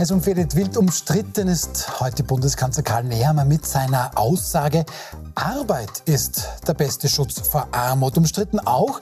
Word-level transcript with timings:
Heiß 0.00 0.12
umfädet, 0.12 0.56
wild 0.56 0.78
umstritten 0.78 1.46
ist 1.46 2.00
heute 2.00 2.24
Bundeskanzler 2.24 2.82
Karl 2.82 3.04
Nehammer 3.04 3.44
mit 3.44 3.66
seiner 3.66 4.12
Aussage, 4.14 4.86
Arbeit 5.34 6.02
ist 6.06 6.48
der 6.66 6.74
beste 6.74 7.08
Schutz 7.08 7.40
vor 7.40 7.68
Armut. 7.72 8.16
Umstritten 8.16 8.60
auch 8.60 9.00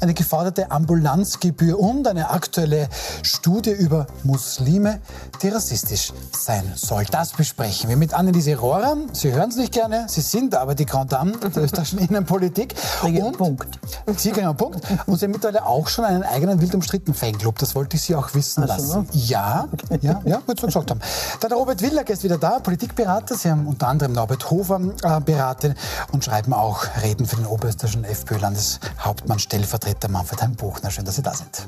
eine 0.00 0.14
geforderte 0.14 0.70
Ambulanzgebühr 0.70 1.78
und 1.78 2.06
eine 2.06 2.30
aktuelle 2.30 2.88
Studie 3.22 3.70
über 3.70 4.06
Muslime, 4.22 5.00
die 5.42 5.48
rassistisch 5.48 6.12
sein 6.32 6.72
soll. 6.76 7.04
Das 7.10 7.32
besprechen 7.32 7.88
wir 7.88 7.96
mit 7.96 8.14
Anneliese 8.14 8.56
Rohrer. 8.56 8.96
Sie 9.12 9.32
hören 9.32 9.50
es 9.50 9.56
nicht 9.56 9.72
gerne, 9.72 10.06
Sie 10.08 10.20
sind 10.20 10.54
aber 10.54 10.74
die 10.74 10.86
Grand 10.86 11.12
Dame 11.12 11.32
der 11.38 11.56
österreichischen 11.64 11.98
Innenpolitik. 11.98 12.74
Und 13.02 13.36
Punkt. 13.36 13.78
Sie 14.16 14.30
kriegen 14.30 14.46
einen 14.46 14.56
Punkt. 14.56 14.80
Und 15.06 15.18
Sie 15.18 15.26
haben 15.26 15.32
mittlerweile 15.32 15.66
auch 15.66 15.88
schon 15.88 16.04
einen 16.04 16.22
eigenen 16.22 16.60
wild 16.60 16.74
umstrittenen 16.74 17.14
Fanclub. 17.14 17.58
Das 17.58 17.74
wollte 17.74 17.96
ich 17.96 18.02
Sie 18.02 18.14
auch 18.14 18.34
wissen 18.34 18.64
lassen. 18.64 19.08
Ja, 19.12 19.68
ja, 20.00 20.20
ja, 20.24 20.35
gut, 20.40 20.60
so 20.60 20.66
gesagt 20.66 20.90
haben. 20.90 21.00
Dann 21.40 21.48
der 21.50 21.58
Robert 21.58 21.82
Willack 21.82 22.10
ist 22.10 22.24
wieder 22.24 22.38
da, 22.38 22.58
Politikberater. 22.58 23.34
Sie 23.36 23.50
haben 23.50 23.66
unter 23.66 23.88
anderem 23.88 24.12
Norbert 24.12 24.50
Hofer 24.50 24.80
äh, 25.02 25.20
beraten 25.20 25.74
und 26.12 26.24
schreiben 26.24 26.52
auch 26.52 26.84
Reden 27.02 27.26
für 27.26 27.36
den 27.36 27.46
oberösterreichischen 27.46 28.04
FPÖ-Landeshauptmann, 28.04 29.38
Stellvertreter 29.38 30.08
Manfred 30.08 30.42
Heim-Buchner. 30.42 30.90
Schön, 30.90 31.04
dass 31.04 31.16
Sie 31.16 31.22
da 31.22 31.34
sind. 31.34 31.66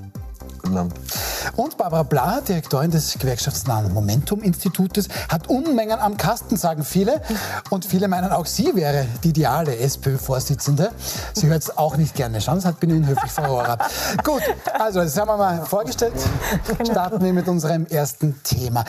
Und 1.57 1.77
Barbara 1.77 2.03
Blaha, 2.03 2.41
Direktorin 2.41 2.91
des 2.91 3.19
gewerkschaftsnahen 3.19 3.93
Momentum-Institutes, 3.93 5.09
hat 5.29 5.49
Unmengen 5.49 5.99
am 5.99 6.17
Kasten, 6.17 6.57
sagen 6.57 6.85
viele. 6.85 7.21
Und 7.71 7.85
viele 7.85 8.09
meinen, 8.09 8.31
auch 8.31 8.47
sie 8.47 8.75
wäre 8.75 9.07
die 9.25 9.31
ideale 9.31 9.77
SPÖ-Vorsitzende. 9.77 10.93
Sie 11.33 11.47
hört 11.47 11.63
es 11.63 11.77
auch 11.77 11.97
nicht 11.97 12.15
gerne. 12.15 12.41
Schauen 12.41 12.61
Sie, 12.61 12.67
halt, 12.67 12.81
bin 12.81 12.91
Ihnen 12.91 13.07
höflich, 13.07 13.33
Frau 13.33 13.47
Rohrer. 13.57 13.79
Gut, 14.25 14.43
also 14.79 15.01
das 15.01 15.17
haben 15.17 15.29
wir 15.29 15.37
mal 15.37 15.65
vorgestellt. 15.65 16.15
Starten 16.89 17.25
wir 17.25 17.33
mit 17.33 17.49
unserem 17.49 17.87
ersten 17.87 18.43
Thema. 18.43 18.85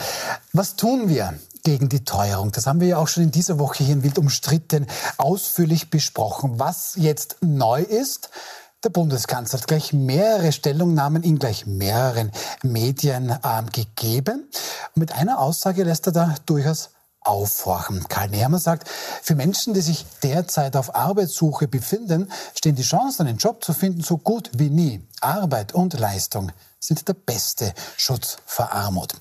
Was 0.52 0.76
tun 0.76 1.08
wir? 1.08 1.34
gegen 1.62 1.90
die 1.90 2.04
Teuerung. 2.04 2.52
Das 2.52 2.66
haben 2.66 2.80
wir 2.80 2.88
ja 2.88 2.96
auch 2.96 3.08
schon 3.08 3.22
in 3.22 3.32
dieser 3.32 3.58
Woche 3.58 3.84
hier 3.84 3.94
in 3.94 4.02
Wild 4.02 4.18
umstritten 4.18 4.86
ausführlich 5.18 5.90
besprochen. 5.90 6.58
Was 6.58 6.94
jetzt 6.96 7.36
neu 7.42 7.82
ist, 7.82 8.30
der 8.84 8.90
Bundeskanzler 8.90 9.58
hat 9.58 9.68
gleich 9.68 9.92
mehrere 9.92 10.52
Stellungnahmen 10.52 11.22
in 11.22 11.38
gleich 11.38 11.66
mehreren 11.66 12.32
Medien 12.62 13.36
ähm, 13.44 13.66
gegeben. 13.72 14.48
Und 14.94 15.00
mit 15.00 15.12
einer 15.12 15.38
Aussage 15.38 15.84
lässt 15.84 16.06
er 16.06 16.12
da 16.12 16.34
durchaus 16.46 16.90
aufhorchen. 17.20 18.08
Karl 18.08 18.30
Nehammer 18.30 18.58
sagt, 18.58 18.88
für 18.88 19.34
Menschen, 19.34 19.74
die 19.74 19.82
sich 19.82 20.06
derzeit 20.22 20.76
auf 20.76 20.94
Arbeitssuche 20.94 21.68
befinden, 21.68 22.30
stehen 22.54 22.76
die 22.76 22.82
Chancen, 22.82 23.26
einen 23.26 23.36
Job 23.36 23.62
zu 23.62 23.74
finden, 23.74 24.02
so 24.02 24.16
gut 24.16 24.50
wie 24.54 24.70
nie. 24.70 25.06
Arbeit 25.20 25.74
und 25.74 25.98
Leistung 25.98 26.50
sind 26.78 27.06
der 27.06 27.14
beste 27.14 27.74
Schutz 27.98 28.38
vor 28.46 28.72
Armut. 28.72 29.12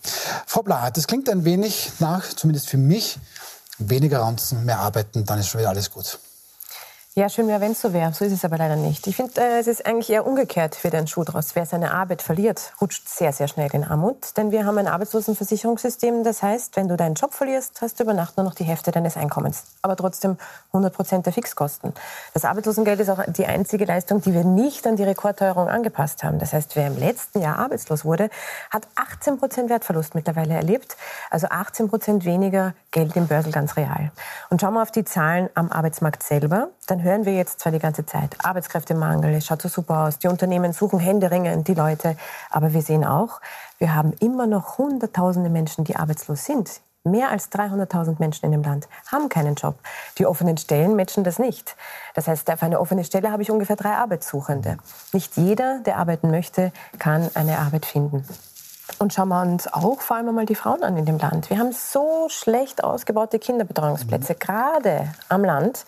Frau 0.45 0.61
Blahat, 0.61 0.95
das 0.95 1.07
klingt 1.07 1.27
ein 1.27 1.43
wenig 1.43 1.91
nach, 1.99 2.33
zumindest 2.33 2.69
für 2.69 2.77
mich, 2.77 3.19
weniger 3.79 4.21
Ranzen, 4.21 4.63
mehr 4.63 4.79
arbeiten, 4.79 5.25
dann 5.25 5.39
ist 5.39 5.49
schon 5.49 5.59
wieder 5.59 5.69
alles 5.69 5.91
gut. 5.91 6.19
Ja, 7.19 7.27
schön 7.27 7.49
wäre, 7.49 7.59
wenn 7.59 7.73
es 7.73 7.81
so 7.81 7.91
wäre. 7.91 8.13
So 8.13 8.23
ist 8.23 8.31
es 8.31 8.45
aber 8.45 8.57
leider 8.57 8.77
nicht. 8.77 9.05
Ich 9.05 9.17
finde, 9.17 9.41
äh, 9.41 9.59
es 9.59 9.67
ist 9.67 9.85
eigentlich 9.85 10.09
eher 10.09 10.25
umgekehrt 10.25 10.73
für 10.73 10.89
den 10.89 11.05
Schuh 11.05 11.25
draus. 11.25 11.53
Wer 11.53 11.65
seine 11.65 11.91
Arbeit 11.91 12.21
verliert, 12.21 12.71
rutscht 12.79 13.09
sehr, 13.09 13.33
sehr 13.33 13.49
schnell 13.49 13.69
in 13.73 13.83
Armut. 13.83 14.37
Denn 14.37 14.51
wir 14.51 14.65
haben 14.65 14.77
ein 14.77 14.87
Arbeitslosenversicherungssystem. 14.87 16.23
Das 16.23 16.41
heißt, 16.41 16.77
wenn 16.77 16.87
du 16.87 16.95
deinen 16.95 17.15
Job 17.15 17.33
verlierst, 17.33 17.81
hast 17.81 17.99
du 17.99 18.05
über 18.05 18.13
Nacht 18.13 18.37
nur 18.37 18.45
noch 18.45 18.55
die 18.55 18.63
Hälfte 18.63 18.91
deines 18.91 19.17
Einkommens. 19.17 19.65
Aber 19.81 19.97
trotzdem 19.97 20.37
100 20.67 20.93
Prozent 20.93 21.25
der 21.25 21.33
Fixkosten. 21.33 21.93
Das 22.33 22.45
Arbeitslosengeld 22.45 23.01
ist 23.01 23.09
auch 23.09 23.21
die 23.27 23.47
einzige 23.47 23.83
Leistung, 23.83 24.21
die 24.21 24.33
wir 24.33 24.45
nicht 24.45 24.87
an 24.87 24.95
die 24.95 25.03
Rekordteuerung 25.03 25.67
angepasst 25.67 26.23
haben. 26.23 26.39
Das 26.39 26.53
heißt, 26.53 26.77
wer 26.77 26.87
im 26.87 26.97
letzten 26.97 27.41
Jahr 27.41 27.59
arbeitslos 27.59 28.05
wurde, 28.05 28.29
hat 28.69 28.87
18 28.95 29.39
Prozent 29.39 29.69
Wertverlust 29.69 30.15
mittlerweile 30.15 30.53
erlebt. 30.53 30.95
Also 31.29 31.47
18 31.49 31.89
Prozent 31.89 32.23
weniger 32.23 32.75
Geld 32.91 33.17
im 33.17 33.27
Börsel 33.27 33.51
ganz 33.51 33.75
real. 33.75 34.13
Und 34.49 34.61
schauen 34.61 34.73
wir 34.73 34.81
auf 34.81 34.91
die 34.91 35.03
Zahlen 35.03 35.49
am 35.53 35.69
Arbeitsmarkt 35.69 36.23
selber. 36.23 36.69
Dann 36.87 37.08
hören 37.09 37.25
wir 37.25 37.33
jetzt 37.33 37.59
zwar 37.59 37.71
die 37.71 37.79
ganze 37.79 38.05
Zeit, 38.05 38.35
Arbeitskräftemangel, 38.43 39.33
es 39.33 39.45
schaut 39.47 39.61
so 39.61 39.67
super 39.67 40.05
aus, 40.05 40.19
die 40.19 40.27
Unternehmen 40.27 40.73
suchen 40.73 40.99
händeringend 40.99 41.67
die 41.67 41.73
Leute, 41.73 42.15
aber 42.51 42.73
wir 42.73 42.83
sehen 42.83 43.03
auch, 43.03 43.41
wir 43.79 43.95
haben 43.95 44.13
immer 44.19 44.45
noch 44.45 44.77
Hunderttausende 44.77 45.49
Menschen, 45.49 45.83
die 45.83 45.95
arbeitslos 45.95 46.45
sind. 46.45 46.81
Mehr 47.05 47.29
als 47.31 47.51
300.000 47.51 48.17
Menschen 48.19 48.45
in 48.45 48.51
dem 48.51 48.61
Land 48.61 48.87
haben 49.11 49.29
keinen 49.29 49.55
Job. 49.55 49.75
Die 50.17 50.25
offenen 50.25 50.57
Stellen 50.57 50.95
matchen 50.95 51.23
das 51.23 51.39
nicht. 51.39 51.75
Das 52.13 52.27
heißt, 52.27 52.51
auf 52.51 52.61
eine 52.61 52.79
offene 52.79 53.05
Stelle 53.05 53.31
habe 53.31 53.41
ich 53.41 53.49
ungefähr 53.49 53.77
drei 53.77 53.93
Arbeitssuchende. 53.93 54.77
Nicht 55.13 55.37
jeder, 55.37 55.79
der 55.85 55.97
arbeiten 55.97 56.29
möchte, 56.29 56.71
kann 56.99 57.29
eine 57.33 57.57
Arbeit 57.59 57.85
finden. 57.85 58.25
Und 58.97 59.13
schauen 59.13 59.29
wir 59.29 59.41
uns 59.41 59.67
auch 59.67 60.01
vor 60.01 60.17
allem 60.17 60.29
einmal 60.29 60.45
die 60.45 60.55
Frauen 60.55 60.83
an 60.83 60.97
in 60.97 61.05
dem 61.05 61.17
Land. 61.17 61.49
Wir 61.49 61.59
haben 61.59 61.71
so 61.71 62.27
schlecht 62.29 62.83
ausgebaute 62.83 63.39
Kinderbetreuungsplätze, 63.39 64.35
gerade 64.35 65.13
am 65.29 65.43
Land, 65.45 65.85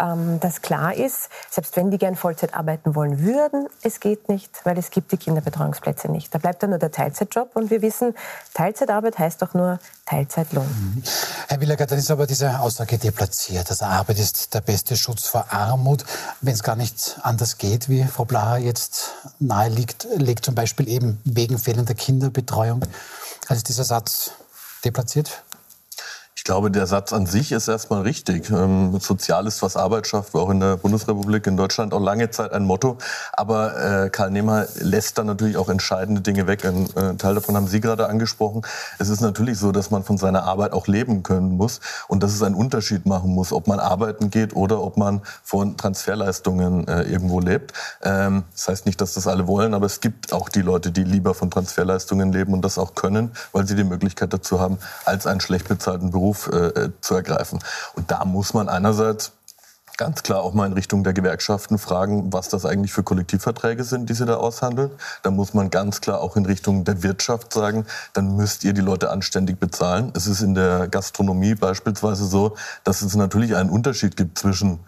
ähm, 0.00 0.38
dass 0.40 0.62
klar 0.62 0.94
ist, 0.94 1.28
selbst 1.50 1.76
wenn 1.76 1.90
die 1.90 1.98
gern 1.98 2.16
Vollzeit 2.16 2.54
arbeiten 2.54 2.94
wollen 2.94 3.20
würden, 3.20 3.68
es 3.82 4.00
geht 4.00 4.28
nicht, 4.28 4.64
weil 4.64 4.78
es 4.78 4.90
gibt 4.90 5.12
die 5.12 5.16
Kinderbetreuungsplätze 5.16 6.10
nicht. 6.10 6.34
Da 6.34 6.38
bleibt 6.38 6.62
dann 6.62 6.70
nur 6.70 6.78
der 6.78 6.92
Teilzeitjob 6.92 7.50
und 7.54 7.70
wir 7.70 7.82
wissen, 7.82 8.14
Teilzeitarbeit 8.54 9.18
heißt 9.18 9.42
doch 9.42 9.54
nur 9.54 9.78
Teilzeitlohn. 10.06 11.02
Herr 11.48 11.60
Willager, 11.60 11.86
dann 11.86 11.98
ist 11.98 12.10
aber 12.10 12.26
diese 12.26 12.60
Aussage 12.60 12.98
deplatziert. 12.98 13.68
Also 13.70 13.86
Arbeit 13.86 14.18
ist 14.18 14.54
der 14.54 14.60
beste 14.60 14.96
Schutz 14.96 15.26
vor 15.26 15.46
Armut. 15.50 16.04
Wenn 16.40 16.54
es 16.54 16.62
gar 16.62 16.76
nicht 16.76 17.18
anders 17.22 17.58
geht, 17.58 17.88
wie 17.88 18.04
Frau 18.04 18.24
Blaha 18.24 18.58
jetzt 18.58 19.14
naheliegt, 19.38 20.06
legt 20.16 20.44
zum 20.44 20.54
Beispiel 20.54 20.88
eben 20.88 21.20
wegen 21.24 21.58
fehlender 21.58 21.94
Kinderbetreuung. 21.94 22.43
Also 23.48 23.54
ist 23.54 23.68
dieser 23.68 23.84
Satz 23.84 24.32
deplatziert? 24.84 25.42
Ich 26.46 26.50
glaube, 26.50 26.70
der 26.70 26.86
Satz 26.86 27.14
an 27.14 27.24
sich 27.24 27.52
ist 27.52 27.68
erstmal 27.68 28.02
richtig. 28.02 28.50
Ähm, 28.50 29.00
Sozial 29.00 29.46
ist, 29.46 29.62
was 29.62 29.78
Arbeit 29.78 30.06
schafft, 30.06 30.34
war 30.34 30.42
auch 30.42 30.50
in 30.50 30.60
der 30.60 30.76
Bundesrepublik, 30.76 31.46
in 31.46 31.56
Deutschland 31.56 31.94
auch 31.94 32.02
lange 32.02 32.28
Zeit 32.28 32.52
ein 32.52 32.66
Motto. 32.66 32.98
Aber 33.32 34.04
äh, 34.04 34.10
Karl 34.10 34.30
Nehmer 34.30 34.66
lässt 34.74 35.16
dann 35.16 35.26
natürlich 35.26 35.56
auch 35.56 35.70
entscheidende 35.70 36.20
Dinge 36.20 36.46
weg. 36.46 36.66
Ein 36.66 36.84
äh, 36.96 37.16
Teil 37.16 37.34
davon 37.34 37.56
haben 37.56 37.66
Sie 37.66 37.80
gerade 37.80 38.10
angesprochen. 38.10 38.60
Es 38.98 39.08
ist 39.08 39.22
natürlich 39.22 39.58
so, 39.58 39.72
dass 39.72 39.90
man 39.90 40.04
von 40.04 40.18
seiner 40.18 40.42
Arbeit 40.42 40.74
auch 40.74 40.86
leben 40.86 41.22
können 41.22 41.56
muss 41.56 41.80
und 42.08 42.22
dass 42.22 42.34
es 42.34 42.42
einen 42.42 42.56
Unterschied 42.56 43.06
machen 43.06 43.30
muss, 43.34 43.50
ob 43.50 43.66
man 43.66 43.80
arbeiten 43.80 44.28
geht 44.28 44.54
oder 44.54 44.82
ob 44.82 44.98
man 44.98 45.22
von 45.42 45.78
Transferleistungen 45.78 46.86
äh, 46.88 47.04
irgendwo 47.04 47.40
lebt. 47.40 47.72
Ähm, 48.02 48.44
das 48.52 48.68
heißt 48.68 48.84
nicht, 48.84 49.00
dass 49.00 49.14
das 49.14 49.26
alle 49.26 49.46
wollen, 49.46 49.72
aber 49.72 49.86
es 49.86 50.02
gibt 50.02 50.34
auch 50.34 50.50
die 50.50 50.60
Leute, 50.60 50.92
die 50.92 51.04
lieber 51.04 51.32
von 51.32 51.50
Transferleistungen 51.50 52.34
leben 52.34 52.52
und 52.52 52.62
das 52.62 52.76
auch 52.76 52.94
können, 52.94 53.30
weil 53.52 53.66
sie 53.66 53.76
die 53.76 53.84
Möglichkeit 53.84 54.34
dazu 54.34 54.60
haben, 54.60 54.76
als 55.06 55.26
einen 55.26 55.40
schlecht 55.40 55.68
bezahlten 55.68 56.10
Beruf 56.10 56.33
äh, 56.34 56.90
zu 57.00 57.14
ergreifen. 57.14 57.58
Und 57.94 58.10
da 58.10 58.24
muss 58.24 58.54
man 58.54 58.68
einerseits 58.68 59.32
ganz 59.96 60.22
klar 60.22 60.42
auch 60.42 60.54
mal 60.54 60.66
in 60.66 60.72
Richtung 60.72 61.04
der 61.04 61.12
Gewerkschaften 61.12 61.78
fragen, 61.78 62.32
was 62.32 62.48
das 62.48 62.66
eigentlich 62.66 62.92
für 62.92 63.02
Kollektivverträge 63.02 63.84
sind, 63.84 64.10
die 64.10 64.14
sie 64.14 64.26
da 64.26 64.36
aushandeln. 64.36 64.90
Da 65.22 65.30
muss 65.30 65.54
man 65.54 65.70
ganz 65.70 66.00
klar 66.00 66.20
auch 66.20 66.36
in 66.36 66.46
Richtung 66.46 66.84
der 66.84 67.02
Wirtschaft 67.02 67.52
sagen, 67.52 67.86
dann 68.12 68.36
müsst 68.36 68.64
ihr 68.64 68.72
die 68.72 68.80
Leute 68.80 69.10
anständig 69.10 69.60
bezahlen. 69.60 70.12
Es 70.14 70.26
ist 70.26 70.40
in 70.40 70.54
der 70.54 70.88
Gastronomie 70.88 71.54
beispielsweise 71.54 72.26
so, 72.26 72.56
dass 72.82 73.02
es 73.02 73.14
natürlich 73.14 73.54
einen 73.56 73.70
Unterschied 73.70 74.16
gibt 74.16 74.38
zwischen 74.38 74.80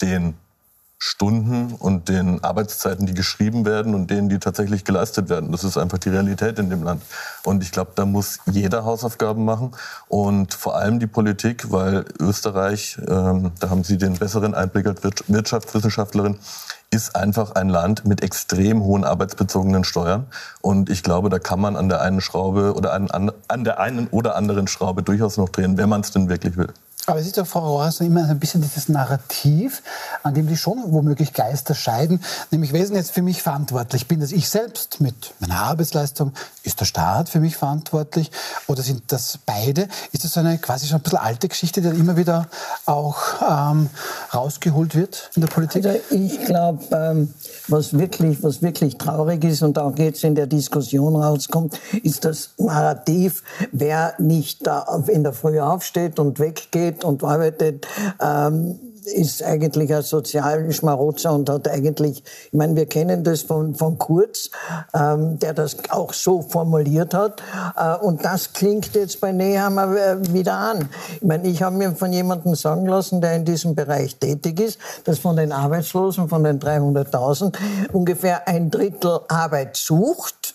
den 0.00 0.34
Stunden 1.04 1.74
und 1.80 2.08
den 2.08 2.44
Arbeitszeiten, 2.44 3.06
die 3.06 3.12
geschrieben 3.12 3.66
werden 3.66 3.92
und 3.96 4.08
denen, 4.08 4.28
die 4.28 4.38
tatsächlich 4.38 4.84
geleistet 4.84 5.28
werden. 5.28 5.50
Das 5.50 5.64
ist 5.64 5.76
einfach 5.76 5.98
die 5.98 6.10
Realität 6.10 6.60
in 6.60 6.70
dem 6.70 6.84
Land. 6.84 7.02
Und 7.42 7.64
ich 7.64 7.72
glaube, 7.72 7.90
da 7.96 8.06
muss 8.06 8.38
jeder 8.46 8.84
Hausaufgaben 8.84 9.44
machen 9.44 9.72
und 10.06 10.54
vor 10.54 10.76
allem 10.76 11.00
die 11.00 11.08
Politik, 11.08 11.72
weil 11.72 12.04
Österreich, 12.20 12.98
ähm, 13.08 13.50
da 13.58 13.68
haben 13.68 13.82
Sie 13.82 13.98
den 13.98 14.14
besseren 14.14 14.54
Einblick 14.54 14.86
als 14.86 15.02
Wirtschaftswissenschaftlerin, 15.26 16.38
ist 16.92 17.16
einfach 17.16 17.56
ein 17.56 17.68
Land 17.68 18.04
mit 18.04 18.22
extrem 18.22 18.84
hohen 18.84 19.02
arbeitsbezogenen 19.02 19.82
Steuern. 19.82 20.26
Und 20.60 20.88
ich 20.88 21.02
glaube, 21.02 21.30
da 21.30 21.40
kann 21.40 21.58
man 21.58 21.74
an 21.74 21.88
der 21.88 22.00
einen 22.00 22.20
Schraube 22.20 22.74
oder 22.74 22.92
an, 22.92 23.32
an 23.48 23.64
der 23.64 23.80
einen 23.80 24.06
oder 24.06 24.36
anderen 24.36 24.68
Schraube 24.68 25.02
durchaus 25.02 25.36
noch 25.36 25.48
drehen, 25.48 25.78
wenn 25.78 25.88
man 25.88 26.02
es 26.02 26.12
denn 26.12 26.28
wirklich 26.28 26.56
will. 26.56 26.72
Aber 27.06 27.18
es 27.18 27.26
ist 27.26 27.36
doch, 27.36 27.46
Frau 27.46 27.90
so 27.90 28.04
immer 28.04 28.28
ein 28.28 28.38
bisschen 28.38 28.62
dieses 28.62 28.88
Narrativ, 28.88 29.82
an 30.22 30.34
dem 30.34 30.48
sich 30.48 30.60
schon 30.60 30.92
womöglich 30.92 31.32
Geister 31.32 31.74
scheiden. 31.74 32.22
Nämlich, 32.52 32.72
wer 32.72 32.80
ist 32.80 32.90
denn 32.90 32.96
jetzt 32.96 33.10
für 33.10 33.22
mich 33.22 33.42
verantwortlich? 33.42 34.06
Bin 34.06 34.20
das 34.20 34.30
ich 34.30 34.48
selbst 34.48 35.00
mit 35.00 35.34
meiner 35.40 35.60
Arbeitsleistung? 35.62 36.32
Ist 36.62 36.78
der 36.78 36.84
Staat 36.84 37.28
für 37.28 37.40
mich 37.40 37.56
verantwortlich? 37.56 38.30
Oder 38.68 38.82
sind 38.82 39.02
das 39.08 39.38
beide? 39.44 39.88
Ist 40.12 40.22
das 40.22 40.34
so 40.34 40.40
eine 40.40 40.58
quasi 40.58 40.86
schon 40.86 40.98
ein 40.98 41.02
bisschen 41.02 41.18
alte 41.18 41.48
Geschichte, 41.48 41.80
die 41.80 41.88
dann 41.88 41.98
immer 41.98 42.16
wieder 42.16 42.46
auch 42.86 43.18
ähm, 43.42 43.90
rausgeholt 44.32 44.94
wird 44.94 45.30
in 45.34 45.42
der 45.42 45.48
Politik? 45.48 45.84
Also 45.84 45.98
ich 46.10 46.44
glaube, 46.44 46.84
ähm, 46.92 47.34
was, 47.68 47.98
wirklich, 47.98 48.42
was 48.42 48.62
wirklich 48.62 48.98
traurig 48.98 49.44
ist 49.44 49.62
und 49.62 49.78
auch 49.78 49.96
jetzt 49.98 50.24
in 50.24 50.34
der 50.34 50.46
Diskussion 50.46 51.16
rauskommt, 51.16 51.78
ist 52.02 52.24
das 52.24 52.50
Narrativ, 52.58 53.42
wer 53.72 54.14
nicht 54.18 54.66
da 54.66 54.84
in 55.08 55.22
der 55.22 55.32
Früh 55.32 55.60
aufsteht 55.60 56.18
und 56.18 56.38
weggeht 56.38 57.04
und 57.04 57.22
arbeitet, 57.24 57.86
ähm, 58.20 58.78
ist 59.06 59.42
eigentlich 59.42 59.94
ein 59.94 60.02
Sozialschmarotzer 60.02 61.32
und 61.32 61.48
hat 61.48 61.68
eigentlich, 61.68 62.22
ich 62.46 62.52
meine, 62.52 62.76
wir 62.76 62.86
kennen 62.86 63.24
das 63.24 63.42
von, 63.42 63.74
von 63.74 63.98
Kurz, 63.98 64.50
ähm, 64.94 65.38
der 65.38 65.54
das 65.54 65.76
auch 65.90 66.12
so 66.12 66.42
formuliert 66.42 67.14
hat. 67.14 67.42
Äh, 67.76 67.96
und 68.04 68.24
das 68.24 68.52
klingt 68.52 68.94
jetzt 68.94 69.20
bei 69.20 69.32
Nehammer 69.32 69.96
äh, 69.96 70.32
wieder 70.32 70.54
an. 70.54 70.88
Ich 71.16 71.26
meine, 71.26 71.48
ich 71.48 71.62
habe 71.62 71.76
mir 71.76 71.92
von 71.92 72.12
jemandem 72.12 72.54
sagen 72.54 72.86
lassen, 72.86 73.20
der 73.20 73.34
in 73.34 73.44
diesem 73.44 73.74
Bereich 73.74 74.16
tätig 74.16 74.60
ist, 74.60 74.78
dass 75.04 75.18
von 75.18 75.36
den 75.36 75.52
Arbeitslosen, 75.52 76.28
von 76.28 76.44
den 76.44 76.60
300.000, 76.60 77.56
ungefähr 77.92 78.46
ein 78.48 78.70
Drittel 78.70 79.20
Arbeit 79.28 79.76
sucht 79.76 80.54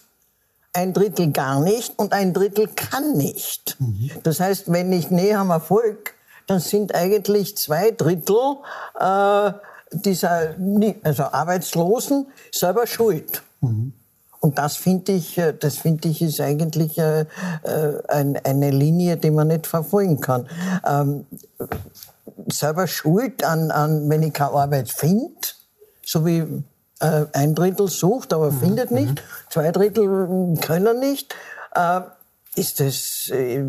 ein 0.73 0.93
Drittel 0.93 1.31
gar 1.31 1.59
nicht 1.59 1.97
und 1.97 2.13
ein 2.13 2.33
Drittel 2.33 2.67
kann 2.67 3.17
nicht. 3.17 3.77
Mhm. 3.79 4.11
Das 4.21 4.39
heißt, 4.39 4.71
wenn 4.71 4.93
ich 4.93 5.09
Nehammer 5.09 5.59
folge, 5.59 6.11
dann 6.47 6.59
sind 6.59 6.95
eigentlich 6.95 7.57
zwei 7.57 7.91
Drittel 7.91 8.57
äh, 8.99 9.51
dieser 9.91 10.55
also 11.03 11.23
Arbeitslosen 11.23 12.27
selber 12.51 12.87
schuld. 12.87 13.43
Mhm. 13.61 13.93
Und 14.39 14.57
das 14.57 14.77
finde 14.77 15.13
ich, 15.13 15.37
äh, 15.37 15.53
das 15.53 15.77
finde 15.77 16.09
ich 16.09 16.21
ist 16.21 16.39
eigentlich 16.39 16.97
äh, 16.97 17.21
äh, 17.21 17.25
ein, 18.07 18.39
eine 18.43 18.71
Linie, 18.71 19.17
die 19.17 19.31
man 19.31 19.47
nicht 19.47 19.67
verfolgen 19.67 20.19
kann. 20.19 20.47
Ähm, 20.85 21.25
selber 22.51 22.87
schuld 22.87 23.43
an, 23.43 23.71
an, 23.71 24.09
wenn 24.09 24.23
ich 24.23 24.33
keine 24.33 24.51
Arbeit 24.51 24.89
finde, 24.89 25.33
so 26.05 26.25
wie 26.25 26.63
äh, 26.99 27.25
ein 27.33 27.55
Drittel 27.55 27.87
sucht, 27.87 28.33
aber 28.33 28.51
mhm. 28.51 28.59
findet 28.59 28.91
nicht, 28.91 29.15
mhm. 29.15 29.49
zwei 29.49 29.71
Drittel 29.71 30.57
können 30.61 30.99
nicht, 30.99 31.35
äh, 31.75 32.01
ist 32.55 32.79
das, 32.79 33.29
äh, 33.31 33.63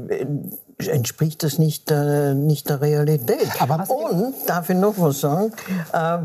entspricht 0.87 1.43
das 1.43 1.59
nicht, 1.59 1.91
äh, 1.91 2.35
nicht 2.35 2.69
der 2.69 2.81
Realität. 2.81 3.49
Aber 3.61 3.85
Und, 3.91 4.35
darf 4.47 4.71
ich 4.71 4.77
noch 4.77 4.95
was 4.99 5.21
sagen, 5.21 5.53
äh, 5.93 6.19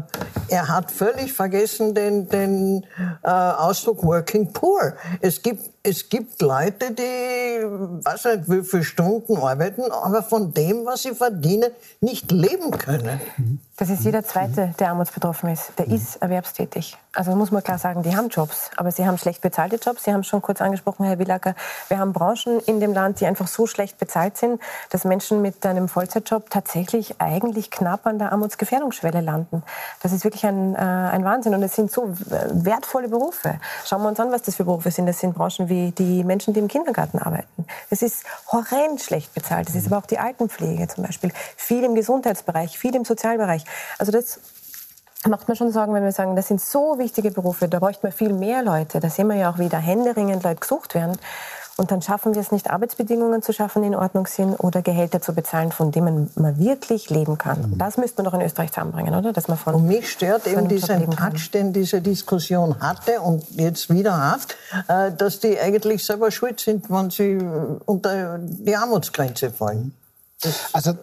er 0.49 0.67
hat 0.67 0.91
völlig 0.91 1.33
vergessen 1.33 1.95
den, 1.95 2.29
den 2.29 2.85
äh, 3.23 3.29
Ausdruck 3.29 4.03
Working 4.03 4.53
Poor. 4.53 4.93
Es 5.21 5.41
gibt 5.41 5.72
es 5.85 6.07
gibt 6.07 6.41
Leute, 6.41 6.91
die, 6.91 7.03
weiß 7.03 8.25
nicht, 8.25 8.49
wie 8.49 8.63
viele 8.63 8.83
Stunden 8.85 9.35
arbeiten, 9.35 9.91
aber 9.91 10.23
von 10.23 10.53
dem, 10.53 10.85
was 10.85 11.03
sie 11.03 11.13
verdienen, 11.13 11.71
nicht 11.99 12.31
leben 12.31 12.71
können. 12.71 13.19
Das 13.75 13.89
ist 13.89 14.05
jeder 14.05 14.23
Zweite, 14.23 14.73
der 14.79 14.89
armutsbetroffen 14.89 15.49
ist. 15.49 15.73
Der 15.77 15.87
ist 15.87 16.21
erwerbstätig. 16.21 16.95
Also 17.11 17.35
muss 17.35 17.51
man 17.51 17.63
klar 17.63 17.79
sagen, 17.79 18.01
die 18.01 18.15
haben 18.15 18.29
Jobs, 18.29 18.69
aber 18.77 18.91
sie 18.91 19.05
haben 19.05 19.17
schlecht 19.17 19.41
bezahlte 19.41 19.75
Jobs. 19.75 20.03
Sie 20.03 20.13
haben 20.13 20.23
schon 20.23 20.41
kurz 20.41 20.61
angesprochen, 20.61 21.05
Herr 21.05 21.19
Willacker, 21.19 21.53
wir 21.87 21.99
haben 21.99 22.13
Branchen 22.13 22.59
in 22.65 22.79
dem 22.79 22.93
Land, 22.93 23.19
die 23.19 23.25
einfach 23.25 23.47
so 23.47 23.67
schlecht 23.67 23.97
bezahlt 23.97 24.37
sind, 24.37 24.61
dass 24.91 25.05
Menschen 25.05 25.41
mit 25.41 25.65
einem 25.65 25.89
Vollzeitjob 25.89 26.49
tatsächlich 26.49 27.19
eigentlich 27.19 27.71
knapp 27.71 28.05
an 28.05 28.19
der 28.19 28.31
Armutsgefährdungsschwelle 28.31 29.21
landen. 29.21 29.63
Das 30.01 30.11
ist 30.11 30.23
wirklich 30.23 30.45
ein, 30.45 30.75
äh, 30.75 30.77
ein 30.77 31.25
Wahnsinn 31.25 31.53
und 31.53 31.63
es 31.63 31.75
sind 31.75 31.91
so 31.91 32.09
wertvolle 32.51 33.09
Berufe. 33.09 33.59
Schauen 33.85 34.03
wir 34.03 34.09
uns 34.09 34.19
an, 34.19 34.31
was 34.31 34.43
das 34.43 34.55
für 34.55 34.65
Berufe 34.65 34.91
sind. 34.91 35.07
Das 35.07 35.19
sind 35.19 35.33
Branchen 35.35 35.67
wie 35.69 35.72
wie 35.73 35.91
die 35.91 36.23
Menschen, 36.23 36.53
die 36.53 36.59
im 36.59 36.67
Kindergarten 36.67 37.17
arbeiten. 37.19 37.65
Es 37.89 38.01
ist 38.01 38.23
horrend 38.51 39.01
schlecht 39.01 39.33
bezahlt. 39.33 39.69
Es 39.69 39.75
ist 39.75 39.87
aber 39.87 39.97
auch 39.97 40.05
die 40.05 40.19
Altenpflege 40.19 40.87
zum 40.87 41.03
Beispiel. 41.03 41.31
Viel 41.57 41.83
im 41.83 41.95
Gesundheitsbereich, 41.95 42.77
viel 42.77 42.95
im 42.95 43.05
Sozialbereich. 43.05 43.63
Also 43.97 44.11
das 44.11 44.39
macht 45.27 45.47
mir 45.47 45.55
schon 45.55 45.71
Sorgen, 45.71 45.93
wenn 45.93 46.03
wir 46.03 46.11
sagen, 46.11 46.35
das 46.35 46.47
sind 46.47 46.61
so 46.61 46.99
wichtige 46.99 47.31
Berufe, 47.31 47.67
da 47.67 47.79
bräuchten 47.79 48.03
wir 48.03 48.11
viel 48.11 48.33
mehr 48.33 48.61
Leute. 48.61 48.99
Da 48.99 49.09
sehen 49.09 49.27
wir 49.27 49.35
ja 49.35 49.49
auch, 49.51 49.57
wie 49.57 49.69
da 49.69 49.77
händeringend 49.77 50.43
Leute 50.43 50.59
gesucht 50.59 50.95
werden. 50.95 51.17
Und 51.75 51.89
dann 51.91 52.01
schaffen 52.03 52.35
wir 52.35 52.41
es 52.41 52.51
nicht, 52.51 52.69
Arbeitsbedingungen 52.69 53.41
zu 53.41 53.51
schaffen, 53.51 53.81
die 53.81 53.87
in 53.87 53.95
Ordnung 53.95 54.27
sind 54.27 54.55
oder 54.55 54.83
Gehälter 54.83 55.21
zu 55.21 55.33
bezahlen, 55.33 55.71
von 55.71 55.91
denen 55.91 56.29
man 56.35 56.59
wirklich 56.59 57.09
leben 57.09 57.39
kann. 57.39 57.71
Mhm. 57.71 57.77
Das 57.79 57.97
müsste 57.97 58.21
man 58.21 58.31
doch 58.31 58.39
in 58.39 58.45
Österreich 58.45 58.71
zusammenbringen, 58.71 59.15
oder? 59.15 59.33
Dass 59.33 59.47
man 59.47 59.57
von, 59.57 59.73
und 59.73 59.87
mich 59.87 60.11
stört 60.11 60.45
eben 60.45 60.67
dieser 60.67 61.03
Touch, 61.09 61.49
den 61.51 61.73
diese 61.73 62.01
Diskussion 62.01 62.79
hatte 62.79 63.21
und 63.21 63.43
jetzt 63.51 63.89
wieder 63.89 64.31
hat, 64.31 64.55
äh, 64.87 65.11
dass 65.11 65.39
die 65.39 65.59
eigentlich 65.59 66.05
selber 66.05 66.29
schuld 66.29 66.59
sind, 66.59 66.91
wenn 66.91 67.09
sie 67.09 67.39
unter 67.85 68.37
die 68.39 68.75
Armutsgrenze 68.75 69.49
fallen. 69.49 69.93
Also 70.73 70.93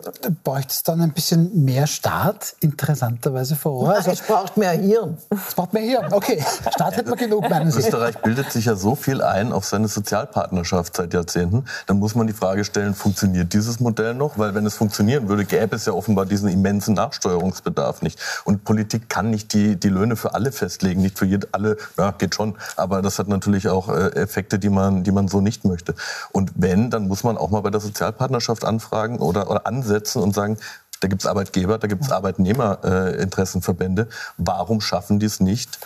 bräuchte 0.44 0.72
es 0.72 0.82
dann 0.82 1.00
ein 1.00 1.12
bisschen 1.12 1.64
mehr 1.64 1.86
Staat, 1.86 2.54
interessanterweise 2.60 3.56
vor 3.56 3.72
Ort. 3.72 3.96
Also, 3.96 4.10
es 4.10 4.22
braucht 4.22 4.56
mehr 4.56 4.72
Hirn. 4.72 5.18
Es 5.30 5.54
braucht 5.54 5.72
mehr 5.72 5.82
Hirn, 5.82 6.12
okay. 6.12 6.44
Staat 6.70 6.96
hätte 6.96 7.10
man 7.10 7.18
genug, 7.18 7.48
meinen 7.48 7.70
Sie. 7.70 7.80
Österreich 7.80 8.18
bildet 8.18 8.52
sich 8.52 8.66
ja 8.66 8.76
so 8.76 8.94
viel 8.94 9.22
ein 9.22 9.52
auf 9.52 9.64
seine 9.64 9.88
Sozialpartnerschaft 9.88 10.96
seit 10.96 11.14
Jahrzehnten. 11.14 11.64
Dann 11.86 11.98
muss 11.98 12.14
man 12.14 12.26
die 12.26 12.32
Frage 12.32 12.64
stellen, 12.64 12.94
funktioniert 12.94 13.52
dieses 13.52 13.80
Modell 13.80 14.14
noch? 14.14 14.38
Weil 14.38 14.54
wenn 14.54 14.66
es 14.66 14.74
funktionieren 14.74 15.28
würde, 15.28 15.44
gäbe 15.44 15.76
es 15.76 15.86
ja 15.86 15.92
offenbar 15.92 16.26
diesen 16.26 16.48
immensen 16.48 16.94
Nachsteuerungsbedarf 16.94 18.02
nicht. 18.02 18.18
Und 18.44 18.64
Politik 18.64 19.08
kann 19.08 19.30
nicht 19.30 19.52
die, 19.52 19.76
die 19.76 19.88
Löhne 19.88 20.16
für 20.16 20.34
alle 20.34 20.52
festlegen, 20.52 21.02
nicht 21.02 21.18
für 21.18 21.26
jede, 21.26 21.48
alle, 21.52 21.76
ja, 21.98 22.10
geht 22.12 22.34
schon. 22.34 22.56
Aber 22.76 23.02
das 23.02 23.18
hat 23.18 23.28
natürlich 23.28 23.68
auch 23.68 23.88
äh, 23.88 24.10
Effekte, 24.14 24.58
die 24.58 24.70
man, 24.70 25.04
die 25.04 25.12
man 25.12 25.28
so 25.28 25.40
nicht 25.40 25.64
möchte. 25.64 25.94
Und 26.32 26.52
wenn, 26.56 26.90
dann 26.90 27.08
muss 27.08 27.24
man 27.24 27.36
auch 27.36 27.50
mal 27.50 27.60
bei 27.60 27.70
der 27.70 27.80
Sozialpartnerschaft 27.80 28.64
anfragen, 28.64 29.18
oder, 29.30 29.50
oder 29.50 29.66
ansetzen 29.66 30.22
und 30.22 30.34
sagen, 30.34 30.58
da 31.00 31.08
gibt 31.08 31.22
es 31.22 31.26
Arbeitgeber, 31.26 31.78
da 31.78 31.86
gibt 31.86 32.02
es 32.02 32.12
Arbeitnehmerinteressenverbände. 32.12 34.02
Äh, 34.02 34.06
Warum 34.36 34.80
schaffen 34.82 35.18
die 35.18 35.26
es 35.26 35.40
nicht, 35.40 35.78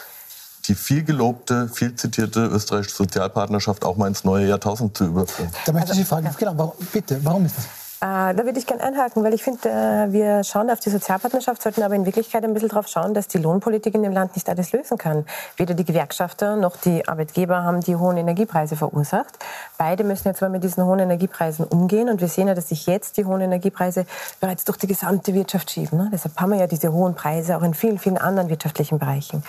die 0.66 0.74
viel 0.74 1.04
gelobte, 1.04 1.68
viel 1.68 1.94
zitierte 1.94 2.46
österreichische 2.46 2.96
Sozialpartnerschaft 2.96 3.84
auch 3.84 3.96
mal 3.96 4.08
ins 4.08 4.24
neue 4.24 4.48
Jahrtausend 4.48 4.96
zu 4.96 5.04
überführen? 5.04 5.50
Da 5.66 5.72
möchte 5.72 5.92
ich 5.92 5.98
Sie 5.98 6.04
fragen, 6.04 6.28
genau, 6.36 6.52
warum, 6.56 6.72
bitte, 6.92 7.20
warum 7.24 7.44
ist 7.46 7.56
das? 7.56 7.83
Äh, 8.00 8.34
da 8.34 8.44
würde 8.44 8.58
ich 8.58 8.66
gerne 8.66 8.82
einhaken, 8.82 9.24
weil 9.24 9.34
ich 9.34 9.42
finde, 9.42 9.68
äh, 9.68 10.12
wir 10.12 10.44
schauen 10.44 10.68
auf 10.70 10.80
die 10.80 10.90
Sozialpartnerschaft, 10.90 11.62
sollten 11.62 11.82
aber 11.82 11.94
in 11.94 12.04
Wirklichkeit 12.04 12.44
ein 12.44 12.52
bisschen 12.52 12.68
darauf 12.68 12.88
schauen, 12.88 13.14
dass 13.14 13.28
die 13.28 13.38
Lohnpolitik 13.38 13.94
in 13.94 14.02
dem 14.02 14.12
Land 14.12 14.34
nicht 14.34 14.48
alles 14.48 14.72
lösen 14.72 14.98
kann. 14.98 15.24
Weder 15.56 15.74
die 15.74 15.84
Gewerkschafter 15.84 16.56
noch 16.56 16.76
die 16.76 17.06
Arbeitgeber 17.08 17.62
haben 17.62 17.80
die 17.80 17.96
hohen 17.96 18.16
Energiepreise 18.16 18.76
verursacht. 18.76 19.38
Beide 19.78 20.04
müssen 20.04 20.28
jetzt 20.28 20.40
mal 20.40 20.50
mit 20.50 20.64
diesen 20.64 20.84
hohen 20.84 20.98
Energiepreisen 20.98 21.64
umgehen 21.64 22.08
und 22.08 22.20
wir 22.20 22.28
sehen 22.28 22.48
ja, 22.48 22.54
dass 22.54 22.68
sich 22.68 22.86
jetzt 22.86 23.16
die 23.16 23.24
hohen 23.24 23.40
Energiepreise 23.40 24.06
bereits 24.40 24.64
durch 24.64 24.78
die 24.78 24.86
gesamte 24.86 25.32
Wirtschaft 25.32 25.70
schieben. 25.70 25.98
Ne? 25.98 26.10
Deshalb 26.12 26.38
haben 26.38 26.50
wir 26.50 26.58
ja 26.58 26.66
diese 26.66 26.92
hohen 26.92 27.14
Preise 27.14 27.56
auch 27.56 27.62
in 27.62 27.74
vielen, 27.74 27.98
vielen 27.98 28.18
anderen 28.18 28.50
wirtschaftlichen 28.50 28.98
Bereichen. 28.98 29.44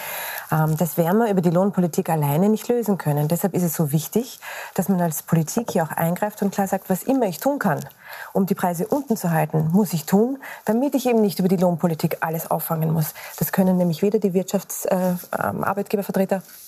Ähm, 0.52 0.78
das 0.78 0.98
werden 0.98 1.18
wir 1.18 1.30
über 1.30 1.42
die 1.42 1.50
Lohnpolitik 1.50 2.10
alleine 2.10 2.50
nicht 2.50 2.68
lösen 2.68 2.98
können. 2.98 3.28
Deshalb 3.28 3.54
ist 3.54 3.64
es 3.64 3.74
so 3.74 3.92
wichtig, 3.92 4.40
dass 4.76 4.88
man 4.88 5.02
als 5.02 5.24
Politik 5.24 5.72
hier 5.72 5.84
auch 5.84 5.92
eingreift 5.92 6.42
und 6.42 6.54
klar 6.54 6.68
sagt, 6.68 6.90
was 6.90 7.04
immer 7.04 7.26
ich 7.26 7.40
tun 7.40 7.60
kann, 7.60 7.80
um 8.34 8.46
die 8.46 8.56
Preise 8.56 8.88
unten 8.88 9.16
zu 9.18 9.32
halten, 9.32 9.70
muss 9.72 9.94
ich 9.94 10.06
tun, 10.06 10.38
damit 10.66 10.94
ich 10.96 11.08
eben 11.08 11.22
nicht 11.22 11.40
über 11.40 11.48
die 11.48 11.58
Lohnpolitik 11.58 12.18
alles 12.22 12.52
auffangen 12.52 12.94
muss. 12.94 13.14
Das 13.38 13.52
können 13.52 13.78
nämlich 13.78 14.02
weder 14.02 14.18
die 14.20 14.34
Wirtschaftsarbeitgebervertreter 14.34 16.36
äh, 16.36 16.40
ähm, 16.40 16.65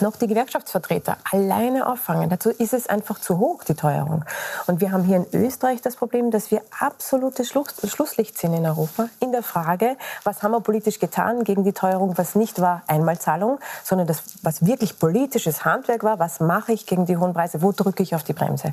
noch 0.00 0.16
die 0.16 0.26
Gewerkschaftsvertreter 0.26 1.18
alleine 1.30 1.86
auffangen. 1.86 2.30
Dazu 2.30 2.50
ist 2.50 2.72
es 2.72 2.88
einfach 2.88 3.20
zu 3.20 3.38
hoch, 3.38 3.62
die 3.64 3.74
Teuerung. 3.74 4.24
Und 4.66 4.80
wir 4.80 4.90
haben 4.90 5.04
hier 5.04 5.16
in 5.16 5.26
Österreich 5.32 5.82
das 5.82 5.96
Problem, 5.96 6.30
dass 6.30 6.50
wir 6.50 6.62
absolute 6.78 7.44
Schluss, 7.44 7.74
Schlusslicht 7.86 8.38
sind 8.38 8.54
in 8.54 8.64
Europa 8.64 9.08
in 9.20 9.32
der 9.32 9.42
Frage, 9.42 9.96
was 10.24 10.42
haben 10.42 10.52
wir 10.52 10.60
politisch 10.60 10.98
getan 10.98 11.44
gegen 11.44 11.64
die 11.64 11.72
Teuerung, 11.72 12.16
was 12.16 12.34
nicht 12.34 12.60
war 12.60 12.82
Einmalzahlung, 12.86 13.58
sondern 13.84 14.06
das, 14.06 14.22
was 14.42 14.64
wirklich 14.64 14.98
politisches 14.98 15.64
Handwerk 15.64 16.04
war, 16.04 16.18
was 16.18 16.40
mache 16.40 16.72
ich 16.72 16.86
gegen 16.86 17.04
die 17.04 17.16
hohen 17.16 17.34
Preise, 17.34 17.60
wo 17.60 17.72
drücke 17.72 18.02
ich 18.02 18.14
auf 18.14 18.24
die 18.24 18.32
Bremse. 18.32 18.72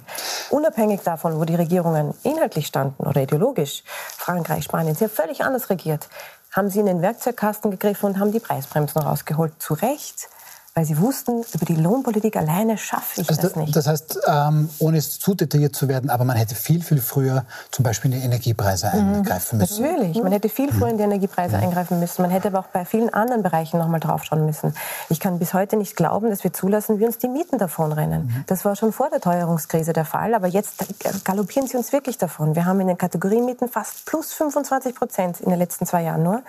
Unabhängig 0.49 1.01
davon, 1.01 1.39
wo 1.39 1.45
die 1.45 1.55
Regierungen 1.55 2.13
inhaltlich 2.23 2.67
standen 2.67 3.05
oder 3.05 3.21
ideologisch, 3.21 3.83
Frankreich, 3.85 4.63
Spanien, 4.63 4.95
sie 4.95 5.05
haben 5.05 5.11
völlig 5.11 5.43
anders 5.43 5.69
regiert, 5.69 6.07
haben 6.51 6.69
sie 6.69 6.79
in 6.79 6.85
den 6.85 7.01
Werkzeugkasten 7.01 7.71
gegriffen 7.71 8.07
und 8.07 8.19
haben 8.19 8.31
die 8.31 8.39
Preisbremsen 8.39 9.01
rausgeholt. 9.01 9.53
Zu 9.59 9.75
Recht 9.75 10.29
weil 10.75 10.85
sie 10.85 10.99
wussten, 10.99 11.43
über 11.53 11.65
die 11.65 11.75
Lohnpolitik 11.75 12.35
alleine 12.37 12.77
schaffe 12.77 13.21
ich 13.21 13.29
also 13.29 13.41
das 13.41 13.55
nicht. 13.55 13.75
Das 13.75 13.87
heißt, 13.87 14.19
ähm, 14.27 14.69
ohne 14.79 14.97
es 14.97 15.19
zu 15.19 15.33
detailliert 15.35 15.75
zu 15.75 15.87
werden, 15.87 16.09
aber 16.09 16.23
man 16.25 16.37
hätte 16.37 16.55
viel, 16.55 16.81
viel 16.81 16.99
früher 17.01 17.45
zum 17.71 17.83
Beispiel 17.83 18.13
in 18.13 18.19
die 18.19 18.25
Energiepreise 18.25 18.91
mhm. 18.93 19.15
eingreifen 19.15 19.57
müssen. 19.57 19.83
Natürlich, 19.83 20.21
man 20.21 20.31
hätte 20.31 20.49
viel 20.49 20.71
früher 20.71 20.89
in 20.89 20.97
die 20.97 21.03
Energiepreise 21.03 21.57
mhm. 21.57 21.63
eingreifen 21.63 21.99
müssen. 21.99 22.21
Man 22.21 22.31
hätte 22.31 22.49
aber 22.49 22.59
auch 22.59 22.67
bei 22.67 22.85
vielen 22.85 23.13
anderen 23.13 23.43
Bereichen 23.43 23.79
noch 23.79 23.87
mal 23.87 23.99
draufschauen 23.99 24.45
müssen. 24.45 24.73
Ich 25.09 25.19
kann 25.19 25.39
bis 25.39 25.53
heute 25.53 25.75
nicht 25.75 25.95
glauben, 25.95 26.29
dass 26.29 26.43
wir 26.43 26.53
zulassen, 26.53 26.99
wie 26.99 27.05
uns 27.05 27.17
die 27.17 27.27
Mieten 27.27 27.57
davonrennen. 27.57 28.27
Mhm. 28.27 28.43
Das 28.47 28.63
war 28.65 28.75
schon 28.75 28.93
vor 28.93 29.09
der 29.09 29.21
Teuerungskrise 29.21 29.93
der 29.93 30.05
Fall, 30.05 30.33
aber 30.33 30.47
jetzt 30.47 30.75
galoppieren 31.23 31.67
sie 31.67 31.77
uns 31.77 31.91
wirklich 31.91 32.17
davon. 32.17 32.55
Wir 32.55 32.65
haben 32.65 32.79
in 32.79 32.87
den 32.87 32.97
Kategoriemieten 32.97 33.69
fast 33.69 34.05
plus 34.05 34.33
25 34.33 34.95
Prozent 34.95 35.41
in 35.41 35.49
den 35.49 35.59
letzten 35.59 35.85
zwei 35.85 36.03
Jahren 36.03 36.23
nur. 36.23 36.41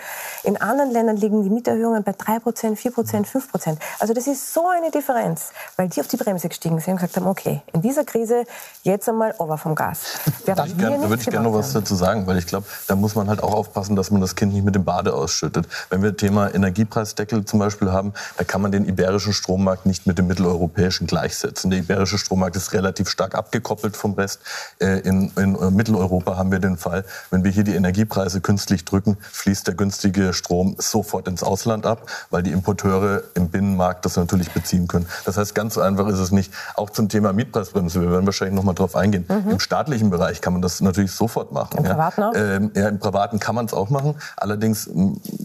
In 0.44 0.60
anderen 0.60 0.90
Ländern 0.90 1.16
liegen 1.16 1.42
die 1.42 1.50
Mieterhöhungen 1.50 2.02
bei 2.02 2.12
3 2.12 2.38
Prozent, 2.40 2.78
4 2.78 2.90
Prozent, 2.92 3.26
5 3.26 3.50
Prozent. 3.50 3.78
Also 3.98 4.09
Also 4.10 4.18
das 4.18 4.26
ist 4.26 4.52
so 4.52 4.66
eine 4.66 4.90
Differenz, 4.90 5.52
weil 5.76 5.88
die 5.88 6.00
auf 6.00 6.08
die 6.08 6.16
Bremse 6.16 6.48
gestiegen 6.48 6.80
sind 6.80 6.94
und 6.94 6.96
gesagt 6.96 7.16
haben, 7.16 7.28
okay, 7.28 7.62
in 7.72 7.80
dieser 7.80 8.02
Krise 8.02 8.42
jetzt 8.82 9.08
einmal 9.08 9.36
over 9.38 9.56
vom 9.56 9.76
Gas. 9.76 10.00
Da, 10.46 10.54
da 10.54 10.66
würde 11.08 11.20
ich 11.20 11.28
gerne 11.28 11.48
noch 11.48 11.56
was 11.56 11.74
dazu 11.74 11.94
sagen, 11.94 12.26
weil 12.26 12.38
ich 12.38 12.46
glaube, 12.46 12.66
da 12.88 12.96
muss 12.96 13.14
man 13.14 13.28
halt 13.28 13.42
auch 13.42 13.52
aufpassen, 13.54 13.94
dass 13.94 14.10
man 14.10 14.20
das 14.20 14.34
Kind 14.34 14.52
nicht 14.52 14.64
mit 14.64 14.74
dem 14.74 14.84
Bade 14.84 15.14
ausschüttet. 15.14 15.68
Wenn 15.90 16.02
wir 16.02 16.16
Thema 16.16 16.52
Energiepreisdeckel 16.52 17.44
zum 17.44 17.60
Beispiel 17.60 17.92
haben, 17.92 18.14
da 18.36 18.42
kann 18.42 18.60
man 18.60 18.72
den 18.72 18.84
iberischen 18.84 19.32
Strommarkt 19.32 19.86
nicht 19.86 20.06
mit 20.06 20.18
dem 20.18 20.26
mitteleuropäischen 20.26 21.06
gleichsetzen. 21.06 21.70
Der 21.70 21.80
iberische 21.80 22.18
Strommarkt 22.18 22.56
ist 22.56 22.72
relativ 22.72 23.08
stark 23.08 23.36
abgekoppelt 23.36 23.96
vom 23.96 24.14
Rest. 24.14 24.40
Äh, 24.80 25.00
in, 25.00 25.30
in 25.36 25.54
äh, 25.54 25.70
Mitteleuropa 25.70 26.36
haben 26.36 26.50
wir 26.50 26.58
den 26.58 26.78
Fall, 26.78 27.04
wenn 27.30 27.44
wir 27.44 27.52
hier 27.52 27.64
die 27.64 27.74
Energiepreise 27.74 28.40
künstlich 28.40 28.84
drücken, 28.84 29.18
fließt 29.20 29.68
der 29.68 29.74
günstige 29.74 30.32
Strom 30.32 30.74
sofort 30.78 31.28
ins 31.28 31.44
Ausland 31.44 31.86
ab, 31.86 32.10
weil 32.30 32.42
die 32.42 32.50
Importeure 32.50 33.22
im 33.34 33.50
Binnenmarkt 33.50 33.99
das 34.02 34.16
natürlich 34.16 34.50
beziehen 34.50 34.88
können. 34.88 35.06
Das 35.24 35.36
heißt, 35.36 35.54
ganz 35.54 35.78
einfach 35.78 36.08
ist 36.08 36.18
es 36.18 36.30
nicht. 36.30 36.52
Auch 36.74 36.90
zum 36.90 37.08
Thema 37.08 37.32
Mietpreisbremse, 37.32 38.00
wir 38.00 38.10
werden 38.10 38.26
wahrscheinlich 38.26 38.54
noch 38.54 38.64
mal 38.64 38.74
drauf 38.74 38.96
eingehen. 38.96 39.24
Mhm. 39.28 39.52
Im 39.52 39.60
staatlichen 39.60 40.10
Bereich 40.10 40.40
kann 40.40 40.52
man 40.52 40.62
das 40.62 40.80
natürlich 40.80 41.12
sofort 41.12 41.52
machen. 41.52 41.78
Im 41.78 41.84
ja. 41.84 41.90
Privaten 41.90 42.22
auch? 42.22 42.32
Ähm, 42.34 42.70
ja, 42.74 42.88
im 42.88 42.98
Privaten 42.98 43.38
kann 43.38 43.54
man 43.54 43.66
es 43.66 43.74
auch 43.74 43.90
machen. 43.90 44.14
Allerdings, 44.36 44.88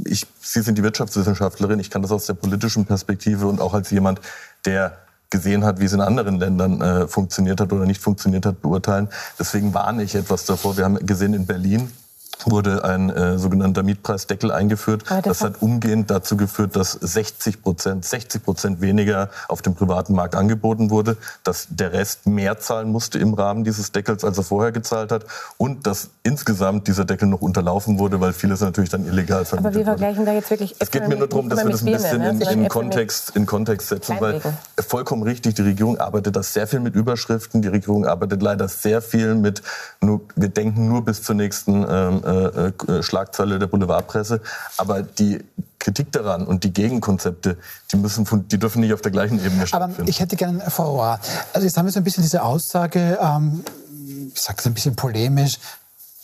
ich, 0.05 0.27
Sie 0.41 0.61
sind 0.61 0.77
die 0.77 0.83
Wirtschaftswissenschaftlerin, 0.83 1.79
ich 1.79 1.89
kann 1.89 2.01
das 2.01 2.11
aus 2.11 2.25
der 2.25 2.33
politischen 2.35 2.85
Perspektive 2.85 3.47
und 3.47 3.61
auch 3.61 3.73
als 3.73 3.89
jemand, 3.91 4.21
der 4.65 4.97
gesehen 5.29 5.65
hat, 5.65 5.79
wie 5.79 5.85
es 5.85 5.93
in 5.93 6.01
anderen 6.01 6.39
Ländern 6.39 6.81
äh, 6.81 7.07
funktioniert 7.07 7.59
hat 7.59 7.73
oder 7.73 7.85
nicht 7.85 8.01
funktioniert 8.01 8.45
hat, 8.45 8.61
beurteilen. 8.61 9.09
Deswegen 9.39 9.73
warne 9.73 10.03
ich 10.03 10.15
etwas 10.15 10.45
davor. 10.45 10.77
Wir 10.77 10.85
haben 10.85 11.03
gesehen 11.05 11.33
in 11.33 11.45
Berlin, 11.45 11.91
wurde 12.45 12.83
ein 12.83 13.09
äh, 13.09 13.37
sogenannter 13.37 13.83
Mietpreisdeckel 13.83 14.51
eingeführt. 14.51 15.03
Das, 15.23 15.41
hat 15.41 15.61
umgehend 15.61 16.09
dazu 16.11 16.37
geführt, 16.37 16.75
dass 16.75 16.91
60 16.91 17.61
Prozent, 17.61 18.05
60 18.05 18.43
Prozent 18.43 18.81
weniger 18.81 19.29
auf 19.47 19.61
dem 19.61 19.75
privaten 19.75 20.13
Markt 20.13 20.35
angeboten 20.35 20.89
wurde, 20.89 21.17
dass 21.43 21.67
der 21.69 21.93
Rest 21.93 22.27
mehr 22.27 22.59
zahlen 22.59 22.91
musste 22.91 23.19
im 23.19 23.33
Rahmen 23.33 23.63
dieses 23.63 23.91
Deckels, 23.91 24.23
als 24.23 24.37
er 24.37 24.43
vorher 24.43 24.71
gezahlt 24.71 25.11
hat 25.11 25.25
und 25.57 25.87
dass 25.87 26.09
insgesamt 26.23 26.87
dieser 26.87 27.05
Deckel 27.05 27.27
noch 27.27 27.41
unterlaufen 27.41 27.99
wurde, 27.99 28.19
weil 28.19 28.33
vieles 28.33 28.61
natürlich 28.61 28.89
dann 28.89 29.05
illegal 29.05 29.45
vermietet 29.45 29.67
Aber 29.67 29.75
wir 29.75 29.85
vergleichen 29.85 30.19
wurde. 30.19 30.31
da 30.31 30.35
jetzt 30.35 30.49
wirklich... 30.49 30.75
Es 30.79 30.91
geht 30.91 31.07
mir 31.07 31.17
nur 31.17 31.27
darum, 31.27 31.49
dass 31.49 31.63
wir 31.63 31.71
das 31.71 31.83
ein 31.83 31.91
bisschen 31.91 32.19
ne? 32.19 32.29
in, 32.29 32.41
in, 32.41 32.67
Kontext, 32.67 33.35
in 33.35 33.45
Kontext 33.45 33.89
setzen, 33.89 34.17
weil 34.19 34.41
vollkommen 34.79 35.23
richtig, 35.23 35.55
die 35.55 35.61
Regierung 35.61 35.97
arbeitet 35.97 36.35
da 36.35 36.43
sehr 36.43 36.67
viel 36.67 36.79
mit 36.79 36.95
Überschriften, 36.95 37.61
die 37.61 37.67
Regierung 37.67 38.05
arbeitet 38.05 38.41
leider 38.41 38.67
sehr 38.67 39.01
viel 39.01 39.35
mit, 39.35 39.61
nur, 40.01 40.21
wir 40.35 40.49
denken 40.49 40.87
nur 40.87 41.05
bis 41.05 41.23
zur 41.23 41.35
nächsten 41.35 41.85
ähm, 41.87 42.21
äh, 42.25 42.67
äh, 42.69 43.03
Schlagzeile 43.03 43.59
der 43.59 43.67
Boulevardpresse. 43.67 44.41
Aber 44.77 45.03
die 45.03 45.43
Kritik 45.79 46.11
daran 46.11 46.47
und 46.47 46.63
die 46.63 46.73
Gegenkonzepte, 46.73 47.57
die, 47.91 47.97
müssen 47.97 48.25
von, 48.25 48.47
die 48.47 48.57
dürfen 48.57 48.81
nicht 48.81 48.93
auf 48.93 49.01
der 49.01 49.11
gleichen 49.11 49.43
Ebene 49.45 49.67
stattfinden. 49.67 50.01
Aber 50.01 50.09
ich 50.09 50.19
hätte 50.19 50.35
gerne, 50.35 50.61
Frau 50.71 50.95
Rohr, 50.95 51.19
also 51.53 51.65
jetzt 51.65 51.77
haben 51.77 51.85
wir 51.85 51.91
so 51.91 51.99
ein 51.99 52.03
bisschen 52.03 52.23
diese 52.23 52.41
Aussage, 52.41 53.19
ähm, 53.21 53.63
ich 54.33 54.41
sage 54.41 54.57
es 54.59 54.65
ein 54.65 54.73
bisschen 54.73 54.95
polemisch, 54.95 55.59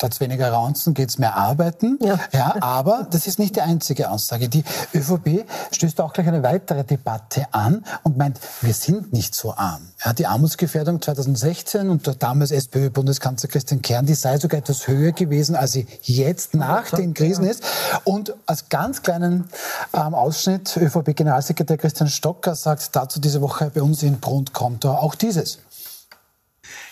statt 0.01 0.19
weniger 0.19 0.51
Raunzen 0.51 0.95
geht's 0.95 1.19
mehr 1.19 1.35
arbeiten. 1.35 1.99
Ja. 2.01 2.19
ja. 2.33 2.55
Aber 2.59 3.07
das 3.11 3.27
ist 3.27 3.37
nicht 3.37 3.55
die 3.55 3.61
einzige 3.61 4.09
Aussage. 4.09 4.49
Die 4.49 4.63
ÖVP 4.95 5.45
stößt 5.71 6.01
auch 6.01 6.11
gleich 6.11 6.27
eine 6.27 6.41
weitere 6.41 6.83
Debatte 6.83 7.45
an 7.51 7.85
und 8.01 8.17
meint, 8.17 8.39
wir 8.61 8.73
sind 8.73 9.13
nicht 9.13 9.35
so 9.35 9.53
arm. 9.53 9.89
Ja, 10.03 10.13
die 10.13 10.25
Armutsgefährdung 10.25 11.03
2016 11.03 11.87
unter 11.87 12.15
damals 12.15 12.49
SPÖ-Bundeskanzler 12.49 13.47
Christian 13.47 13.83
Kern, 13.83 14.07
die 14.07 14.15
sei 14.15 14.39
sogar 14.39 14.61
etwas 14.61 14.87
höher 14.87 15.11
gewesen, 15.11 15.55
als 15.55 15.73
sie 15.73 15.85
jetzt 16.01 16.55
nach 16.55 16.89
den 16.89 17.13
Krisen 17.13 17.45
ist. 17.45 17.63
Und 18.03 18.33
als 18.47 18.69
ganz 18.69 19.03
kleinen 19.03 19.49
ähm, 19.93 20.15
Ausschnitt, 20.15 20.75
ÖVP-Generalsekretär 20.77 21.77
Christian 21.77 22.09
Stocker 22.09 22.55
sagt 22.55 22.95
dazu 22.95 23.19
diese 23.19 23.41
Woche 23.41 23.69
bei 23.71 23.83
uns 23.83 24.01
in 24.01 24.19
Brund 24.19 24.51
Konto 24.51 24.89
auch 24.89 25.13
dieses. 25.13 25.59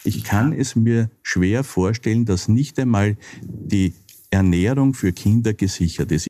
Ich 0.04 0.24
kann 0.24 0.54
es 0.54 0.76
mir 0.76 1.10
schwer 1.22 1.64
vorstellen, 1.64 2.26
dass 2.26 2.48
nicht 2.48 2.80
einmal 2.80 3.18
die 3.42 3.94
Ernährung 4.32 4.94
für 4.94 5.12
Kinder 5.12 5.54
gesichert 5.54 6.12
ist. 6.12 6.28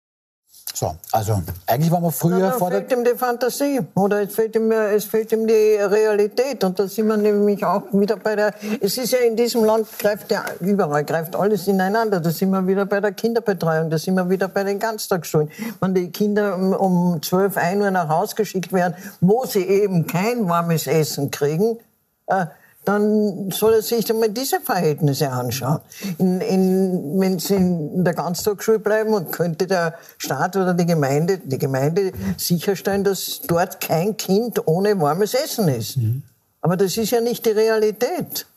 So, 0.79 0.95
also 1.11 1.41
eigentlich 1.67 1.91
waren 1.91 2.03
wir 2.03 2.11
früher 2.11 2.53
vor 2.53 2.69
der... 2.69 2.83
Es 2.83 2.87
fehlt 2.87 2.99
ihm 2.99 3.03
die 3.03 3.17
Fantasie 3.17 3.79
oder 3.95 4.21
es 4.21 4.33
fehlt, 4.33 4.55
ihm, 4.55 4.71
es 4.71 5.03
fehlt 5.03 5.31
ihm 5.33 5.45
die 5.45 5.75
Realität 5.75 6.63
und 6.63 6.79
da 6.79 6.87
sind 6.87 7.07
wir 7.07 7.17
nämlich 7.17 7.65
auch 7.65 7.83
wieder 7.91 8.15
bei 8.15 8.37
der... 8.37 8.53
Es 8.79 8.97
ist 8.97 9.11
ja 9.11 9.19
in 9.19 9.35
diesem 9.35 9.65
Land, 9.65 9.87
greift 9.99 10.31
ja 10.31 10.45
überall, 10.61 11.03
greift 11.03 11.35
alles 11.35 11.67
ineinander. 11.67 12.21
Da 12.21 12.29
sind 12.29 12.51
wir 12.51 12.65
wieder 12.65 12.85
bei 12.85 13.01
der 13.01 13.11
Kinderbetreuung, 13.11 13.89
da 13.89 13.97
sind 13.97 14.15
wir 14.15 14.29
wieder 14.29 14.47
bei 14.47 14.63
den 14.63 14.79
Ganztagsschulen. 14.79 15.49
Wenn 15.81 15.95
die 15.95 16.11
Kinder 16.11 16.57
um 16.57 17.21
12, 17.21 17.57
1 17.57 17.81
Uhr 17.81 17.91
nach 17.91 18.07
Hause 18.07 18.35
geschickt 18.35 18.71
werden, 18.71 18.93
wo 19.19 19.45
sie 19.45 19.63
eben 19.63 20.07
kein 20.07 20.47
warmes 20.47 20.87
Essen 20.87 21.29
kriegen, 21.29 21.77
äh, 22.27 22.45
dann 22.89 23.51
soll 23.51 23.75
er 23.75 23.81
sich 23.83 24.09
einmal 24.09 24.29
diese 24.29 24.59
Verhältnisse 24.59 25.29
anschauen. 25.29 25.79
In, 26.17 26.41
in, 26.41 27.19
wenn 27.19 27.37
sie 27.37 27.53
in 27.53 28.03
der 28.03 28.15
Ganztagsschule 28.15 28.79
bleiben 28.79 29.13
und 29.13 29.31
könnte 29.31 29.67
der 29.67 29.93
Staat 30.17 30.55
oder 30.55 30.73
die 30.73 30.87
Gemeinde, 30.87 31.37
die 31.37 31.59
Gemeinde 31.59 32.11
sicherstellen, 32.35 33.03
dass 33.03 33.41
dort 33.45 33.79
kein 33.79 34.17
Kind 34.17 34.67
ohne 34.67 34.99
warmes 34.99 35.35
Essen 35.35 35.67
ist. 35.67 35.97
Mhm. 35.97 36.23
Aber 36.61 36.77
das 36.77 36.97
ist 36.97 37.11
ja 37.11 37.21
nicht 37.21 37.45
die 37.45 37.51
Realität. 37.51 38.47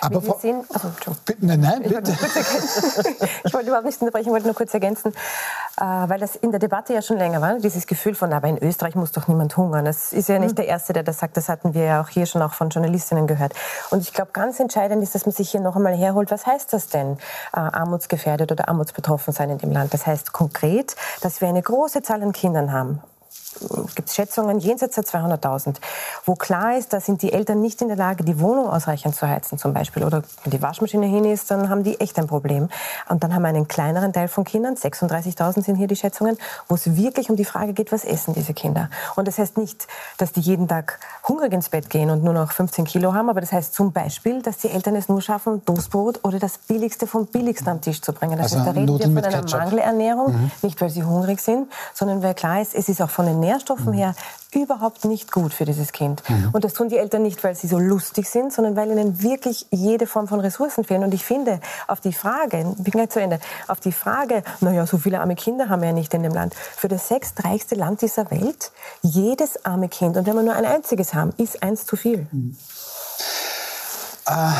Aber 0.00 0.22
wir 0.24 0.34
sehen, 0.40 0.64
also, 0.72 0.90
bitte, 1.24 1.46
nein, 1.46 1.60
nein, 1.60 1.82
bitte. 1.82 2.10
Ich, 2.10 3.28
ich 3.44 3.54
wollte 3.54 3.68
überhaupt 3.68 3.86
nicht 3.86 4.00
unterbrechen, 4.00 4.26
ich 4.26 4.32
wollte 4.32 4.46
nur 4.46 4.56
kurz 4.56 4.74
ergänzen, 4.74 5.12
äh, 5.80 5.84
weil 5.84 6.18
das 6.18 6.34
in 6.34 6.50
der 6.50 6.58
Debatte 6.58 6.92
ja 6.92 7.00
schon 7.00 7.16
länger 7.18 7.40
war, 7.40 7.58
dieses 7.58 7.86
Gefühl 7.86 8.16
von, 8.16 8.32
aber 8.32 8.48
in 8.48 8.58
Österreich 8.58 8.96
muss 8.96 9.12
doch 9.12 9.28
niemand 9.28 9.56
hungern. 9.56 9.84
Das 9.84 10.12
ist 10.12 10.28
ja 10.28 10.40
nicht 10.40 10.52
mhm. 10.52 10.56
der 10.56 10.66
Erste, 10.66 10.92
der 10.92 11.04
das 11.04 11.20
sagt, 11.20 11.36
das 11.36 11.48
hatten 11.48 11.74
wir 11.74 11.84
ja 11.84 12.02
auch 12.02 12.08
hier 12.08 12.26
schon 12.26 12.42
auch 12.42 12.54
von 12.54 12.70
Journalistinnen 12.70 13.28
gehört. 13.28 13.54
Und 13.90 14.00
ich 14.00 14.12
glaube, 14.12 14.32
ganz 14.32 14.58
entscheidend 14.58 15.02
ist, 15.02 15.14
dass 15.14 15.26
man 15.26 15.32
sich 15.32 15.50
hier 15.50 15.60
noch 15.60 15.76
einmal 15.76 15.94
herholt, 15.94 16.32
was 16.32 16.44
heißt 16.44 16.72
das 16.72 16.88
denn, 16.88 17.18
äh, 17.52 17.60
armutsgefährdet 17.60 18.50
oder 18.50 18.68
armutsbetroffen 18.68 19.32
sein 19.32 19.50
in 19.50 19.58
dem 19.58 19.70
Land? 19.70 19.94
Das 19.94 20.06
heißt 20.06 20.32
konkret, 20.32 20.96
dass 21.20 21.40
wir 21.40 21.48
eine 21.48 21.62
große 21.62 22.02
Zahl 22.02 22.22
an 22.22 22.32
Kindern 22.32 22.72
haben, 22.72 23.00
gibt 23.94 24.08
es 24.08 24.14
Schätzungen 24.14 24.58
jenseits 24.58 24.96
der 24.96 25.04
200.000, 25.04 25.76
wo 26.24 26.34
klar 26.34 26.76
ist, 26.76 26.92
da 26.92 27.00
sind 27.00 27.22
die 27.22 27.32
Eltern 27.32 27.60
nicht 27.60 27.82
in 27.82 27.88
der 27.88 27.96
Lage, 27.96 28.24
die 28.24 28.40
Wohnung 28.40 28.68
ausreichend 28.68 29.14
zu 29.14 29.28
heizen 29.28 29.58
zum 29.58 29.72
Beispiel. 29.72 30.04
Oder 30.04 30.22
wenn 30.42 30.50
die 30.50 30.62
Waschmaschine 30.62 31.06
hin 31.06 31.24
ist, 31.24 31.50
dann 31.50 31.68
haben 31.68 31.82
die 31.82 32.00
echt 32.00 32.18
ein 32.18 32.26
Problem. 32.26 32.68
Und 33.08 33.22
dann 33.22 33.34
haben 33.34 33.42
wir 33.42 33.48
einen 33.48 33.68
kleineren 33.68 34.12
Teil 34.12 34.28
von 34.28 34.44
Kindern, 34.44 34.74
36.000 34.74 35.64
sind 35.64 35.76
hier 35.76 35.86
die 35.86 35.96
Schätzungen, 35.96 36.36
wo 36.68 36.74
es 36.74 36.96
wirklich 36.96 37.30
um 37.30 37.36
die 37.36 37.44
Frage 37.44 37.72
geht, 37.72 37.92
was 37.92 38.04
essen 38.04 38.34
diese 38.34 38.54
Kinder. 38.54 38.90
Und 39.16 39.28
das 39.28 39.38
heißt 39.38 39.56
nicht, 39.58 39.86
dass 40.18 40.32
die 40.32 40.40
jeden 40.40 40.68
Tag 40.68 40.98
hungrig 41.28 41.52
ins 41.52 41.68
Bett 41.68 41.90
gehen 41.90 42.10
und 42.10 42.24
nur 42.24 42.34
noch 42.34 42.52
15 42.52 42.84
Kilo 42.84 43.14
haben, 43.14 43.28
aber 43.28 43.40
das 43.40 43.52
heißt 43.52 43.74
zum 43.74 43.92
Beispiel, 43.92 44.42
dass 44.42 44.58
die 44.58 44.70
Eltern 44.70 44.96
es 44.96 45.08
nur 45.08 45.20
schaffen, 45.20 45.64
Toastbrot 45.64 46.20
oder 46.24 46.38
das 46.38 46.58
Billigste 46.58 47.06
vom 47.06 47.26
Billigsten 47.26 47.68
am 47.68 47.80
Tisch 47.80 48.00
zu 48.00 48.12
bringen. 48.12 48.36
Das 48.36 48.52
also 48.52 48.58
heißt, 48.58 48.68
da 48.68 48.80
reden 48.80 48.98
wir 48.98 49.22
von 49.22 49.24
einer 49.24 49.42
Mangelernährung, 49.48 50.32
mhm. 50.32 50.50
nicht 50.62 50.80
weil 50.80 50.90
sie 50.90 51.04
hungrig 51.04 51.40
sind, 51.40 51.70
sondern 51.94 52.22
weil 52.22 52.34
klar 52.34 52.60
ist, 52.60 52.74
es 52.74 52.88
ist 52.88 53.00
auch 53.00 53.10
von 53.10 53.26
den 53.26 53.40
Nährstoffen 53.52 53.92
her 53.92 54.14
überhaupt 54.54 55.04
nicht 55.04 55.32
gut 55.32 55.54
für 55.54 55.64
dieses 55.64 55.92
Kind. 55.92 56.22
Mhm. 56.28 56.50
Und 56.52 56.64
das 56.64 56.74
tun 56.74 56.88
die 56.88 56.98
Eltern 56.98 57.22
nicht, 57.22 57.42
weil 57.44 57.54
sie 57.54 57.68
so 57.68 57.78
lustig 57.78 58.28
sind, 58.28 58.52
sondern 58.52 58.76
weil 58.76 58.90
ihnen 58.90 59.22
wirklich 59.22 59.66
jede 59.70 60.06
Form 60.06 60.28
von 60.28 60.40
Ressourcen 60.40 60.84
fehlen. 60.84 61.04
Und 61.04 61.14
ich 61.14 61.24
finde, 61.24 61.60
auf 61.86 62.00
die 62.00 62.12
Frage, 62.12 62.74
ich 62.76 62.84
bin 62.84 62.92
gleich 62.92 63.10
zu 63.10 63.20
Ende, 63.20 63.40
auf 63.68 63.80
die 63.80 63.92
Frage, 63.92 64.42
naja, 64.60 64.86
so 64.86 64.98
viele 64.98 65.20
arme 65.20 65.34
Kinder 65.34 65.68
haben 65.68 65.82
wir 65.82 65.88
ja 65.88 65.94
nicht 65.94 66.12
in 66.14 66.22
dem 66.22 66.34
Land. 66.34 66.54
Für 66.54 66.88
das 66.88 67.08
sechstreichste 67.08 67.74
Land 67.74 68.02
dieser 68.02 68.30
Welt, 68.30 68.72
jedes 69.02 69.64
arme 69.64 69.88
Kind, 69.88 70.16
und 70.16 70.26
wenn 70.26 70.34
wir 70.34 70.42
nur 70.42 70.54
ein 70.54 70.66
einziges 70.66 71.14
haben, 71.14 71.32
ist 71.36 71.62
eins 71.62 71.86
zu 71.86 71.96
viel. 71.96 72.26
Mhm. 72.30 72.56
Äh, 74.26 74.52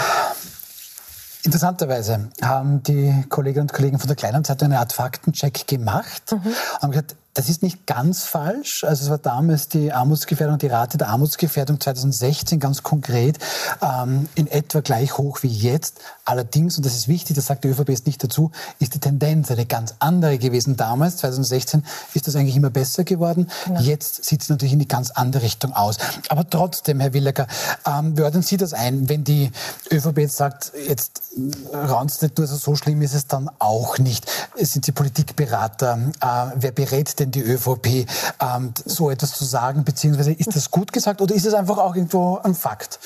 interessanterweise 1.44 2.30
haben 2.42 2.82
die 2.82 3.24
Kolleginnen 3.28 3.62
und 3.62 3.72
Kollegen 3.72 3.98
von 3.98 4.08
der 4.08 4.16
Kleinen 4.16 4.44
Zeitung 4.44 4.66
eine 4.66 4.78
Art 4.78 4.92
Faktencheck 4.92 5.66
gemacht 5.66 6.32
mhm. 6.32 6.46
und 6.46 6.82
haben 6.82 6.90
gesagt, 6.90 7.16
das 7.34 7.48
ist 7.48 7.62
nicht 7.62 7.86
ganz 7.86 8.24
falsch. 8.24 8.84
Also 8.84 9.04
es 9.04 9.10
war 9.10 9.16
damals 9.16 9.68
die 9.68 9.90
Armutsgefährdung, 9.90 10.58
die 10.58 10.66
Rate 10.66 10.98
der 10.98 11.08
Armutsgefährdung 11.08 11.80
2016 11.80 12.60
ganz 12.60 12.82
konkret 12.82 13.38
ähm, 13.80 14.28
in 14.34 14.46
etwa 14.48 14.80
gleich 14.80 15.16
hoch 15.16 15.42
wie 15.42 15.48
jetzt. 15.48 16.00
Allerdings, 16.26 16.76
und 16.76 16.84
das 16.84 16.94
ist 16.94 17.08
wichtig, 17.08 17.34
das 17.34 17.46
sagt 17.46 17.64
die 17.64 17.68
ÖVP 17.68 17.88
jetzt 17.88 18.06
nicht 18.06 18.22
dazu, 18.22 18.50
ist 18.80 18.94
die 18.94 18.98
Tendenz 18.98 19.50
eine 19.50 19.64
ganz 19.64 19.94
andere 19.98 20.36
gewesen 20.36 20.76
damals. 20.76 21.18
2016 21.18 21.84
ist 22.12 22.26
das 22.26 22.36
eigentlich 22.36 22.56
immer 22.56 22.70
besser 22.70 23.04
geworden. 23.04 23.48
Genau. 23.64 23.80
Jetzt 23.80 24.26
sieht 24.26 24.42
es 24.42 24.50
natürlich 24.50 24.74
in 24.74 24.78
die 24.78 24.88
ganz 24.88 25.10
andere 25.10 25.42
Richtung 25.42 25.72
aus. 25.72 25.96
Aber 26.28 26.48
trotzdem, 26.48 27.00
Herr 27.00 27.14
Willecker, 27.14 27.46
ähm, 27.86 28.16
wie 28.16 28.22
ordnen 28.22 28.42
Sie 28.42 28.58
das 28.58 28.74
ein, 28.74 29.08
wenn 29.08 29.24
die 29.24 29.50
ÖVP 29.90 30.18
jetzt 30.18 30.36
sagt, 30.36 30.72
jetzt 30.86 31.22
raunst 31.72 32.20
nicht 32.20 32.36
nur, 32.36 32.46
also 32.46 32.56
so 32.56 32.76
schlimm 32.76 33.00
ist 33.00 33.14
es 33.14 33.26
dann 33.26 33.50
auch 33.58 33.96
nicht. 33.96 34.30
Sind 34.56 34.84
Sie 34.84 34.92
Politikberater? 34.92 35.98
Äh, 36.20 36.56
wer 36.56 36.72
berät 36.72 37.21
denn 37.22 37.30
die 37.30 37.42
ÖVP, 37.42 38.06
ähm, 38.40 38.72
so 38.84 39.10
etwas 39.10 39.32
zu 39.32 39.44
sagen? 39.44 39.84
Beziehungsweise 39.84 40.32
ist 40.32 40.54
das 40.54 40.70
gut 40.70 40.92
gesagt 40.92 41.20
oder 41.20 41.34
ist 41.34 41.46
es 41.46 41.54
einfach 41.54 41.78
auch 41.78 41.94
irgendwo 41.94 42.38
ein 42.38 42.54
Fakt? 42.54 42.98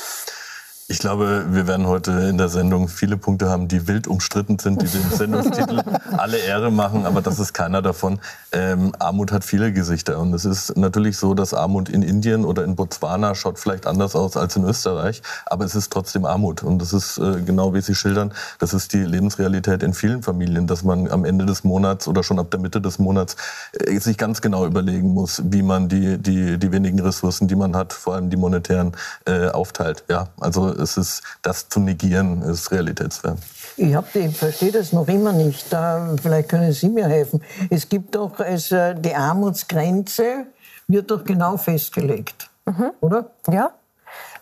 Ich 0.88 1.00
glaube, 1.00 1.46
wir 1.50 1.66
werden 1.66 1.88
heute 1.88 2.12
in 2.12 2.38
der 2.38 2.48
Sendung 2.48 2.86
viele 2.86 3.16
Punkte 3.16 3.48
haben, 3.48 3.66
die 3.66 3.88
wild 3.88 4.06
umstritten 4.06 4.56
sind, 4.60 4.80
die 4.80 4.86
dem 4.86 5.10
Sendungstitel 5.10 5.82
alle 6.16 6.38
Ehre 6.38 6.70
machen, 6.70 7.06
aber 7.06 7.22
das 7.22 7.40
ist 7.40 7.52
keiner 7.52 7.82
davon. 7.82 8.20
Ähm, 8.52 8.92
Armut 9.00 9.32
hat 9.32 9.42
viele 9.42 9.72
Gesichter 9.72 10.20
und 10.20 10.32
es 10.32 10.44
ist 10.44 10.76
natürlich 10.76 11.16
so, 11.16 11.34
dass 11.34 11.54
Armut 11.54 11.88
in 11.88 12.02
Indien 12.02 12.44
oder 12.44 12.62
in 12.62 12.76
Botswana 12.76 13.34
schaut 13.34 13.58
vielleicht 13.58 13.84
anders 13.84 14.14
aus 14.14 14.36
als 14.36 14.54
in 14.54 14.62
Österreich, 14.62 15.22
aber 15.46 15.64
es 15.64 15.74
ist 15.74 15.92
trotzdem 15.92 16.24
Armut 16.24 16.62
und 16.62 16.80
das 16.80 16.92
ist 16.92 17.18
äh, 17.18 17.42
genau 17.42 17.74
wie 17.74 17.80
Sie 17.80 17.96
schildern, 17.96 18.32
das 18.60 18.72
ist 18.72 18.92
die 18.92 19.02
Lebensrealität 19.02 19.82
in 19.82 19.92
vielen 19.92 20.22
Familien, 20.22 20.68
dass 20.68 20.84
man 20.84 21.10
am 21.10 21.24
Ende 21.24 21.46
des 21.46 21.64
Monats 21.64 22.06
oder 22.06 22.22
schon 22.22 22.38
ab 22.38 22.52
der 22.52 22.60
Mitte 22.60 22.80
des 22.80 23.00
Monats 23.00 23.34
äh, 23.72 23.98
sich 23.98 24.18
ganz 24.18 24.40
genau 24.40 24.64
überlegen 24.64 25.08
muss, 25.08 25.42
wie 25.46 25.62
man 25.62 25.88
die, 25.88 26.16
die, 26.18 26.58
die 26.58 26.70
wenigen 26.70 27.00
Ressourcen, 27.00 27.48
die 27.48 27.56
man 27.56 27.74
hat, 27.74 27.92
vor 27.92 28.14
allem 28.14 28.30
die 28.30 28.36
monetären, 28.36 28.92
äh, 29.24 29.48
aufteilt. 29.48 30.04
Ja, 30.08 30.28
also 30.38 30.75
es 30.76 30.96
ist, 30.96 31.22
das 31.42 31.68
zu 31.68 31.80
negieren, 31.80 32.42
ist 32.42 32.70
realitätsfern. 32.70 33.38
Ich, 33.76 33.94
hab 33.94 34.14
ich 34.14 34.36
verstehe 34.36 34.72
das 34.72 34.92
noch 34.92 35.08
immer 35.08 35.32
nicht. 35.32 35.72
Da, 35.72 36.14
vielleicht 36.20 36.48
können 36.48 36.72
Sie 36.72 36.88
mir 36.88 37.06
helfen. 37.06 37.42
Es 37.70 37.88
gibt 37.88 38.14
doch 38.14 38.38
also 38.40 38.94
die 38.94 39.14
Armutsgrenze, 39.14 40.46
wird 40.88 41.10
doch 41.10 41.24
genau 41.24 41.56
festgelegt, 41.56 42.48
mhm. 42.64 42.92
oder? 43.00 43.30
Ja. 43.50 43.72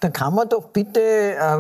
Da 0.01 0.11
kann 0.11 0.35
man 0.35 0.49
doch 0.49 0.69
bitte 0.69 1.01
äh, 1.01 1.57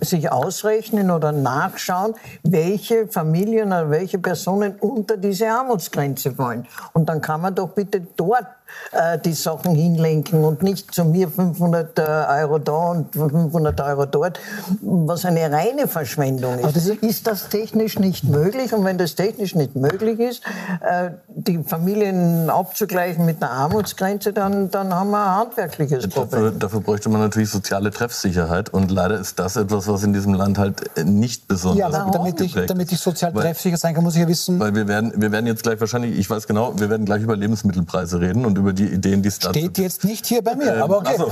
sich 0.00 0.30
ausrechnen 0.30 1.10
oder 1.10 1.32
nachschauen, 1.32 2.14
welche 2.42 3.08
Familien 3.08 3.68
oder 3.68 3.90
welche 3.90 4.18
Personen 4.18 4.76
unter 4.80 5.16
diese 5.16 5.48
Armutsgrenze 5.48 6.32
fallen. 6.32 6.66
Und 6.92 7.08
dann 7.08 7.20
kann 7.20 7.40
man 7.40 7.54
doch 7.54 7.70
bitte 7.70 8.00
dort 8.16 8.46
äh, 8.92 9.18
die 9.18 9.32
Sachen 9.32 9.74
hinlenken 9.74 10.44
und 10.44 10.62
nicht 10.62 10.94
zu 10.94 11.04
mir 11.04 11.28
500 11.28 11.98
äh, 11.98 12.02
Euro 12.02 12.58
da 12.58 12.90
und 12.90 13.12
500 13.14 13.80
Euro 13.80 14.06
dort, 14.06 14.38
was 14.80 15.24
eine 15.24 15.50
reine 15.50 15.88
Verschwendung 15.88 16.58
ist. 16.58 16.76
Das 16.76 16.86
ist 16.86 17.26
das 17.26 17.48
technisch 17.48 17.98
nicht 17.98 18.24
möglich? 18.24 18.72
Und 18.72 18.84
wenn 18.84 18.98
das 18.98 19.14
technisch 19.14 19.54
nicht 19.54 19.74
möglich 19.74 20.20
ist, 20.20 20.42
äh, 20.80 21.10
die 21.28 21.62
Familien 21.62 22.50
abzugleichen 22.50 23.24
mit 23.24 23.42
einer 23.42 23.52
Armutsgrenze, 23.52 24.32
dann, 24.32 24.70
dann 24.70 24.94
haben 24.94 25.10
wir 25.10 25.24
ein 25.24 25.36
handwerkliches 25.38 26.08
Problem. 26.08 26.30
Dafür, 26.30 26.50
dafür 26.52 26.80
bräuchte 26.80 27.08
man 27.08 27.20
natürlich 27.20 27.50
soziale 27.50 27.90
Treffsicherheit 27.90 28.70
und 28.70 28.90
leider 28.90 29.18
ist 29.18 29.38
das 29.38 29.56
etwas, 29.64 29.88
was 29.88 30.02
in 30.02 30.12
diesem 30.12 30.34
Land 30.34 30.58
halt 30.58 30.82
nicht 31.04 31.48
besonders 31.48 31.92
ja, 31.92 32.00
aber 32.00 32.10
damit 32.10 32.40
ich, 32.40 32.54
damit 32.66 32.92
ich 32.92 32.98
sozial 32.98 33.32
treffsicher 33.32 33.76
sein 33.76 33.94
kann, 33.94 34.04
muss 34.04 34.14
ich 34.14 34.22
ja 34.22 34.28
wissen. 34.28 34.60
Weil 34.60 34.74
wir 34.74 34.88
werden, 34.88 35.12
wir 35.16 35.32
werden 35.32 35.46
jetzt 35.46 35.62
gleich 35.62 35.80
wahrscheinlich, 35.80 36.18
ich 36.18 36.28
weiß 36.28 36.46
genau, 36.46 36.78
wir 36.78 36.90
werden 36.90 37.06
gleich 37.06 37.22
über 37.22 37.36
Lebensmittelpreise 37.36 38.20
reden 38.20 38.44
und 38.46 38.58
über 38.58 38.72
die 38.72 38.86
Ideen, 38.86 39.22
die 39.22 39.28
es 39.28 39.38
da 39.38 39.50
Steht 39.50 39.78
jetzt 39.78 40.04
nicht 40.04 40.26
hier 40.26 40.42
bei 40.42 40.54
mir, 40.54 40.74
ähm, 40.74 40.82
aber 40.82 40.98
okay. 40.98 41.16
So, 41.16 41.26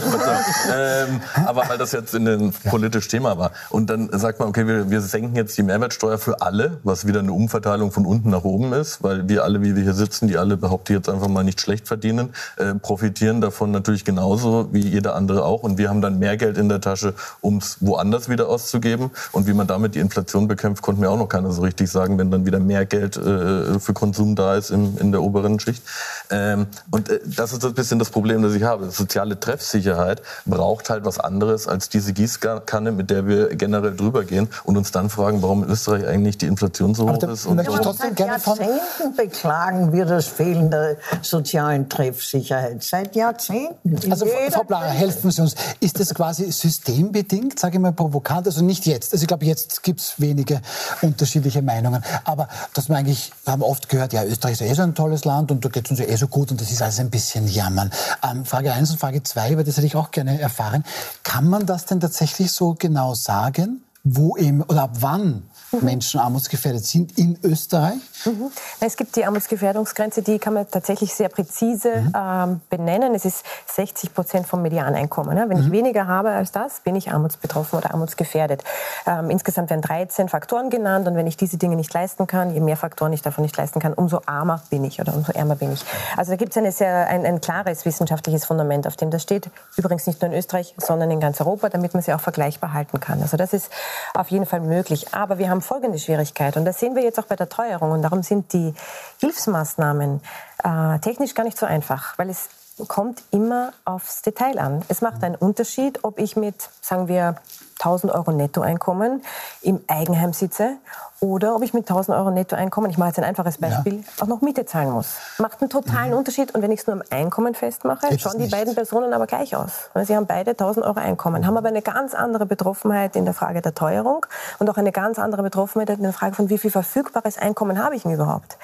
ähm, 0.74 1.20
aber 1.46 1.68
weil 1.68 1.78
das 1.78 1.92
jetzt 1.92 2.14
in 2.14 2.26
ein 2.26 2.52
politisch 2.64 3.08
Thema 3.08 3.38
war. 3.38 3.52
Und 3.70 3.90
dann 3.90 4.08
sagt 4.12 4.38
man, 4.38 4.48
okay, 4.48 4.66
wir, 4.66 4.90
wir 4.90 5.00
senken 5.00 5.36
jetzt 5.36 5.56
die 5.58 5.62
Mehrwertsteuer 5.62 6.18
für 6.18 6.40
alle, 6.40 6.78
was 6.82 7.06
wieder 7.06 7.20
eine 7.20 7.32
Umverteilung 7.32 7.92
von 7.92 8.06
unten 8.06 8.30
nach 8.30 8.44
oben 8.44 8.72
ist, 8.72 9.02
weil 9.02 9.28
wir 9.28 9.44
alle, 9.44 9.62
wie 9.62 9.76
wir 9.76 9.82
hier 9.82 9.94
sitzen, 9.94 10.28
die 10.28 10.36
alle 10.36 10.56
behaupte 10.56 10.92
jetzt 10.92 11.08
einfach 11.08 11.28
mal 11.28 11.44
nicht 11.44 11.60
schlecht 11.60 11.88
verdienen, 11.88 12.30
äh, 12.56 12.74
profitieren 12.74 13.40
davon 13.40 13.70
natürlich 13.70 14.04
genauso 14.04 14.68
wie 14.72 14.80
jeder 14.80 15.14
andere 15.14 15.44
auch. 15.44 15.62
Und 15.62 15.78
wir 15.78 15.88
haben 15.88 16.00
dann 16.00 16.18
mehr 16.18 16.36
Geld 16.36 16.58
in 16.58 16.68
der 16.68 16.80
Tasche, 16.80 17.14
um 17.40 17.58
es 17.58 17.78
woanders 17.80 18.21
wieder 18.28 18.48
auszugeben. 18.48 19.10
Und 19.32 19.46
wie 19.46 19.52
man 19.52 19.66
damit 19.66 19.94
die 19.94 19.98
Inflation 19.98 20.48
bekämpft, 20.48 20.82
konnte 20.82 21.00
mir 21.00 21.10
auch 21.10 21.18
noch 21.18 21.28
keiner 21.28 21.52
so 21.52 21.62
richtig 21.62 21.90
sagen, 21.90 22.18
wenn 22.18 22.30
dann 22.30 22.46
wieder 22.46 22.60
mehr 22.60 22.86
Geld 22.86 23.16
äh, 23.16 23.78
für 23.78 23.92
Konsum 23.92 24.36
da 24.36 24.56
ist 24.56 24.70
im, 24.70 24.96
in 24.98 25.12
der 25.12 25.22
oberen 25.22 25.60
Schicht. 25.60 25.82
Ähm, 26.30 26.66
und 26.90 27.08
äh, 27.10 27.20
das 27.24 27.52
ist 27.52 27.64
ein 27.64 27.74
bisschen 27.74 27.98
das 27.98 28.10
Problem, 28.10 28.42
das 28.42 28.54
ich 28.54 28.62
habe. 28.62 28.90
Soziale 28.90 29.38
Treffsicherheit 29.38 30.22
braucht 30.46 30.90
halt 30.90 31.04
was 31.04 31.18
anderes 31.18 31.68
als 31.68 31.88
diese 31.88 32.12
Gießkanne, 32.12 32.92
mit 32.92 33.10
der 33.10 33.26
wir 33.26 33.54
generell 33.56 33.94
drüber 33.96 34.24
gehen 34.24 34.48
und 34.64 34.76
uns 34.76 34.92
dann 34.92 35.10
fragen, 35.10 35.42
warum 35.42 35.64
in 35.64 35.70
Österreich 35.70 36.06
eigentlich 36.06 36.38
die 36.38 36.46
Inflation 36.46 36.94
so 36.94 37.10
hoch 37.10 37.22
ist. 37.22 37.46
Und 37.46 37.58
ja, 37.58 37.64
trotzdem 37.64 38.14
gerne 38.14 38.38
von 38.38 38.56
Jahrzehnten 38.56 39.16
beklagen 39.16 39.92
wir 39.92 40.04
das 40.04 40.26
Fehlen 40.26 40.70
der 40.70 40.96
sozialen 41.22 41.88
Treffsicherheit. 41.88 42.82
Seit 42.82 43.14
Jahrzehnten. 43.16 44.10
Also 44.10 44.26
Frau 44.50 44.64
Blacher, 44.64 44.86
helfen 44.86 45.30
Sie 45.30 45.42
uns. 45.42 45.54
Ist 45.80 46.00
das 46.00 46.14
quasi 46.14 46.50
systembedingt, 46.50 47.58
sage 47.58 47.76
ich 47.76 47.80
mal 47.80 47.92
provokant? 48.12 48.46
Also 48.46 48.62
nicht 48.62 48.86
jetzt. 48.86 49.12
Also 49.12 49.22
ich 49.22 49.28
glaube, 49.28 49.46
jetzt 49.46 49.82
gibt 49.82 50.00
es 50.00 50.20
wenige 50.20 50.60
unterschiedliche 51.00 51.62
Meinungen. 51.62 52.04
Aber 52.24 52.48
dass 52.74 52.88
wir 52.88 52.96
eigentlich, 52.96 53.32
wir 53.44 53.52
haben 53.52 53.62
oft 53.62 53.88
gehört, 53.88 54.12
ja, 54.12 54.24
Österreich 54.24 54.52
ist 54.52 54.60
eh 54.60 54.74
so 54.74 54.82
ein 54.82 54.94
tolles 54.94 55.24
Land 55.24 55.50
und 55.50 55.64
da 55.64 55.68
geht 55.68 55.86
es 55.86 55.90
uns 55.90 56.00
ja 56.00 56.06
eh 56.06 56.16
so 56.16 56.28
gut 56.28 56.50
und 56.50 56.60
das 56.60 56.70
ist 56.70 56.82
alles 56.82 57.00
ein 57.00 57.10
bisschen 57.10 57.48
jammern. 57.48 57.90
Ähm, 58.22 58.44
Frage 58.44 58.72
1 58.72 58.90
und 58.90 58.98
Frage 58.98 59.22
2, 59.22 59.52
über 59.52 59.64
das 59.64 59.76
hätte 59.76 59.86
ich 59.86 59.96
auch 59.96 60.10
gerne 60.10 60.40
erfahren. 60.40 60.84
Kann 61.22 61.48
man 61.48 61.66
das 61.66 61.86
denn 61.86 62.00
tatsächlich 62.00 62.52
so 62.52 62.74
genau 62.78 63.14
sagen, 63.14 63.82
wo 64.04 64.36
eben 64.36 64.62
oder 64.62 64.82
ab 64.82 64.96
wann. 65.00 65.44
Menschen 65.80 66.20
armutsgefährdet 66.20 66.84
sind 66.84 67.18
in 67.18 67.38
Österreich? 67.42 68.00
Mhm. 68.24 68.50
Es 68.80 68.96
gibt 68.96 69.16
die 69.16 69.24
Armutsgefährdungsgrenze, 69.24 70.22
die 70.22 70.38
kann 70.38 70.54
man 70.54 70.70
tatsächlich 70.70 71.14
sehr 71.14 71.28
präzise 71.28 71.96
mhm. 71.96 72.12
ähm, 72.14 72.60
benennen. 72.68 73.14
Es 73.14 73.24
ist 73.24 73.44
60 73.74 74.14
Prozent 74.14 74.46
vom 74.46 74.62
Medianeinkommen. 74.62 75.36
Ja? 75.36 75.48
Wenn 75.48 75.58
ich 75.58 75.68
mhm. 75.68 75.72
weniger 75.72 76.06
habe 76.06 76.30
als 76.30 76.52
das, 76.52 76.80
bin 76.80 76.96
ich 76.96 77.10
armutsbetroffen 77.10 77.78
oder 77.78 77.92
armutsgefährdet. 77.92 78.64
Ähm, 79.06 79.30
insgesamt 79.30 79.70
werden 79.70 79.82
13 79.82 80.28
Faktoren 80.28 80.70
genannt 80.70 81.08
und 81.08 81.16
wenn 81.16 81.26
ich 81.26 81.36
diese 81.36 81.56
Dinge 81.56 81.76
nicht 81.76 81.92
leisten 81.92 82.26
kann, 82.26 82.52
je 82.52 82.60
mehr 82.60 82.76
Faktoren 82.76 83.12
ich 83.12 83.22
davon 83.22 83.42
nicht 83.42 83.56
leisten 83.56 83.80
kann, 83.80 83.94
umso 83.94 84.20
armer 84.26 84.62
bin 84.70 84.84
ich 84.84 85.00
oder 85.00 85.14
umso 85.14 85.32
ärmer 85.32 85.56
bin 85.56 85.72
ich. 85.72 85.84
Also 86.16 86.32
da 86.32 86.36
gibt 86.36 86.56
es 86.56 86.82
ein, 86.82 87.26
ein 87.26 87.40
klares 87.40 87.84
wissenschaftliches 87.84 88.44
Fundament, 88.44 88.86
auf 88.86 88.96
dem 88.96 89.10
das 89.10 89.22
steht. 89.22 89.50
Übrigens 89.76 90.06
nicht 90.06 90.20
nur 90.20 90.30
in 90.30 90.36
Österreich, 90.36 90.74
sondern 90.76 91.10
in 91.10 91.20
ganz 91.20 91.40
Europa, 91.40 91.68
damit 91.68 91.94
man 91.94 92.02
sie 92.02 92.12
auch 92.12 92.20
vergleichbar 92.20 92.72
halten 92.72 93.00
kann. 93.00 93.22
Also 93.22 93.36
das 93.36 93.52
ist 93.52 93.70
auf 94.14 94.28
jeden 94.28 94.46
Fall 94.46 94.60
möglich. 94.60 95.14
Aber 95.14 95.38
wir 95.38 95.48
haben 95.48 95.61
folgende 95.62 95.98
Schwierigkeit 95.98 96.56
und 96.56 96.64
das 96.64 96.78
sehen 96.78 96.94
wir 96.94 97.02
jetzt 97.02 97.18
auch 97.18 97.26
bei 97.26 97.36
der 97.36 97.48
Teuerung 97.48 97.92
und 97.92 98.02
darum 98.02 98.22
sind 98.22 98.52
die 98.52 98.74
Hilfsmaßnahmen 99.20 100.20
äh, 100.62 100.98
technisch 101.00 101.34
gar 101.34 101.44
nicht 101.44 101.58
so 101.58 101.66
einfach, 101.66 102.18
weil 102.18 102.30
es 102.30 102.48
kommt 102.88 103.22
immer 103.30 103.72
aufs 103.84 104.22
Detail 104.22 104.58
an. 104.58 104.82
Es 104.88 105.02
macht 105.02 105.22
einen 105.22 105.36
Unterschied, 105.36 106.00
ob 106.02 106.18
ich 106.18 106.36
mit, 106.36 106.70
sagen 106.80 107.08
wir, 107.08 107.36
1000 107.84 108.12
Euro 108.12 108.32
Nettoeinkommen 108.32 109.22
im 109.62 109.80
Eigenheim 109.88 110.32
sitze 110.32 110.76
oder 111.22 111.54
ob 111.54 111.62
ich 111.62 111.72
mit 111.72 111.88
1000 111.88 112.16
Euro 112.18 112.32
Nettoeinkommen, 112.32 112.90
ich 112.90 112.98
mache 112.98 113.10
jetzt 113.10 113.18
ein 113.18 113.24
einfaches 113.24 113.58
Beispiel, 113.58 113.98
ja. 113.98 114.02
auch 114.20 114.26
noch 114.26 114.40
Miete 114.40 114.66
zahlen 114.66 114.90
muss. 114.90 115.14
Macht 115.38 115.60
einen 115.60 115.70
totalen 115.70 116.10
mhm. 116.10 116.16
Unterschied. 116.16 116.52
Und 116.52 116.62
wenn 116.62 116.72
ich 116.72 116.80
es 116.80 116.86
nur 116.88 116.96
am 116.96 117.02
Einkommen 117.10 117.54
festmache, 117.54 118.08
Jetzt 118.10 118.22
schauen 118.22 118.40
die 118.40 118.48
beiden 118.48 118.74
Personen 118.74 119.12
aber 119.12 119.28
gleich 119.28 119.54
aus. 119.54 119.70
Sie 120.02 120.16
haben 120.16 120.26
beide 120.26 120.50
1000 120.50 120.84
Euro 120.84 120.98
Einkommen, 120.98 121.46
haben 121.46 121.56
aber 121.56 121.68
eine 121.68 121.80
ganz 121.80 122.14
andere 122.14 122.44
Betroffenheit 122.44 123.14
in 123.14 123.24
der 123.24 123.34
Frage 123.34 123.62
der 123.62 123.72
Teuerung 123.72 124.26
und 124.58 124.68
auch 124.68 124.76
eine 124.76 124.90
ganz 124.90 125.20
andere 125.20 125.44
Betroffenheit 125.44 125.90
in 125.90 126.02
der 126.02 126.12
Frage 126.12 126.34
von, 126.34 126.50
wie 126.50 126.58
viel 126.58 126.72
verfügbares 126.72 127.38
Einkommen 127.38 127.80
habe 127.82 127.94
ich 127.94 128.02
denn 128.02 128.12
überhaupt. 128.12 128.58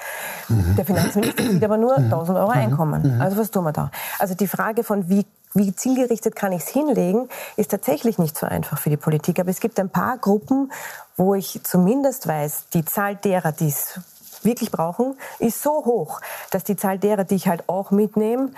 Mhm. 0.49 0.75
Der 0.75 0.83
Finanzminister 0.83 1.43
sieht 1.43 1.63
aber 1.63 1.77
nur 1.77 1.95
1000 1.95 2.29
mhm. 2.29 2.35
Euro 2.35 2.51
mhm. 2.51 2.57
Einkommen. 2.57 3.15
Mhm. 3.15 3.21
Also 3.21 3.37
was 3.37 3.51
tun 3.51 3.63
wir 3.63 3.71
da? 3.71 3.89
Also 4.17 4.35
die 4.35 4.47
Frage 4.47 4.83
von, 4.83 5.07
wie 5.07 5.25
wie 5.53 5.75
zielgerichtet 5.75 6.35
kann 6.35 6.51
ich 6.51 6.63
es 6.63 6.69
hinlegen, 6.69 7.27
ist 7.55 7.71
tatsächlich 7.71 8.17
nicht 8.17 8.37
so 8.37 8.45
einfach 8.45 8.77
für 8.77 8.89
die 8.89 8.97
Politik. 8.97 9.39
Aber 9.39 9.49
es 9.49 9.59
gibt 9.59 9.79
ein 9.79 9.89
paar 9.89 10.17
Gruppen, 10.17 10.71
wo 11.17 11.33
ich 11.33 11.61
zumindest 11.63 12.27
weiß, 12.27 12.65
die 12.73 12.85
Zahl 12.85 13.15
derer, 13.15 13.51
die 13.51 13.69
es 13.69 13.99
wirklich 14.43 14.71
brauchen, 14.71 15.17
ist 15.39 15.61
so 15.61 15.85
hoch, 15.85 16.21
dass 16.51 16.63
die 16.63 16.75
Zahl 16.75 16.99
derer, 16.99 17.23
die 17.23 17.35
ich 17.35 17.47
halt 17.47 17.67
auch 17.67 17.91
mitnehme, 17.91 18.51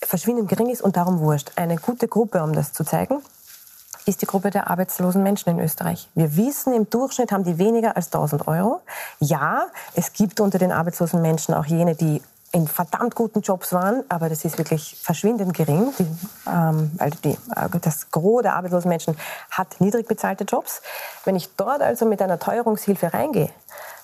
verschwindend 0.00 0.48
gering 0.48 0.70
ist 0.70 0.82
und 0.82 0.96
darum 0.96 1.20
wurscht. 1.20 1.52
Eine 1.56 1.76
gute 1.76 2.08
Gruppe, 2.08 2.42
um 2.42 2.52
das 2.52 2.72
zu 2.72 2.84
zeigen, 2.84 3.22
ist 4.06 4.22
die 4.22 4.26
Gruppe 4.26 4.50
der 4.50 4.70
arbeitslosen 4.70 5.22
Menschen 5.22 5.50
in 5.50 5.60
Österreich. 5.60 6.08
Wir 6.14 6.36
wissen, 6.36 6.72
im 6.72 6.88
Durchschnitt 6.88 7.32
haben 7.32 7.42
die 7.42 7.58
weniger 7.58 7.96
als 7.96 8.06
1000 8.06 8.46
Euro. 8.46 8.80
Ja, 9.18 9.66
es 9.94 10.12
gibt 10.12 10.40
unter 10.40 10.58
den 10.58 10.70
arbeitslosen 10.70 11.20
Menschen 11.20 11.54
auch 11.54 11.66
jene, 11.66 11.96
die 11.96 12.22
in 12.52 12.68
verdammt 12.68 13.14
guten 13.14 13.40
Jobs 13.40 13.72
waren, 13.72 14.04
aber 14.08 14.28
das 14.28 14.44
ist 14.44 14.58
wirklich 14.58 14.98
verschwindend 15.02 15.54
gering, 15.54 15.92
die, 15.98 16.06
ähm, 16.46 16.90
weil 16.96 17.10
die, 17.22 17.36
äh, 17.54 17.78
das 17.80 18.10
Gros 18.10 18.42
der 18.42 18.54
arbeitslosen 18.54 18.88
Menschen 18.88 19.16
hat 19.50 19.80
niedrig 19.80 20.08
bezahlte 20.08 20.44
Jobs. 20.44 20.80
Wenn 21.24 21.36
ich 21.36 21.54
dort 21.56 21.82
also 21.82 22.06
mit 22.06 22.22
einer 22.22 22.38
Teuerungshilfe 22.38 23.12
reingehe, 23.12 23.50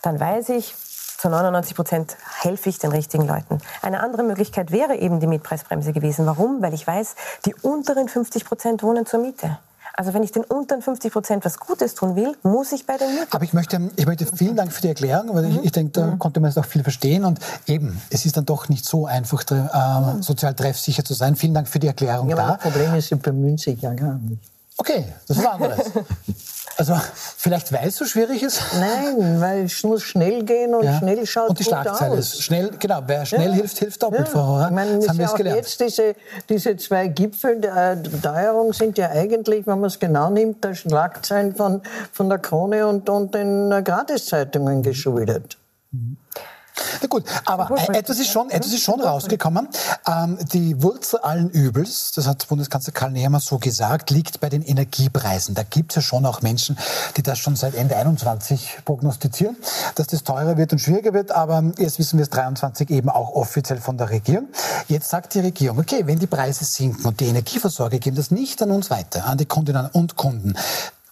dann 0.02 0.18
weiß 0.18 0.50
ich, 0.50 0.74
zu 1.22 1.28
99 1.28 1.76
Prozent 1.76 2.16
helfe 2.40 2.68
ich 2.68 2.81
den 2.81 2.90
richtigen 2.90 3.28
Leuten. 3.28 3.59
Eine 3.81 4.00
andere 4.00 4.24
Möglichkeit 4.24 4.72
wäre 4.72 4.96
eben 4.96 5.20
die 5.20 5.28
Mietpreisbremse 5.28 5.92
gewesen. 5.92 6.26
Warum? 6.26 6.61
Weil 6.62 6.74
ich 6.74 6.85
weiß, 6.85 7.14
die 7.46 7.55
unteren 7.55 8.09
50 8.09 8.44
Prozent 8.44 8.83
wohnen 8.83 9.07
zur 9.07 9.20
Miete. 9.20 9.59
Also 9.94 10.14
wenn 10.14 10.22
ich 10.22 10.33
den 10.33 10.44
unteren 10.44 10.83
50 10.83 11.12
Prozent 11.12 11.44
was 11.44 11.59
Gutes 11.59 11.94
tun 11.94 12.16
will, 12.16 12.35
muss 12.42 12.72
ich 12.72 12.87
bei 12.87 12.96
den 12.96 13.11
Mieten. 13.14 13.26
Aber 13.31 13.44
ich 13.44 13.52
möchte, 13.52 13.90
ich 13.96 14.07
möchte 14.07 14.26
vielen 14.26 14.57
Dank 14.57 14.72
für 14.72 14.83
die 14.83 14.88
Erklärung, 14.88 15.35
weil 15.35 15.44
mhm. 15.44 15.59
ich, 15.59 15.66
ich 15.66 15.72
denke, 15.72 15.92
da 15.92 16.07
mhm. 16.07 16.18
konnte 16.18 16.40
man 16.40 16.50
jetzt 16.50 16.59
auch 16.59 16.64
viel 16.64 16.83
verstehen. 16.83 17.24
Und 17.24 17.40
eben, 17.66 18.00
es 18.11 18.24
ist 18.24 18.37
dann 18.37 18.46
doch 18.46 18.68
nicht 18.68 18.85
so 18.85 19.07
einfach, 19.07 19.44
äh, 19.50 20.22
sozial 20.22 20.55
treffsicher 20.55 21.05
zu 21.05 21.14
sein. 21.14 21.37
Vielen 21.37 21.55
Dank 21.55 21.68
für 21.68 21.78
die 21.78 21.88
Erklärung 21.88 22.28
ja, 22.28 22.37
da. 22.37 22.48
das 22.52 22.59
Problem 22.62 22.94
ist, 22.94 23.09
sie 23.09 23.16
bemühen 23.16 23.59
sich 23.59 23.81
ja 23.81 23.92
gar 23.94 24.18
nicht. 24.18 24.40
Okay, 24.78 25.05
das 25.28 25.37
ist 25.37 25.46
anderes. 25.46 25.90
Also 26.83 27.01
vielleicht 27.37 27.73
weil 27.73 27.87
es 27.87 27.97
so 27.97 28.05
schwierig 28.07 28.42
ist? 28.42 28.61
Nein, 28.81 29.40
weil 29.40 29.66
es 29.66 29.85
muss 29.85 30.03
schnell 30.03 30.42
gehen 30.42 30.75
und 30.75 30.83
Ja. 30.85 30.99
schnell 30.99 31.25
schaut 31.27 31.51
Und 31.51 31.59
die 31.61 31.62
gut 31.62 31.71
Schlagzeile 31.71 32.14
aus. 32.14 32.18
ist 32.35 32.42
schnell, 32.42 32.71
genau, 32.77 33.03
wer 33.07 33.25
schnell 33.25 33.51
Ja. 33.51 33.55
hilft, 33.55 33.79
hilft 33.79 34.03
doppelt, 34.03 34.27
Frau 34.27 34.45
Horrer. 34.45 34.66
Ich 34.66 34.75
meine, 34.75 34.99
Das 34.99 35.09
haben 35.11 35.18
wir 35.18 35.27
ja 35.27 35.31
auch 35.31 35.37
gelernt. 35.37 35.59
jetzt 35.59 35.79
diese, 35.81 36.16
diese 36.49 36.77
zwei 36.79 37.07
Gipfel 37.07 37.61
der 37.61 38.03
Teuerung 38.21 38.73
sind 38.73 38.99
ja 38.99 39.11
eigentlich, 39.11 39.64
wenn 39.68 39.79
man 39.79 39.85
es 39.88 40.01
genau 40.01 40.29
nimmt, 40.31 40.64
der 40.64 40.75
Schlagzeilen 40.75 41.55
von, 41.55 41.83
von 42.11 42.29
der 42.29 42.38
Krone 42.38 42.85
und, 42.88 43.09
und 43.09 43.33
den 43.33 43.71
äh, 43.71 43.81
Gratiszeitungen 43.85 44.83
geschuldet. 44.83 45.59
Na 47.01 47.09
gut, 47.09 47.25
aber 47.45 47.71
äh, 47.77 47.99
etwas 47.99 48.18
ist 48.18 48.31
schon, 48.31 48.51
etwas 48.51 48.73
ist 48.73 48.83
schon 48.83 49.01
rausgekommen. 49.01 49.68
Ähm, 50.07 50.38
die 50.53 50.83
Wurzel 50.83 51.21
allen 51.21 51.51
Übels, 51.51 52.12
das 52.12 52.27
hat 52.27 52.47
Bundeskanzler 52.49 52.92
Karl 52.92 53.12
Nehammer 53.12 53.40
so 53.40 53.59
gesagt, 53.59 54.11
liegt 54.11 54.40
bei 54.40 54.49
den 54.49 54.62
Energiepreisen. 54.62 55.55
Da 55.55 55.62
gibt 55.62 55.92
es 55.92 55.97
ja 55.97 56.03
schon 56.03 56.27
auch 56.27 56.42
Menschen, 56.42 56.77
die 57.16 57.23
das 57.23 57.38
schon 57.38 57.57
seit 57.57 57.75
Ende 57.75 57.97
21 57.97 58.79
prognostizieren, 58.85 59.57
dass 59.95 60.07
das 60.09 60.25
teurer 60.25 60.57
wird 60.57 60.73
und 60.73 60.79
schwieriger 60.79 61.12
wird. 61.12 61.31
Aber 61.33 61.62
jetzt 61.79 61.99
wissen 61.99 62.18
wir 62.18 62.25
es 62.25 62.31
23 62.31 62.90
eben 62.90 63.09
auch 63.09 63.35
offiziell 63.35 63.81
von 63.81 63.97
der 63.97 64.11
Regierung. 64.11 64.49
Jetzt 64.88 65.11
sagt 65.11 65.35
die 65.35 65.40
Regierung, 65.40 65.79
okay, 65.79 66.07
wenn 66.07 66.18
die 66.18 66.27
Preise 66.27 66.64
sinken 66.64 67.07
und 67.07 67.21
die 67.21 67.27
Energieversorger 67.27 67.99
geben 67.99 68.16
das 68.16 68.31
nicht 68.31 68.62
an 68.62 68.71
uns 68.71 68.90
weiter, 68.90 69.27
an 69.27 69.38
die 69.38 69.47
Kundinnen 69.47 69.87
und 69.92 70.16
Kunden, 70.16 70.55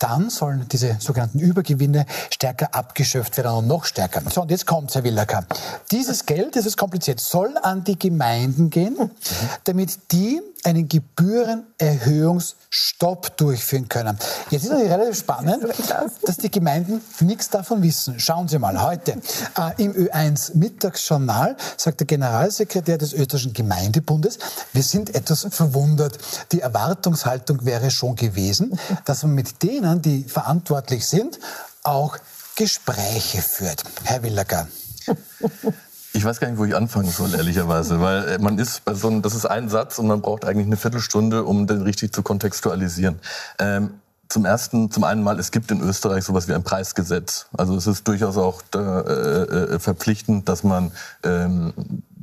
dann 0.01 0.31
sollen 0.31 0.67
diese 0.69 0.97
sogenannten 0.99 1.39
Übergewinne 1.39 2.07
stärker 2.31 2.75
abgeschöpft 2.75 3.37
werden 3.37 3.53
und 3.53 3.67
noch 3.69 3.85
stärker. 3.85 4.23
So, 4.31 4.43
und 4.43 4.51
jetzt 4.51 4.67
kommt 4.67 4.95
Herr 4.95 5.05
Willacker. 5.05 5.45
Dieses 5.91 6.27
Geld, 6.27 6.57
das 6.57 6.67
ist 6.67 6.77
kompliziert, 6.77 7.21
soll 7.21 7.57
an 7.63 7.85
die 7.85 7.99
Gemeinden 7.99 8.71
gehen, 8.71 8.97
damit 9.65 10.13
die 10.13 10.41
einen 10.65 10.89
Gebührenerhöhungsstopp 10.89 13.37
durchführen 13.37 13.89
können. 13.89 14.17
Jetzt 14.51 14.63
ist 14.65 14.71
natürlich 14.71 14.93
relativ 14.93 15.19
spannend, 15.19 15.67
dass 16.23 16.37
die 16.37 16.51
Gemeinden 16.51 17.01
nichts 17.21 17.51
davon 17.51 17.83
wissen. 17.83 18.21
Schauen 18.21 18.49
Sie 18.49 18.59
mal, 18.59 18.83
heute 18.83 19.21
äh, 19.59 19.83
im 19.83 19.93
Ö1 19.93 20.57
Mittagsjournal 20.57 21.57
sagt 21.77 22.01
der 22.01 22.07
Generalsekretär 22.07 22.97
des 22.99 23.13
österreichischen 23.13 23.53
Gemeindebundes, 23.53 24.39
wir 24.73 24.83
sind 24.83 25.15
etwas 25.15 25.47
verwundert. 25.51 26.19
Die 26.53 26.61
Erwartungshaltung 26.61 27.65
wäre 27.65 27.91
schon 27.91 28.17
gewesen, 28.17 28.79
dass 29.05 29.23
man 29.23 29.33
mit 29.33 29.63
denen, 29.63 30.03
die 30.03 30.25
verantwortlich 30.25 31.07
sind, 31.07 31.39
auch 31.83 32.19
Gespräche 32.57 33.41
führt. 33.41 33.85
Herr 34.05 34.23
Willacker. 34.23 34.69
Ich 36.13 36.25
weiß 36.25 36.41
gar 36.41 36.49
nicht, 36.49 36.59
wo 36.59 36.65
ich 36.65 36.75
anfangen 36.75 37.11
soll, 37.11 37.35
ehrlicherweise, 37.35 38.01
weil 38.01 38.29
äh, 38.29 38.39
man 38.39 38.59
ist 38.59 38.85
bei 38.85 38.95
so 38.95 39.09
einem, 39.09 39.23
das 39.23 39.35
ist 39.35 39.47
ein 39.47 39.69
Satz 39.69 39.99
und 39.99 40.09
man 40.09 40.21
braucht 40.21 40.45
eigentlich 40.45 40.67
eine 40.67 40.77
Viertelstunde, 40.77 41.45
um 41.45 41.67
den 41.67 41.83
richtig 41.83 42.13
zu 42.13 42.23
kontextualisieren. 42.23 43.21
Ähm, 43.59 43.91
zum 44.29 44.45
ersten, 44.45 44.91
zum 44.91 45.05
einen 45.05 45.23
mal, 45.23 45.39
es 45.39 45.51
gibt 45.51 45.71
in 45.71 45.81
Österreich 45.81 46.25
sowas 46.25 46.49
wie 46.49 46.55
ein 46.55 46.63
Preisgesetz. 46.63 47.47
Also 47.57 47.77
es 47.77 47.87
ist 47.87 48.07
durchaus 48.07 48.37
auch 48.37 48.63
äh, 48.75 48.79
äh, 48.79 49.79
verpflichtend, 49.79 50.49
dass 50.49 50.63
man 50.63 50.93
ähm, 51.25 51.73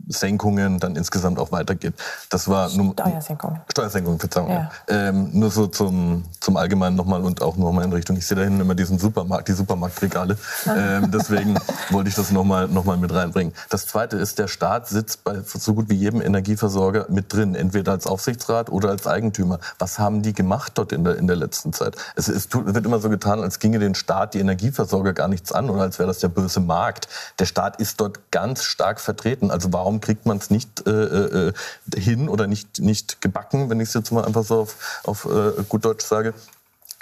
Senkungen 0.07 0.79
dann 0.79 0.95
insgesamt 0.95 1.39
auch 1.39 1.51
weitergeht. 1.51 1.93
Das 2.29 2.47
war 2.47 2.69
nur, 2.71 2.93
Steuersenkungen. 2.93 3.61
Steuersenkung, 3.71 4.19
Verzeihung. 4.19 4.49
Ja. 4.49 4.69
Ähm, 4.87 5.29
nur 5.33 5.51
so 5.51 5.67
zum, 5.67 6.23
zum 6.39 6.57
Allgemeinen 6.57 6.95
nochmal 6.95 7.21
und 7.23 7.41
auch 7.41 7.57
nochmal 7.57 7.85
in 7.85 7.93
Richtung. 7.93 8.17
Ich 8.17 8.25
sehe 8.25 8.37
da 8.37 8.43
hinten 8.43 8.61
immer 8.61 8.75
diesen 8.75 8.99
Supermarkt, 8.99 9.47
die 9.47 9.53
Supermarktregale. 9.53 10.37
ähm, 10.67 11.11
deswegen 11.13 11.57
wollte 11.89 12.09
ich 12.09 12.15
das 12.15 12.31
nochmal 12.31 12.67
noch 12.67 12.85
mal 12.85 12.97
mit 12.97 13.13
reinbringen. 13.13 13.53
Das 13.69 13.87
Zweite 13.87 14.17
ist, 14.17 14.39
der 14.39 14.47
Staat 14.47 14.87
sitzt 14.87 15.23
bei 15.23 15.41
so 15.41 15.73
gut 15.73 15.89
wie 15.89 15.95
jedem 15.95 16.21
Energieversorger 16.21 17.07
mit 17.09 17.33
drin, 17.33 17.55
entweder 17.55 17.91
als 17.91 18.07
Aufsichtsrat 18.07 18.69
oder 18.69 18.89
als 18.89 19.07
Eigentümer. 19.07 19.59
Was 19.79 19.99
haben 19.99 20.21
die 20.21 20.33
gemacht 20.33 20.73
dort 20.75 20.91
in 20.91 21.03
der, 21.03 21.17
in 21.17 21.27
der 21.27 21.35
letzten 21.35 21.73
Zeit? 21.73 21.95
Es, 22.15 22.27
es 22.27 22.47
wird 22.51 22.85
immer 22.85 22.99
so 22.99 23.09
getan, 23.09 23.41
als 23.41 23.59
ginge 23.59 23.79
den 23.79 23.95
Staat 23.95 24.33
die 24.33 24.39
Energieversorger 24.39 25.13
gar 25.13 25.27
nichts 25.27 25.51
an 25.51 25.69
oder 25.69 25.81
als 25.81 25.99
wäre 25.99 26.07
das 26.07 26.19
der 26.19 26.29
böse 26.29 26.59
Markt. 26.59 27.07
Der 27.39 27.45
Staat 27.45 27.79
ist 27.79 27.99
dort 27.99 28.31
ganz 28.31 28.63
stark 28.63 28.99
vertreten. 28.99 29.51
Also 29.51 29.73
warum 29.73 29.96
kriegt 30.01 30.25
man 30.25 30.37
es 30.37 30.49
nicht 30.49 30.87
äh, 30.87 30.91
äh, 30.91 31.53
hin 31.95 32.29
oder 32.29 32.47
nicht, 32.47 32.79
nicht 32.79 33.21
gebacken, 33.21 33.69
wenn 33.69 33.79
ich 33.79 33.89
es 33.89 33.93
jetzt 33.93 34.11
mal 34.11 34.25
einfach 34.25 34.43
so 34.43 34.61
auf, 34.61 35.01
auf 35.03 35.25
äh, 35.25 35.63
gut 35.67 35.85
Deutsch 35.85 36.05
sage, 36.05 36.33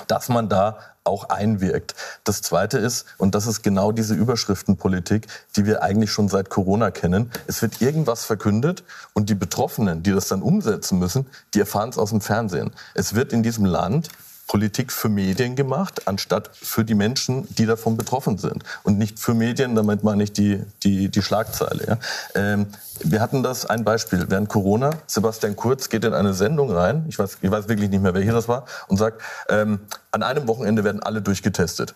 dass 0.07 0.29
man 0.29 0.49
da 0.49 0.77
auch 1.05 1.29
einwirkt. 1.29 1.95
Das 2.23 2.41
Zweite 2.41 2.79
ist, 2.79 3.05
und 3.17 3.35
das 3.35 3.45
ist 3.45 3.61
genau 3.61 3.91
diese 3.91 4.15
Überschriftenpolitik, 4.15 5.27
die 5.55 5.65
wir 5.65 5.83
eigentlich 5.83 6.11
schon 6.11 6.27
seit 6.27 6.49
Corona 6.49 6.91
kennen, 6.91 7.31
es 7.47 7.61
wird 7.61 7.81
irgendwas 7.81 8.25
verkündet 8.25 8.83
und 9.13 9.29
die 9.29 9.35
Betroffenen, 9.35 10.03
die 10.03 10.11
das 10.11 10.27
dann 10.27 10.41
umsetzen 10.41 10.99
müssen, 10.99 11.27
die 11.53 11.59
erfahren 11.59 11.89
es 11.89 11.97
aus 11.97 12.09
dem 12.09 12.21
Fernsehen. 12.21 12.71
Es 12.95 13.13
wird 13.13 13.33
in 13.33 13.43
diesem 13.43 13.65
Land 13.65 14.09
Politik 14.47 14.91
für 14.91 15.09
Medien 15.09 15.55
gemacht, 15.55 16.07
anstatt 16.07 16.51
für 16.53 16.85
die 16.85 16.93
Menschen, 16.93 17.47
die 17.55 17.65
davon 17.65 17.97
betroffen 17.97 18.37
sind. 18.37 18.63
Und 18.83 18.97
nicht 18.97 19.19
für 19.19 19.33
Medien, 19.33 19.75
damit 19.75 20.03
meine 20.03 20.23
ich 20.23 20.33
die, 20.33 20.61
die, 20.83 21.09
die 21.09 21.21
Schlagzeile. 21.21 21.85
Ja. 21.87 21.97
Ähm, 22.35 22.67
wir 23.03 23.21
hatten 23.21 23.43
das, 23.43 23.65
ein 23.65 23.83
Beispiel, 23.83 24.25
während 24.29 24.49
Corona, 24.49 24.91
Sebastian 25.07 25.55
Kurz 25.55 25.89
geht 25.89 26.05
in 26.05 26.13
eine 26.13 26.33
Sendung 26.33 26.71
rein, 26.71 27.05
ich 27.09 27.17
weiß, 27.17 27.39
ich 27.41 27.51
weiß 27.51 27.67
wirklich 27.67 27.89
nicht 27.89 28.01
mehr, 28.01 28.13
welche 28.13 28.31
das 28.31 28.47
war, 28.47 28.65
und 28.87 28.97
sagt, 28.97 29.21
ähm, 29.49 29.79
an 30.11 30.23
einem 30.23 30.47
Wochenende 30.47 30.83
werden 30.83 31.01
alle 31.01 31.21
durchgetestet. 31.21 31.95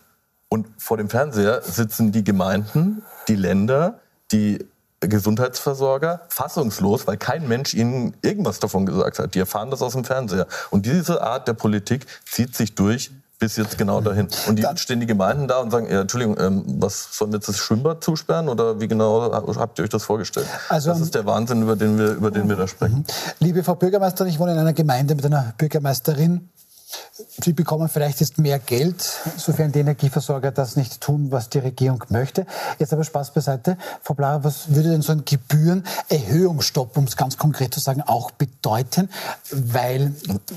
Und 0.50 0.68
vor 0.78 0.98
dem 0.98 1.10
Fernseher 1.10 1.62
sitzen 1.62 2.12
die 2.12 2.24
Gemeinden, 2.24 3.04
die 3.28 3.36
Länder, 3.36 4.00
die 4.32 4.66
Gesundheitsversorger 5.02 6.22
fassungslos, 6.30 7.08
weil 7.08 7.18
kein 7.18 7.48
Mensch 7.48 7.74
ihnen 7.74 8.16
irgendwas 8.22 8.60
davon 8.60 8.86
gesagt 8.86 9.20
hat. 9.20 9.34
Die 9.36 9.40
erfahren 9.40 9.72
das 9.72 9.82
aus 9.82 9.94
dem 9.94 10.04
Fernseher. 10.04 10.48
Und 10.72 10.86
diese 10.86 11.22
Art 11.22 11.48
der 11.48 11.54
Politik 11.54 12.06
zieht 12.26 12.56
sich 12.56 12.76
durch 12.76 13.12
bis 13.40 13.56
jetzt 13.56 13.78
genau 13.78 14.02
dahin. 14.02 14.28
Und 14.48 14.60
die 14.60 14.66
stehen 14.76 15.00
die 15.00 15.06
Gemeinden 15.06 15.48
da 15.48 15.60
und 15.60 15.72
sagen, 15.72 15.90
ja, 15.90 16.02
Entschuldigung, 16.02 16.38
ähm, 16.40 16.64
was 16.80 17.08
sollen 17.18 17.32
wir 17.32 17.38
jetzt 17.38 17.48
das 17.48 17.58
Schwimmbad 17.58 18.04
zusperren 18.04 18.50
oder 18.50 18.82
wie 18.82 18.88
genau 18.90 19.32
habt 19.32 19.80
ihr 19.80 19.84
euch 19.84 19.90
das 19.90 20.04
vorgestellt? 20.04 20.46
Also- 20.68 20.90
das 20.90 21.00
ist 21.00 21.16
der 21.16 21.26
Wahnsinn, 21.26 21.62
über 21.62 21.78
den 21.78 21.98
wir, 21.98 22.12
über 22.12 22.32
den 22.32 22.50
wir 22.50 22.58
da 22.58 22.68
sprechen. 22.68 23.06
Liebe 23.40 23.64
Frau 23.64 23.76
Bürgermeisterin, 23.76 24.30
ich 24.30 24.40
wohne 24.40 24.52
in 24.52 24.58
einer 24.58 24.74
Gemeinde 24.74 25.16
mit 25.16 25.26
einer 25.26 25.54
Bürgermeisterin. 25.58 26.50
Sie 27.41 27.54
bekommen 27.54 27.89
vielleicht 27.89 28.19
jetzt 28.19 28.38
mehr 28.38 28.60
Geld, 28.60 29.02
sofern 29.38 29.71
die 29.71 29.80
Energieversorger 29.80 30.52
das 30.52 30.75
nicht 30.75 31.02
tun, 31.02 31.32
was 31.32 31.49
die 31.49 31.60
Regierung 31.60 32.04
möchte. 32.10 32.45
Jetzt 32.80 32.93
aber 32.93 33.04
Spaß 33.04 33.34
beiseite. 33.34 33.78
Frau 34.02 34.13
Blarer, 34.13 34.43
was 34.43 34.73
würde 34.73 34.89
denn 34.89 35.02
so 35.02 35.12
ein 35.12 35.23
Gebührenerhöhungsstopp, 35.25 36.97
um 36.97 37.06
es 37.06 37.17
ganz 37.17 37.38
konkret 37.38 37.73
zu 37.73 37.80
sagen, 37.80 38.02
auch 38.02 38.32
bedeuten? 38.32 39.10
Weil, 39.52 40.13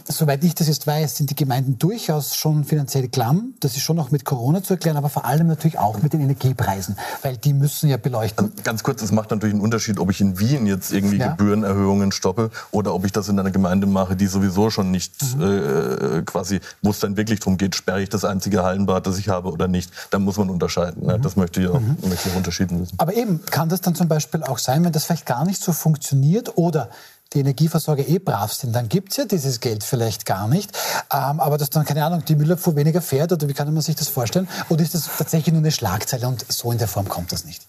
soweit 0.08 0.42
ich 0.44 0.54
das 0.54 0.68
jetzt 0.68 0.86
weiß, 0.86 1.16
sind 1.16 1.30
die 1.30 1.36
Gemeinden 1.36 1.78
durchaus 1.78 2.36
schon 2.36 2.64
finanziell 2.64 3.08
klamm. 3.08 3.54
Das 3.60 3.76
ist 3.76 3.82
schon 3.82 3.98
auch 3.98 4.10
mit 4.10 4.24
Corona 4.24 4.62
zu 4.62 4.74
erklären, 4.74 4.96
aber 4.96 5.08
vor 5.08 5.24
allem 5.24 5.46
natürlich 5.48 5.78
auch 5.78 6.02
mit 6.02 6.12
den 6.12 6.20
Energiepreisen, 6.20 6.96
weil 7.22 7.36
die 7.36 7.52
müssen 7.52 7.88
ja 7.88 7.96
beleuchten. 7.96 8.52
Ganz 8.64 8.82
kurz, 8.82 9.02
es 9.02 9.12
macht 9.12 9.30
natürlich 9.30 9.54
einen 9.54 9.62
Unterschied, 9.62 9.98
ob 9.98 10.10
ich 10.10 10.20
in 10.20 10.38
Wien 10.38 10.66
jetzt 10.66 10.92
irgendwie 10.92 11.18
Ja. 11.18 11.32
Gebührenerhöhungen 11.32 12.12
stoppe 12.12 12.50
oder 12.70 12.94
ob 12.94 13.04
ich 13.04 13.12
das 13.12 13.28
in 13.28 13.38
einer 13.38 13.50
Gemeinde 13.50 13.86
mache, 13.86 14.16
die 14.16 14.26
sowieso 14.26 14.70
schon 14.70 14.90
nicht 14.90 15.14
äh, 15.40 16.21
quasi, 16.24 16.60
wo 16.82 16.90
es 16.90 17.00
dann 17.00 17.16
wirklich 17.16 17.40
darum 17.40 17.58
geht, 17.58 17.74
sperre 17.74 18.02
ich 18.02 18.08
das 18.08 18.24
einzige 18.24 18.62
Hallenbad, 18.62 19.06
das 19.06 19.18
ich 19.18 19.28
habe 19.28 19.50
oder 19.50 19.68
nicht. 19.68 19.90
Da 20.10 20.18
muss 20.18 20.36
man 20.36 20.50
unterscheiden. 20.50 21.06
Ne? 21.06 21.18
Das 21.20 21.36
möchte 21.36 21.60
ich 21.60 21.68
auch, 21.68 21.80
möchte 21.80 22.28
ich 22.28 22.32
auch 22.32 22.36
unterschieden 22.36 22.80
wissen. 22.80 22.94
Aber 22.98 23.14
eben, 23.14 23.44
kann 23.46 23.68
das 23.68 23.80
dann 23.80 23.94
zum 23.94 24.08
Beispiel 24.08 24.42
auch 24.42 24.58
sein, 24.58 24.84
wenn 24.84 24.92
das 24.92 25.04
vielleicht 25.04 25.26
gar 25.26 25.44
nicht 25.44 25.62
so 25.62 25.72
funktioniert 25.72 26.56
oder 26.56 26.88
die 27.34 27.40
Energieversorger 27.40 28.06
eh 28.06 28.18
brav 28.18 28.52
sind, 28.52 28.74
dann 28.74 28.88
gibt's 28.88 29.16
ja 29.16 29.24
dieses 29.24 29.60
Geld 29.60 29.84
vielleicht 29.84 30.26
gar 30.26 30.48
nicht. 30.48 30.70
Ähm, 31.12 31.40
aber 31.40 31.58
dass 31.58 31.70
dann, 31.70 31.84
keine 31.84 32.04
Ahnung, 32.04 32.24
die 32.24 32.36
Müllabfuhr 32.36 32.76
weniger 32.76 33.00
fährt 33.00 33.32
oder 33.32 33.48
wie 33.48 33.54
kann 33.54 33.72
man 33.72 33.82
sich 33.82 33.96
das 33.96 34.08
vorstellen? 34.08 34.48
Oder 34.68 34.82
ist 34.82 34.94
das 34.94 35.08
tatsächlich 35.16 35.52
nur 35.52 35.62
eine 35.62 35.72
Schlagzeile 35.72 36.28
und 36.28 36.44
so 36.48 36.72
in 36.72 36.78
der 36.78 36.88
Form 36.88 37.08
kommt 37.08 37.32
das 37.32 37.44
nicht? 37.44 37.66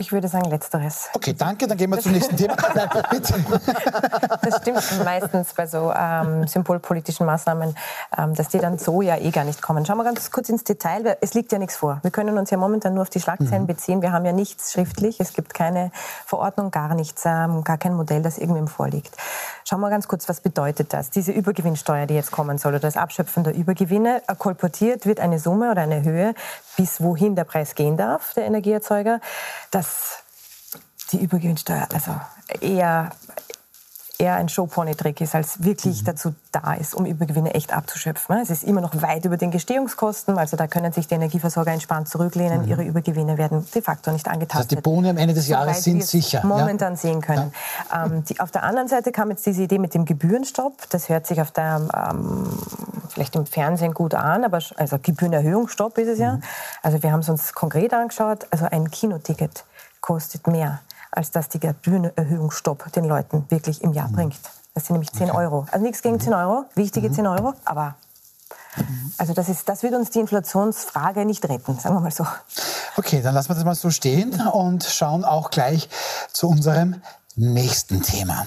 Ich 0.00 0.12
würde 0.12 0.28
sagen, 0.28 0.48
letzteres. 0.48 1.10
Okay, 1.12 1.34
danke, 1.36 1.66
dann 1.66 1.76
gehen 1.76 1.90
wir 1.90 1.98
zum 1.98 2.12
nächsten 2.12 2.34
Thema. 2.34 2.56
Nein. 2.74 3.20
Das 4.40 4.56
stimmt 4.62 5.04
meistens 5.04 5.52
bei 5.52 5.66
so 5.66 5.92
ähm, 5.94 6.46
symbolpolitischen 6.46 7.26
Maßnahmen, 7.26 7.76
ähm, 8.16 8.34
dass 8.34 8.48
die 8.48 8.58
dann 8.60 8.78
so 8.78 9.02
ja 9.02 9.18
eh 9.18 9.30
gar 9.30 9.44
nicht 9.44 9.60
kommen. 9.60 9.84
Schauen 9.84 9.98
wir 9.98 10.04
ganz 10.04 10.30
kurz 10.30 10.48
ins 10.48 10.64
Detail. 10.64 11.04
weil 11.04 11.18
Es 11.20 11.34
liegt 11.34 11.52
ja 11.52 11.58
nichts 11.58 11.76
vor. 11.76 11.98
Wir 12.00 12.10
können 12.10 12.38
uns 12.38 12.48
ja 12.48 12.56
momentan 12.56 12.94
nur 12.94 13.02
auf 13.02 13.10
die 13.10 13.20
Schlagzeilen 13.20 13.66
beziehen. 13.66 14.00
Wir 14.00 14.12
haben 14.12 14.24
ja 14.24 14.32
nichts 14.32 14.72
schriftlich. 14.72 15.20
Es 15.20 15.34
gibt 15.34 15.52
keine 15.52 15.92
Verordnung, 16.24 16.70
gar 16.70 16.94
nichts, 16.94 17.26
ähm, 17.26 17.62
gar 17.62 17.76
kein 17.76 17.92
Modell, 17.92 18.22
das 18.22 18.38
irgendwem 18.38 18.68
vorliegt. 18.68 19.14
Schauen 19.70 19.82
wir 19.82 19.90
ganz 19.90 20.08
kurz, 20.08 20.28
was 20.28 20.40
bedeutet 20.40 20.92
das? 20.92 21.10
Diese 21.10 21.30
Übergewinnsteuer, 21.30 22.06
die 22.06 22.14
jetzt 22.14 22.32
kommen 22.32 22.58
soll, 22.58 22.72
oder 22.72 22.80
das 22.80 22.96
Abschöpfen 22.96 23.44
der 23.44 23.54
Übergewinne, 23.54 24.20
äh, 24.26 24.34
kolportiert 24.34 25.06
wird 25.06 25.20
eine 25.20 25.38
Summe 25.38 25.70
oder 25.70 25.82
eine 25.82 26.02
Höhe, 26.02 26.34
bis 26.76 27.00
wohin 27.00 27.36
der 27.36 27.44
Preis 27.44 27.76
gehen 27.76 27.96
darf, 27.96 28.34
der 28.34 28.46
Energieerzeuger. 28.46 29.20
Das 29.70 30.24
die 31.12 31.22
Übergewinnsteuer 31.22 31.86
also 31.94 32.10
eher, 32.60 33.10
eher 34.20 34.34
ein 34.36 34.48
Showpony-Trick 34.48 35.20
ist, 35.20 35.34
als 35.34 35.62
wirklich 35.64 36.04
dazu 36.04 36.34
da 36.52 36.74
ist, 36.74 36.94
um 36.94 37.06
Übergewinne 37.06 37.54
echt 37.54 37.72
abzuschöpfen. 37.72 38.38
Es 38.38 38.50
ist 38.50 38.62
immer 38.64 38.80
noch 38.80 39.00
weit 39.02 39.24
über 39.24 39.36
den 39.36 39.50
Gestehungskosten, 39.50 40.38
also 40.38 40.56
da 40.56 40.66
können 40.66 40.92
sich 40.92 41.08
die 41.08 41.14
Energieversorger 41.14 41.72
entspannt 41.72 42.08
zurücklehnen. 42.08 42.68
Ihre 42.68 42.84
Übergewinne 42.84 43.38
werden 43.38 43.66
de 43.74 43.82
facto 43.82 44.10
nicht 44.12 44.26
Das 44.26 44.34
angetastet. 44.34 44.60
heißt, 44.60 44.70
die 44.72 44.90
Boni 44.90 45.08
am 45.08 45.16
Ende 45.16 45.34
des 45.34 45.48
Jahres 45.48 45.76
Soweit 45.78 45.82
sind 45.82 46.04
sicher. 46.04 46.44
Momentan 46.44 46.96
sehen 46.96 47.20
können. 47.20 47.52
Ähm, 47.94 48.24
die, 48.24 48.38
auf 48.40 48.50
der 48.50 48.62
anderen 48.62 48.88
Seite 48.88 49.12
kam 49.12 49.30
jetzt 49.30 49.46
diese 49.46 49.62
Idee 49.62 49.78
mit 49.78 49.94
dem 49.94 50.04
Gebührenstopp. 50.04 50.88
Das 50.90 51.08
hört 51.08 51.26
sich 51.26 51.40
auf 51.40 51.50
der 51.50 51.80
ähm, 52.10 52.50
vielleicht 53.08 53.34
im 53.36 53.46
Fernsehen 53.46 53.94
gut 53.94 54.14
an, 54.14 54.44
aber 54.44 54.60
also 54.76 54.98
Gebührenerhöhungsstopp 55.02 55.98
ist 55.98 56.08
es 56.08 56.18
ja. 56.18 56.34
Mhm. 56.34 56.42
Also 56.82 57.02
wir 57.02 57.12
haben 57.12 57.20
es 57.20 57.28
uns 57.28 57.52
konkret 57.52 57.92
angeschaut. 57.92 58.46
Also 58.50 58.66
ein 58.70 58.90
Kinoticket 58.90 59.64
kostet 60.00 60.46
mehr, 60.46 60.80
als 61.10 61.30
dass 61.30 61.48
die 61.48 61.60
Gebührenerhöhungsstopp 61.60 62.92
den 62.92 63.04
Leuten 63.04 63.46
wirklich 63.48 63.82
im 63.82 63.92
Jahr 63.92 64.08
mhm. 64.08 64.14
bringt. 64.14 64.40
Das 64.74 64.86
sind 64.86 64.94
nämlich 64.94 65.12
10 65.12 65.30
okay. 65.30 65.38
Euro. 65.38 65.66
Also 65.70 65.84
nichts 65.84 66.02
gegen 66.02 66.20
10 66.20 66.30
mhm. 66.30 66.38
Euro, 66.38 66.64
wichtige 66.74 67.08
mhm. 67.08 67.14
10 67.14 67.26
Euro, 67.26 67.54
aber 67.64 67.96
also 69.18 69.34
das, 69.34 69.48
ist, 69.48 69.68
das 69.68 69.82
wird 69.82 69.94
uns 69.94 70.10
die 70.10 70.20
Inflationsfrage 70.20 71.24
nicht 71.24 71.44
retten, 71.48 71.78
sagen 71.78 71.96
wir 71.96 72.00
mal 72.00 72.12
so. 72.12 72.26
Okay, 72.96 73.20
dann 73.20 73.34
lassen 73.34 73.50
wir 73.50 73.54
das 73.56 73.64
mal 73.64 73.74
so 73.74 73.90
stehen 73.90 74.40
und 74.40 74.84
schauen 74.84 75.24
auch 75.24 75.50
gleich 75.50 75.88
zu 76.32 76.48
unserem 76.48 77.02
nächsten 77.34 78.02
Thema. 78.02 78.46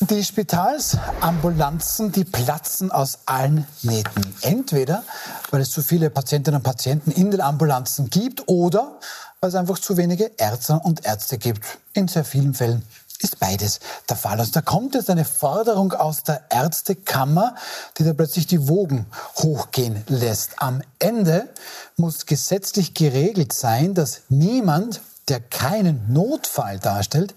Die 0.00 0.22
Spitalsambulanzen, 0.22 2.12
die 2.12 2.24
platzen 2.24 2.92
aus 2.92 3.18
allen 3.26 3.66
Nähten. 3.82 4.32
Entweder, 4.42 5.02
weil 5.50 5.60
es 5.60 5.72
zu 5.72 5.82
viele 5.82 6.08
Patientinnen 6.08 6.58
und 6.58 6.62
Patienten 6.62 7.10
in 7.10 7.32
den 7.32 7.40
Ambulanzen 7.40 8.08
gibt 8.08 8.46
oder 8.46 9.00
weil 9.40 9.48
es 9.48 9.56
einfach 9.56 9.80
zu 9.80 9.96
wenige 9.96 10.30
Ärzte 10.36 10.74
und 10.84 11.04
Ärzte 11.04 11.36
gibt. 11.36 11.64
In 11.94 12.06
sehr 12.06 12.24
vielen 12.24 12.54
Fällen 12.54 12.84
ist 13.18 13.40
beides 13.40 13.80
der 14.08 14.16
Fall. 14.16 14.38
Also 14.38 14.52
da 14.52 14.60
kommt 14.60 14.94
jetzt 14.94 15.10
eine 15.10 15.24
Forderung 15.24 15.92
aus 15.92 16.22
der 16.22 16.42
Ärztekammer, 16.48 17.56
die 17.96 18.04
da 18.04 18.12
plötzlich 18.12 18.46
die 18.46 18.68
Wogen 18.68 19.06
hochgehen 19.38 20.04
lässt. 20.06 20.62
Am 20.62 20.80
Ende 21.00 21.48
muss 21.96 22.24
gesetzlich 22.24 22.94
geregelt 22.94 23.52
sein, 23.52 23.94
dass 23.94 24.20
niemand, 24.28 25.00
der 25.28 25.40
keinen 25.40 26.12
Notfall 26.12 26.78
darstellt 26.78 27.34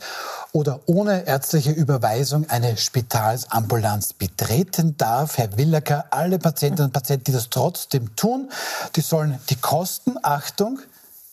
oder 0.51 0.82
ohne 0.86 1.27
ärztliche 1.27 1.71
Überweisung 1.71 2.49
eine 2.49 2.77
Spitalsambulanz 2.77 4.13
betreten 4.13 4.97
darf. 4.97 5.38
Herr 5.38 5.58
Willacker, 5.58 6.06
alle 6.12 6.39
Patientinnen 6.39 6.89
und 6.89 6.93
Patienten, 6.93 7.25
die 7.25 7.32
das 7.32 7.49
trotzdem 7.49 8.15
tun, 8.15 8.49
die 8.95 9.01
sollen 9.01 9.39
die 9.49 9.56
Kosten, 9.56 10.15
Achtung, 10.21 10.80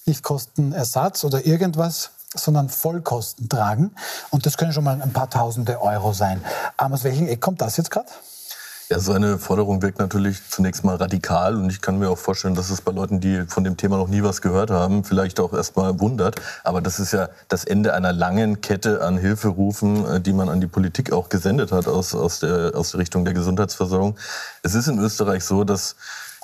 nicht 0.07 0.23
Kostenersatz 0.23 1.25
oder 1.25 1.47
irgendwas 1.47 2.11
sondern 2.35 2.69
Vollkosten 2.69 3.49
tragen. 3.49 3.95
Und 4.31 4.45
das 4.45 4.59
können 4.59 4.73
schon 4.73 4.85
mal 4.85 5.01
ein 5.01 5.13
paar 5.13 5.31
tausende 5.31 5.81
Euro 5.81 6.13
sein. 6.13 6.45
Aber 6.77 6.95
aus 6.95 7.05
welchem 7.05 7.27
Eck 7.27 7.41
kommt 7.41 7.61
das 7.61 7.79
jetzt 7.79 7.91
gerade? 7.91 8.09
Ja, 8.91 8.99
so 9.01 9.13
eine 9.13 9.37
Forderung 9.39 9.83
wirkt 9.83 9.99
natürlich 9.99 10.41
zunächst 10.49 10.83
mal 10.83 10.97
radikal 10.97 11.57
und 11.57 11.69
ich 11.69 11.83
kann 11.83 11.99
mir 11.99 12.09
auch 12.09 12.17
vorstellen, 12.17 12.55
dass 12.55 12.71
es 12.71 12.81
bei 12.81 12.91
Leuten, 12.91 13.21
die 13.21 13.45
von 13.47 13.63
dem 13.63 13.77
Thema 13.77 13.99
noch 13.99 14.09
nie 14.09 14.23
was 14.23 14.41
gehört 14.41 14.71
haben, 14.71 15.05
vielleicht 15.05 15.41
auch 15.41 15.53
erstmal 15.53 16.01
wundert. 16.01 16.41
Aber 16.65 16.81
das 16.81 16.99
ist 16.99 17.13
ja 17.13 17.29
das 17.49 17.65
Ende 17.65 17.93
einer 17.93 18.15
langen 18.15 18.63
Kette 18.63 19.03
an 19.03 19.19
Hilferufen, 19.19 20.07
äh, 20.07 20.21
die 20.23 20.33
man 20.33 20.49
an 20.49 20.63
die 20.63 20.67
Politik 20.67 21.13
auch 21.13 21.29
gesendet 21.29 21.71
hat 21.71 21.87
aus, 21.87 22.15
aus, 22.15 22.41
der, 22.41 22.73
aus 22.75 22.93
der 22.93 23.01
Richtung 23.01 23.27
der 23.27 23.35
Gesundheitsversorgung. 23.35 24.17
Es 24.63 24.75
ist 24.75 24.89
in 24.89 24.99
Österreich 24.99 25.45
so, 25.45 25.65
dass 25.65 25.95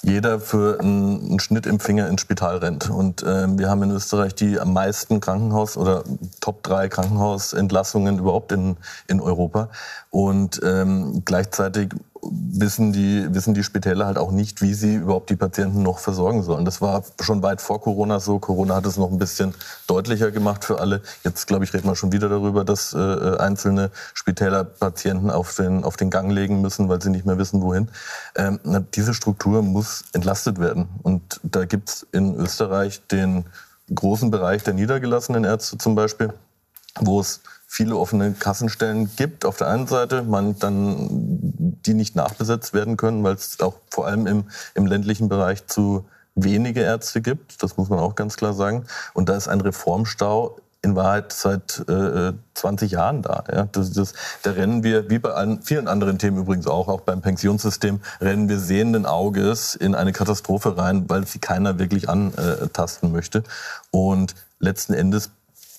jeder 0.02 0.38
für 0.38 0.80
einen, 0.80 1.30
einen 1.30 1.40
Schnitt 1.40 1.64
im 1.64 1.80
Finger 1.80 2.08
ins 2.08 2.20
Spital 2.20 2.58
rennt. 2.58 2.90
Und 2.90 3.22
äh, 3.22 3.46
wir 3.58 3.70
haben 3.70 3.82
in 3.84 3.90
Österreich 3.90 4.34
die 4.34 4.60
am 4.60 4.74
meisten 4.74 5.20
Krankenhaus- 5.20 5.78
oder 5.78 6.04
Top 6.40 6.62
3 6.62 6.88
Krankenhausentlassungen 6.90 8.18
überhaupt 8.18 8.52
in, 8.52 8.76
in 9.06 9.22
Europa. 9.22 9.70
Und 10.10 10.60
ähm, 10.62 11.22
gleichzeitig 11.24 11.94
wissen 12.30 12.92
die, 12.92 13.26
wissen 13.34 13.54
die 13.54 13.62
Spitäler 13.62 14.06
halt 14.06 14.18
auch 14.18 14.30
nicht, 14.30 14.62
wie 14.62 14.74
sie 14.74 14.96
überhaupt 14.96 15.30
die 15.30 15.36
Patienten 15.36 15.82
noch 15.82 15.98
versorgen 15.98 16.42
sollen. 16.42 16.64
Das 16.64 16.80
war 16.80 17.02
schon 17.20 17.42
weit 17.42 17.60
vor 17.60 17.80
Corona 17.80 18.20
so. 18.20 18.38
Corona 18.38 18.76
hat 18.76 18.86
es 18.86 18.96
noch 18.96 19.10
ein 19.10 19.18
bisschen 19.18 19.54
deutlicher 19.86 20.30
gemacht 20.30 20.64
für 20.64 20.80
alle. 20.80 21.02
Jetzt, 21.22 21.46
glaube 21.46 21.64
ich, 21.64 21.74
reden 21.74 21.88
wir 21.88 21.96
schon 21.96 22.12
wieder 22.12 22.28
darüber, 22.28 22.64
dass 22.64 22.94
äh, 22.94 23.36
einzelne 23.38 23.90
Spitäler 24.14 24.64
Patienten 24.64 25.30
auf 25.30 25.54
den, 25.54 25.84
auf 25.84 25.96
den 25.96 26.10
Gang 26.10 26.30
legen 26.30 26.60
müssen, 26.60 26.88
weil 26.88 27.00
sie 27.02 27.10
nicht 27.10 27.26
mehr 27.26 27.38
wissen, 27.38 27.62
wohin. 27.62 27.88
Ähm, 28.36 28.60
diese 28.94 29.14
Struktur 29.14 29.62
muss 29.62 30.04
entlastet 30.12 30.58
werden. 30.58 30.88
Und 31.02 31.40
da 31.42 31.64
gibt's 31.64 32.06
in 32.12 32.34
Österreich 32.36 33.06
den 33.08 33.44
großen 33.94 34.30
Bereich 34.30 34.62
der 34.62 34.74
niedergelassenen 34.74 35.44
Ärzte 35.44 35.78
zum 35.78 35.94
Beispiel, 35.94 36.32
wo 37.00 37.20
es 37.20 37.40
viele 37.74 37.96
offene 37.96 38.34
Kassenstellen 38.34 39.10
gibt. 39.16 39.44
Auf 39.44 39.56
der 39.56 39.66
einen 39.66 39.88
Seite, 39.88 40.22
man 40.22 40.56
dann 40.60 41.08
die 41.84 41.94
nicht 41.94 42.14
nachbesetzt 42.14 42.72
werden 42.72 42.96
können, 42.96 43.24
weil 43.24 43.34
es 43.34 43.58
auch 43.58 43.74
vor 43.90 44.06
allem 44.06 44.28
im, 44.28 44.44
im 44.74 44.86
ländlichen 44.86 45.28
Bereich 45.28 45.66
zu 45.66 46.06
wenige 46.36 46.82
Ärzte 46.82 47.20
gibt. 47.20 47.64
Das 47.64 47.76
muss 47.76 47.88
man 47.88 47.98
auch 47.98 48.14
ganz 48.14 48.36
klar 48.36 48.52
sagen. 48.52 48.84
Und 49.12 49.28
da 49.28 49.34
ist 49.34 49.48
ein 49.48 49.60
Reformstau 49.60 50.56
in 50.82 50.94
Wahrheit 50.94 51.32
seit 51.32 51.82
äh, 51.88 52.32
20 52.54 52.92
Jahren 52.92 53.22
da. 53.22 53.42
Ja. 53.52 53.68
Das, 53.72 53.90
das, 53.90 54.12
da 54.42 54.52
rennen 54.52 54.84
wir, 54.84 55.10
wie 55.10 55.18
bei 55.18 55.30
allen, 55.30 55.60
vielen 55.62 55.88
anderen 55.88 56.20
Themen 56.20 56.38
übrigens 56.38 56.68
auch, 56.68 56.86
auch 56.86 57.00
beim 57.00 57.22
Pensionssystem, 57.22 58.00
rennen 58.20 58.48
wir 58.48 58.60
sehenden 58.60 59.04
Auges 59.04 59.74
in 59.74 59.96
eine 59.96 60.12
Katastrophe 60.12 60.76
rein, 60.76 61.10
weil 61.10 61.26
sie 61.26 61.40
keiner 61.40 61.80
wirklich 61.80 62.08
antasten 62.08 63.10
möchte. 63.10 63.42
Und 63.90 64.36
letzten 64.60 64.94
Endes 64.94 65.32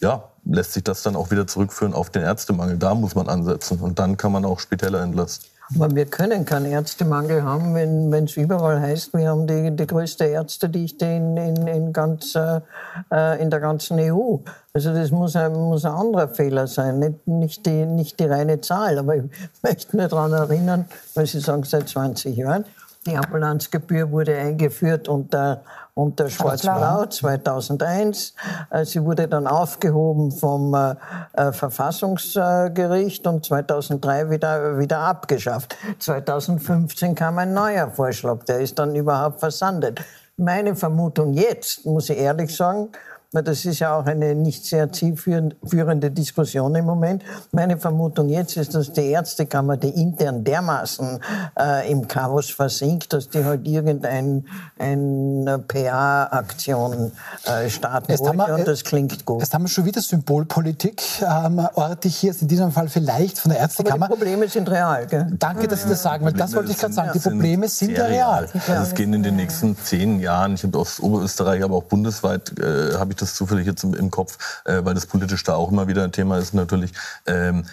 ja, 0.05 0.23
lässt 0.45 0.73
sich 0.73 0.83
das 0.83 1.01
dann 1.01 1.15
auch 1.15 1.31
wieder 1.31 1.47
zurückführen 1.47 1.95
auf 1.95 2.11
den 2.11 2.21
Ärztemangel. 2.21 2.77
Da 2.77 2.93
muss 2.93 3.15
man 3.15 3.27
ansetzen 3.27 3.79
und 3.79 3.97
dann 3.97 4.17
kann 4.17 4.31
man 4.31 4.45
auch 4.45 4.59
Spitäler 4.59 5.01
entlasten. 5.01 5.49
Aber 5.73 5.95
wir 5.95 6.05
können 6.05 6.45
keinen 6.45 6.67
Ärztemangel 6.67 7.41
haben, 7.41 7.73
wenn 7.73 8.25
es 8.25 8.37
überall 8.37 8.79
heißt, 8.79 9.15
wir 9.15 9.29
haben 9.29 9.47
die, 9.47 9.75
die 9.75 9.87
größte 9.87 10.25
Ärztedichte 10.25 11.07
in, 11.07 11.35
in, 11.37 11.65
in, 11.65 11.91
ganz, 11.91 12.35
äh, 12.35 13.41
in 13.41 13.49
der 13.49 13.59
ganzen 13.59 13.97
EU. 13.99 14.37
Also 14.73 14.93
das 14.93 15.09
muss 15.09 15.35
ein, 15.35 15.53
muss 15.53 15.83
ein 15.83 15.93
anderer 15.93 16.27
Fehler 16.27 16.67
sein, 16.67 16.99
nicht, 16.99 17.27
nicht, 17.27 17.65
die, 17.65 17.87
nicht 17.87 18.19
die 18.19 18.25
reine 18.25 18.61
Zahl. 18.61 18.99
Aber 18.99 19.15
ich 19.15 19.23
möchte 19.63 19.97
nur 19.97 20.07
daran 20.07 20.33
erinnern, 20.33 20.85
weil 21.15 21.25
Sie 21.25 21.39
sagen, 21.39 21.63
seit 21.63 21.89
20 21.89 22.37
Jahren, 22.37 22.65
die 23.05 23.15
Ambulanzgebühr 23.15 24.11
wurde 24.11 24.35
eingeführt 24.37 25.07
unter 25.07 25.63
unter 25.95 26.29
Schwarz-Blau 26.29 27.05
2001. 27.05 28.35
Äh, 28.69 28.85
sie 28.85 29.03
wurde 29.03 29.27
dann 29.27 29.47
aufgehoben 29.47 30.31
vom 30.31 30.73
äh, 30.73 30.95
äh, 31.33 31.51
Verfassungsgericht 31.53 33.25
und 33.25 33.45
2003 33.45 34.29
wieder, 34.29 34.77
wieder 34.77 34.99
abgeschafft. 34.99 35.75
2015 35.99 37.15
kam 37.15 37.39
ein 37.39 37.53
neuer 37.53 37.89
Vorschlag, 37.89 38.43
der 38.43 38.59
ist 38.59 38.77
dann 38.77 38.93
überhaupt 38.93 39.39
versandet. 39.39 40.01
Meine 40.37 40.75
Vermutung 40.75 41.31
jetzt, 41.31 41.85
muss 41.85 42.09
ich 42.09 42.17
ehrlich 42.17 42.53
sagen, 42.53 42.89
das 43.43 43.65
ist 43.65 43.79
ja 43.79 43.97
auch 43.97 44.05
eine 44.05 44.35
nicht 44.35 44.65
sehr 44.65 44.91
zielführende 44.91 46.11
Diskussion 46.11 46.75
im 46.75 46.85
Moment. 46.85 47.23
Meine 47.51 47.77
Vermutung 47.77 48.29
jetzt 48.29 48.57
ist, 48.57 48.75
dass 48.75 48.91
die 48.91 49.11
Ärztekammer, 49.11 49.77
die 49.77 49.89
intern 49.89 50.43
dermaßen 50.43 51.19
äh, 51.59 51.91
im 51.91 52.07
Chaos 52.07 52.49
versinkt, 52.49 53.13
dass 53.13 53.29
die 53.29 53.43
halt 53.43 53.67
irgendeine 53.67 54.43
PA-Aktion 55.67 57.11
äh, 57.45 57.69
starten 57.69 58.11
jetzt 58.11 58.21
wollte 58.21 58.37
wir, 58.37 58.55
und 58.55 58.67
das 58.67 58.83
klingt 58.83 59.25
gut. 59.25 59.41
Jetzt 59.41 59.53
haben 59.53 59.63
wir 59.63 59.69
schon 59.69 59.85
wieder 59.85 60.01
Symbolpolitik 60.01 61.01
ähm, 61.21 61.67
ortig 61.75 62.15
hier, 62.15 62.33
in 62.39 62.47
diesem 62.47 62.71
Fall 62.71 62.87
vielleicht 62.89 63.39
von 63.39 63.51
der 63.51 63.59
Ärztekammer. 63.59 64.05
Aber 64.05 64.15
die 64.15 64.19
Probleme 64.21 64.47
sind 64.47 64.69
real. 64.69 65.05
Gell? 65.07 65.27
Danke, 65.37 65.67
dass 65.67 65.83
Sie 65.83 65.89
das 65.89 66.01
sagen, 66.01 66.25
weil 66.25 66.33
das 66.33 66.55
wollte 66.55 66.71
ich 66.71 66.77
gerade 66.77 66.93
sagen. 66.93 67.11
Die 67.13 67.19
Probleme 67.19 67.67
sind, 67.67 67.95
sind 67.95 67.97
ja 67.97 68.05
real. 68.05 68.49
Also 68.53 68.83
es 68.83 68.93
gehen 68.93 69.13
in 69.13 69.23
den 69.23 69.35
nächsten 69.35 69.77
zehn 69.77 70.19
Jahren, 70.19 70.55
ich 70.55 70.63
habe 70.63 70.77
aus 70.77 70.99
Oberösterreich, 70.99 71.63
aber 71.63 71.75
auch 71.75 71.83
bundesweit, 71.83 72.57
äh, 72.59 72.95
habe 72.97 73.11
ich 73.11 73.17
das 73.17 73.24
das 73.25 73.35
zufällig 73.35 73.65
jetzt 73.65 73.83
im, 73.83 73.93
im 73.93 74.11
Kopf, 74.11 74.37
äh, 74.65 74.83
weil 74.83 74.93
das 74.93 75.05
politisch 75.05 75.43
da 75.43 75.55
auch 75.55 75.71
immer 75.71 75.87
wieder 75.87 76.03
ein 76.03 76.11
Thema 76.11 76.37
ist 76.37 76.53
natürlich. 76.53 76.91
Ähm, 77.25 77.65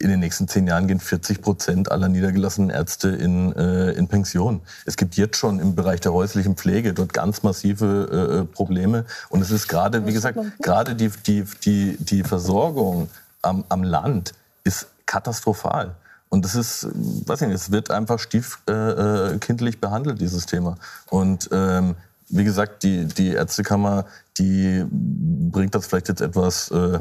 in 0.00 0.10
den 0.10 0.20
nächsten 0.20 0.46
zehn 0.46 0.66
Jahren 0.66 0.86
gehen 0.86 1.00
40 1.00 1.42
Prozent 1.42 1.90
aller 1.90 2.08
niedergelassenen 2.08 2.70
Ärzte 2.70 3.08
in, 3.08 3.52
äh, 3.56 3.90
in 3.92 4.06
Pension. 4.06 4.60
Es 4.86 4.96
gibt 4.96 5.16
jetzt 5.16 5.36
schon 5.36 5.58
im 5.58 5.74
Bereich 5.74 6.00
der 6.00 6.12
häuslichen 6.12 6.56
Pflege 6.56 6.94
dort 6.94 7.12
ganz 7.12 7.42
massive 7.42 8.44
äh, 8.46 8.54
Probleme. 8.54 9.04
Und 9.28 9.42
es 9.42 9.50
ist 9.50 9.66
gerade, 9.66 10.06
wie 10.06 10.12
gesagt, 10.12 10.38
gerade 10.62 10.94
die, 10.94 11.10
die, 11.26 11.44
die, 11.64 11.96
die 11.98 12.22
Versorgung 12.22 13.08
am, 13.42 13.64
am 13.68 13.82
Land 13.82 14.34
ist 14.62 14.86
katastrophal. 15.06 15.96
Und 16.28 16.44
das 16.44 16.54
ist, 16.54 16.86
weiß 16.92 17.42
ich 17.42 17.48
nicht, 17.48 17.56
es 17.56 17.72
wird 17.72 17.90
einfach 17.90 18.18
stiefkindlich 18.18 19.74
äh, 19.74 19.78
behandelt, 19.78 20.20
dieses 20.20 20.46
Thema. 20.46 20.76
Und 21.10 21.48
ähm, 21.52 21.96
wie 22.30 22.44
gesagt, 22.44 22.82
die, 22.82 23.06
die 23.06 23.30
Ärztekammer, 23.30 24.06
die 24.38 24.84
bringt 24.90 25.74
das 25.74 25.86
vielleicht 25.86 26.08
jetzt 26.08 26.20
etwas 26.20 26.70
äh, 26.70 26.98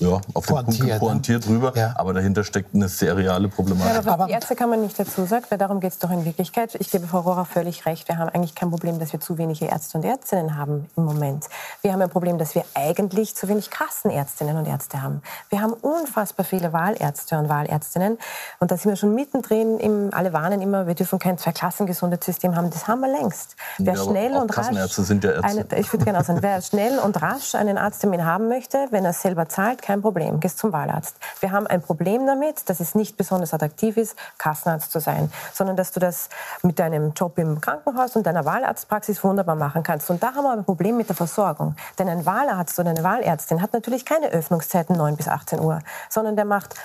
ja, 0.00 0.20
auf 0.34 0.46
den 0.46 0.56
Punkt 0.56 0.82
ne? 0.82 0.98
pointiert 0.98 1.46
rüber. 1.46 1.72
Ja. 1.76 1.94
Aber 1.96 2.14
dahinter 2.14 2.42
steckt 2.42 2.74
eine 2.74 2.88
sehr 2.88 3.16
reale 3.16 3.48
Problematik. 3.48 3.92
Ja, 3.92 3.98
aber 4.00 4.18
was 4.18 4.26
die 4.26 4.32
Ärztekammer 4.32 4.76
nicht 4.76 4.98
dazu 4.98 5.24
sagt, 5.26 5.50
weil 5.50 5.58
darum 5.58 5.80
geht 5.80 5.92
es 5.92 5.98
doch 5.98 6.10
in 6.10 6.24
Wirklichkeit. 6.24 6.74
Ich 6.76 6.90
gebe 6.90 7.06
Frau 7.06 7.20
Rohrer 7.20 7.44
völlig 7.44 7.84
recht. 7.86 8.08
Wir 8.08 8.18
haben 8.18 8.30
eigentlich 8.30 8.54
kein 8.54 8.70
Problem, 8.70 8.98
dass 8.98 9.12
wir 9.12 9.20
zu 9.20 9.36
wenige 9.38 9.66
Ärzte 9.66 9.98
und 9.98 10.04
Ärztinnen 10.04 10.56
haben 10.56 10.88
im 10.96 11.04
Moment. 11.04 11.46
Wir 11.82 11.92
haben 11.92 12.00
ein 12.00 12.08
Problem, 12.08 12.38
dass 12.38 12.54
wir 12.54 12.64
eigentlich 12.74 13.36
zu 13.36 13.48
wenig 13.48 13.70
Kassenärztinnen 13.70 14.56
und 14.56 14.66
Ärzte 14.66 15.02
haben. 15.02 15.22
Wir 15.50 15.60
haben 15.60 15.72
unfassbar 15.74 16.46
viele 16.46 16.72
Wahlärzte 16.72 17.38
und 17.38 17.48
Wahlärztinnen. 17.48 18.18
Und 18.58 18.70
da 18.70 18.76
sind 18.76 18.90
wir 18.90 18.96
schon 18.96 19.14
mittendrin. 19.14 19.78
Im, 19.78 20.08
alle 20.12 20.32
warnen 20.32 20.62
immer, 20.62 20.86
wir 20.86 20.94
dürfen 20.94 21.18
kein 21.18 21.36
Zwei-Klassen-Gesundheitssystem 21.36 22.56
haben. 22.56 22.70
Das 22.70 22.88
haben 22.88 23.00
wir 23.00 23.12
längst. 23.12 23.56
Wer 23.78 23.94
ja, 23.94 24.02
schnell 24.02 24.36
und 24.36 24.56
rasch, 24.56 24.92
sind 24.92 25.24
ja 25.24 25.32
Ärzte. 25.32 25.66
Eine, 25.70 25.80
ich 25.80 25.92
würde 25.92 26.04
gerne 26.04 26.24
sagen, 26.24 26.38
wer 26.42 26.62
schnell 26.62 26.98
und 26.98 27.20
rasch 27.20 27.54
einen 27.54 27.76
Arzttermin 27.76 28.24
haben 28.24 28.48
möchte, 28.48 28.78
wenn 28.90 29.04
er 29.04 29.12
selber 29.12 29.48
zahlt, 29.48 29.82
kein 29.90 30.02
Problem, 30.02 30.38
gehst 30.38 30.58
zum 30.58 30.72
Wahlarzt. 30.72 31.16
Wir 31.40 31.50
haben 31.50 31.66
ein 31.66 31.82
Problem 31.82 32.24
damit, 32.24 32.70
dass 32.70 32.78
es 32.78 32.94
nicht 32.94 33.16
besonders 33.16 33.52
attraktiv 33.52 33.96
ist, 33.96 34.16
Kassenarzt 34.38 34.92
zu 34.92 35.00
sein, 35.00 35.32
sondern 35.52 35.74
dass 35.76 35.90
du 35.90 35.98
das 35.98 36.28
mit 36.62 36.78
deinem 36.78 37.12
Job 37.12 37.36
im 37.38 37.60
Krankenhaus 37.60 38.14
und 38.14 38.24
deiner 38.24 38.44
Wahlarztpraxis 38.44 39.24
wunderbar 39.24 39.56
machen 39.56 39.82
kannst. 39.82 40.08
Und 40.08 40.22
da 40.22 40.32
haben 40.32 40.44
wir 40.44 40.52
ein 40.52 40.64
Problem 40.64 40.96
mit 40.96 41.08
der 41.08 41.16
Versorgung. 41.16 41.74
Denn 41.98 42.08
ein 42.08 42.24
Wahlarzt 42.24 42.78
oder 42.78 42.90
eine 42.90 43.02
Wahlärztin 43.02 43.60
hat 43.60 43.72
natürlich 43.72 44.04
keine 44.04 44.28
Öffnungszeiten 44.28 44.96
9 44.96 45.16
bis 45.16 45.26
18 45.26 45.58
Uhr, 45.58 45.80
sondern 46.08 46.36
der 46.36 46.44
macht 46.44 46.76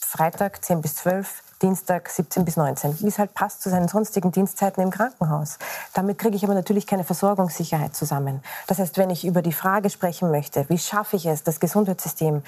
Freitag 0.00 0.64
10 0.64 0.82
bis 0.82 0.96
12, 0.96 1.44
Dienstag 1.62 2.08
17 2.08 2.44
bis 2.44 2.56
19, 2.56 3.00
wie 3.00 3.06
es 3.06 3.18
halt 3.18 3.34
passt 3.34 3.62
zu 3.62 3.70
seinen 3.70 3.88
sonstigen 3.88 4.32
Dienstzeiten 4.32 4.82
im 4.82 4.90
Krankenhaus. 4.90 5.58
Damit 5.94 6.18
kriege 6.18 6.36
ich 6.36 6.44
aber 6.44 6.54
natürlich 6.54 6.86
keine 6.86 7.04
Versorgungssicherheit 7.04 7.94
zusammen. 7.94 8.42
Das 8.66 8.78
heißt, 8.78 8.98
wenn 8.98 9.10
ich 9.10 9.24
über 9.24 9.42
die 9.42 9.52
Frage 9.52 9.88
sprechen 9.88 10.30
möchte, 10.30 10.68
wie 10.68 10.78
schaffe 10.78 11.16
ich 11.16 11.26
es, 11.26 11.44
das 11.44 11.60
Gesundheitssystem 11.60 12.42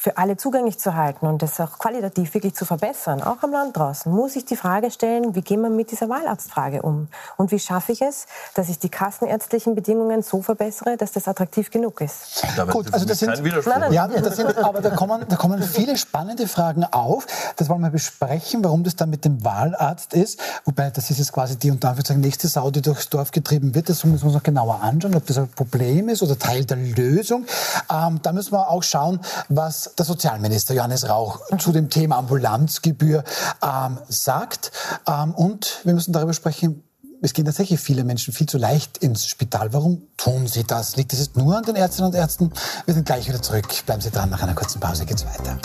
für 0.00 0.16
alle 0.16 0.38
zugänglich 0.38 0.78
zu 0.78 0.94
halten 0.94 1.26
und 1.26 1.42
das 1.42 1.60
auch 1.60 1.78
qualitativ 1.78 2.32
wirklich 2.32 2.54
zu 2.54 2.64
verbessern, 2.64 3.22
auch 3.22 3.42
am 3.42 3.52
Land 3.52 3.76
draußen, 3.76 4.10
muss 4.10 4.34
ich 4.34 4.46
die 4.46 4.56
Frage 4.56 4.90
stellen, 4.90 5.34
wie 5.34 5.42
gehen 5.42 5.60
wir 5.60 5.68
mit 5.68 5.90
dieser 5.90 6.08
Wahlarztfrage 6.08 6.80
um? 6.80 7.08
Und 7.36 7.50
wie 7.50 7.58
schaffe 7.58 7.92
ich 7.92 8.00
es, 8.00 8.24
dass 8.54 8.70
ich 8.70 8.78
die 8.78 8.88
kassenärztlichen 8.88 9.74
Bedingungen 9.74 10.22
so 10.22 10.40
verbessere, 10.40 10.96
dass 10.96 11.12
das 11.12 11.28
attraktiv 11.28 11.70
genug 11.70 12.00
ist? 12.00 12.42
Gut, 12.70 12.94
also 12.94 13.04
das 13.04 13.18
sind, 13.18 13.44
nein, 13.66 13.92
ja, 13.92 14.08
das 14.08 14.36
sind, 14.36 14.56
aber 14.56 14.80
da 14.80 14.88
kommen, 14.88 15.22
da 15.28 15.36
kommen 15.36 15.62
viele 15.62 15.98
spannende 15.98 16.48
Fragen 16.48 16.84
auf. 16.84 17.26
Das 17.56 17.68
wollen 17.68 17.82
wir 17.82 17.90
besprechen, 17.90 18.64
warum 18.64 18.84
das 18.84 18.96
dann 18.96 19.10
mit 19.10 19.26
dem 19.26 19.44
Wahlarzt 19.44 20.14
ist. 20.14 20.40
Wobei, 20.64 20.88
das 20.88 21.10
ist 21.10 21.18
jetzt 21.18 21.34
quasi 21.34 21.58
die 21.58 21.70
unter 21.70 21.88
Anführungszeichen 21.88 22.22
nächste 22.22 22.48
Sau, 22.48 22.70
die 22.70 22.80
durchs 22.80 23.10
Dorf 23.10 23.32
getrieben 23.32 23.74
wird. 23.74 23.90
Das 23.90 24.02
müssen 24.04 24.22
wir 24.22 24.28
uns 24.28 24.34
noch 24.34 24.42
genauer 24.42 24.80
anschauen, 24.80 25.14
ob 25.14 25.26
das 25.26 25.36
ein 25.36 25.48
Problem 25.50 26.08
ist 26.08 26.22
oder 26.22 26.38
Teil 26.38 26.64
der 26.64 26.78
Lösung. 26.78 27.44
Ähm, 27.92 28.20
da 28.22 28.32
müssen 28.32 28.52
wir 28.52 28.66
auch 28.70 28.82
schauen, 28.82 29.20
was 29.50 29.89
der 29.98 30.04
Sozialminister 30.04 30.74
Johannes 30.74 31.08
Rauch 31.08 31.40
zu 31.58 31.72
dem 31.72 31.90
Thema 31.90 32.18
Ambulanzgebühr 32.18 33.24
ähm, 33.62 33.98
sagt. 34.08 34.72
Ähm, 35.06 35.34
und 35.34 35.80
wir 35.84 35.94
müssen 35.94 36.12
darüber 36.12 36.32
sprechen, 36.32 36.84
es 37.22 37.34
gehen 37.34 37.44
tatsächlich 37.44 37.80
viele 37.80 38.04
Menschen 38.04 38.32
viel 38.32 38.48
zu 38.48 38.56
leicht 38.56 38.98
ins 38.98 39.26
Spital. 39.26 39.72
Warum 39.72 40.02
tun 40.16 40.46
sie 40.46 40.64
das? 40.64 40.96
Liegt 40.96 41.12
es 41.12 41.18
jetzt 41.18 41.36
nur 41.36 41.56
an 41.56 41.64
den 41.64 41.76
Ärztinnen 41.76 42.10
und 42.10 42.16
Ärzten? 42.16 42.50
Wir 42.86 42.94
sind 42.94 43.04
gleich 43.04 43.28
wieder 43.28 43.42
zurück. 43.42 43.68
Bleiben 43.84 44.00
Sie 44.00 44.10
dran, 44.10 44.30
nach 44.30 44.42
einer 44.42 44.54
kurzen 44.54 44.80
Pause 44.80 45.04
geht's 45.04 45.26
weiter. 45.26 45.58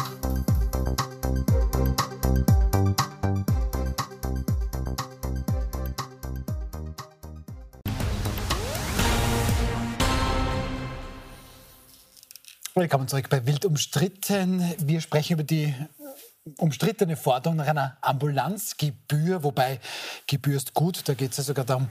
Willkommen 12.86 13.08
zurück 13.08 13.30
bei 13.32 13.48
Wild 13.48 13.65
umstritten. 13.65 14.63
Wir 14.78 15.02
sprechen 15.02 15.34
über 15.34 15.43
die 15.43 15.74
umstrittene 16.58 17.17
Forderung 17.17 17.58
nach 17.58 17.65
einer 17.65 17.98
Ambulanzgebühr, 18.02 19.41
wobei 19.41 19.80
Gebühr 20.28 20.56
ist 20.56 20.76
gut, 20.76 21.02
da 21.10 21.15
geht 21.15 21.32
es 21.32 21.38
ja 21.38 21.43
sogar 21.43 21.65
darum, 21.65 21.89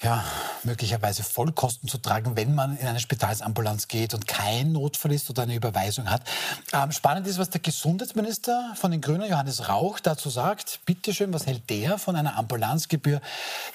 ja, 0.00 0.24
möglicherweise 0.62 1.24
Vollkosten 1.24 1.88
zu 1.88 1.98
tragen, 1.98 2.36
wenn 2.36 2.54
man 2.54 2.78
in 2.78 2.86
eine 2.86 3.00
Spitalsambulanz 3.00 3.88
geht 3.88 4.14
und 4.14 4.28
kein 4.28 4.70
Notfall 4.70 5.10
ist 5.10 5.28
oder 5.28 5.42
eine 5.42 5.56
Überweisung 5.56 6.08
hat. 6.08 6.22
Ähm, 6.72 6.92
spannend 6.92 7.26
ist, 7.26 7.38
was 7.38 7.50
der 7.50 7.60
Gesundheitsminister 7.60 8.74
von 8.76 8.92
den 8.92 9.00
Grünen, 9.00 9.28
Johannes 9.28 9.68
Rauch, 9.68 9.98
dazu 9.98 10.30
sagt. 10.30 10.78
Bitte 10.84 11.12
schön, 11.12 11.32
was 11.32 11.48
hält 11.48 11.68
der 11.68 11.98
von 11.98 12.14
einer 12.14 12.36
Ambulanzgebühr? 12.36 13.20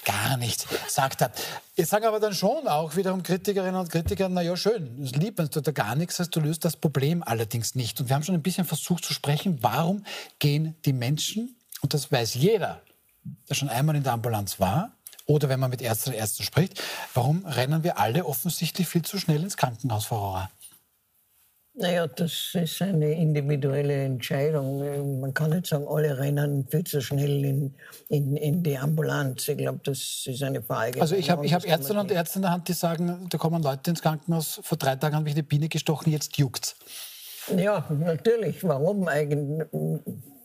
Gar 0.06 0.38
nichts, 0.38 0.65
sagt 0.88 1.19
er. 1.19 1.32
Jetzt 1.75 1.89
sagen 1.89 2.05
aber 2.05 2.19
dann 2.19 2.36
schon 2.36 2.67
auch 2.67 2.95
wiederum 2.95 3.23
Kritikerinnen 3.23 3.75
und 3.75 3.89
Kritiker, 3.89 4.29
na 4.29 4.43
ja, 4.43 4.55
schön, 4.55 4.99
es 4.99 5.12
ist 5.12 5.15
lieb, 5.15 5.39
wenn 5.39 5.47
du 5.47 5.59
da 5.59 5.71
gar 5.71 5.95
nichts 5.95 6.19
hast, 6.19 6.29
du 6.36 6.39
löst 6.39 6.63
das 6.65 6.75
Problem 6.75 7.23
allerdings 7.23 7.73
nicht. 7.73 7.99
Und 7.99 8.09
wir 8.09 8.15
haben 8.15 8.21
schon 8.21 8.36
ein 8.36 8.43
bisschen 8.43 8.65
versucht 8.65 9.03
zu 9.03 9.12
sprechen, 9.12 9.57
warum 9.62 10.05
gehen 10.38 10.75
die 10.86 10.93
Menschen, 10.93 11.55
und 11.81 11.95
das 11.95 12.12
weiß 12.12 12.36
jeder, 12.36 12.83
der 13.49 13.55
schon 13.55 13.69
einmal 13.69 13.95
in 13.95 14.03
der 14.03 14.13
Ambulanz 14.13 14.59
war, 14.59 14.91
oder 15.25 15.49
wenn 15.49 15.59
man 15.59 15.71
mit 15.71 15.81
Ärztinnen 15.81 16.15
und 16.15 16.21
Ärzten 16.21 16.43
spricht, 16.43 16.79
warum 17.15 17.43
rennen 17.43 17.83
wir 17.83 17.97
alle 17.97 18.25
offensichtlich 18.25 18.88
viel 18.88 19.01
zu 19.01 19.17
schnell 19.17 19.41
ins 19.41 19.57
Krankenhaus, 19.57 20.05
Frau 20.05 20.27
Rohrer? 20.27 20.51
Naja, 21.75 22.05
das 22.05 22.51
ist 22.53 22.81
eine 22.83 23.13
individuelle 23.13 24.03
Entscheidung. 24.03 25.19
Man 25.21 25.33
kann 25.33 25.49
nicht 25.49 25.65
sagen, 25.65 25.88
alle 25.88 26.19
rennen 26.19 26.67
viel 26.69 26.83
zu 26.83 27.01
schnell 27.01 27.43
in, 27.43 27.75
in, 28.09 28.38
in 28.38 28.62
die 28.62 28.77
Ambulanz. 28.77 29.47
Ich 29.47 29.57
glaube, 29.57 29.79
das 29.83 30.23
ist 30.27 30.43
eine 30.43 30.62
Frage. 30.62 31.01
Also 31.01 31.15
ich 31.15 31.31
habe 31.31 31.43
ich 31.43 31.53
hab 31.53 31.65
Ärzte 31.65 31.93
und 31.93 32.12
Ärzte 32.12 32.38
in 32.38 32.43
der 32.43 32.51
Hand, 32.51 32.67
die 32.67 32.73
sagen, 32.73 33.27
da 33.27 33.38
kommen 33.39 33.63
Leute 33.63 33.89
ins 33.89 34.03
Krankenhaus, 34.03 34.59
vor 34.62 34.77
drei 34.77 34.95
Tagen 34.95 35.15
haben 35.15 35.23
mich 35.23 35.33
eine 35.33 35.41
Biene 35.41 35.67
gestochen, 35.67 36.12
jetzt 36.12 36.38
juckt's. 36.38 36.75
Ja, 37.57 37.86
natürlich. 37.89 38.63
Warum 38.63 39.07
eigentlich? 39.07 39.67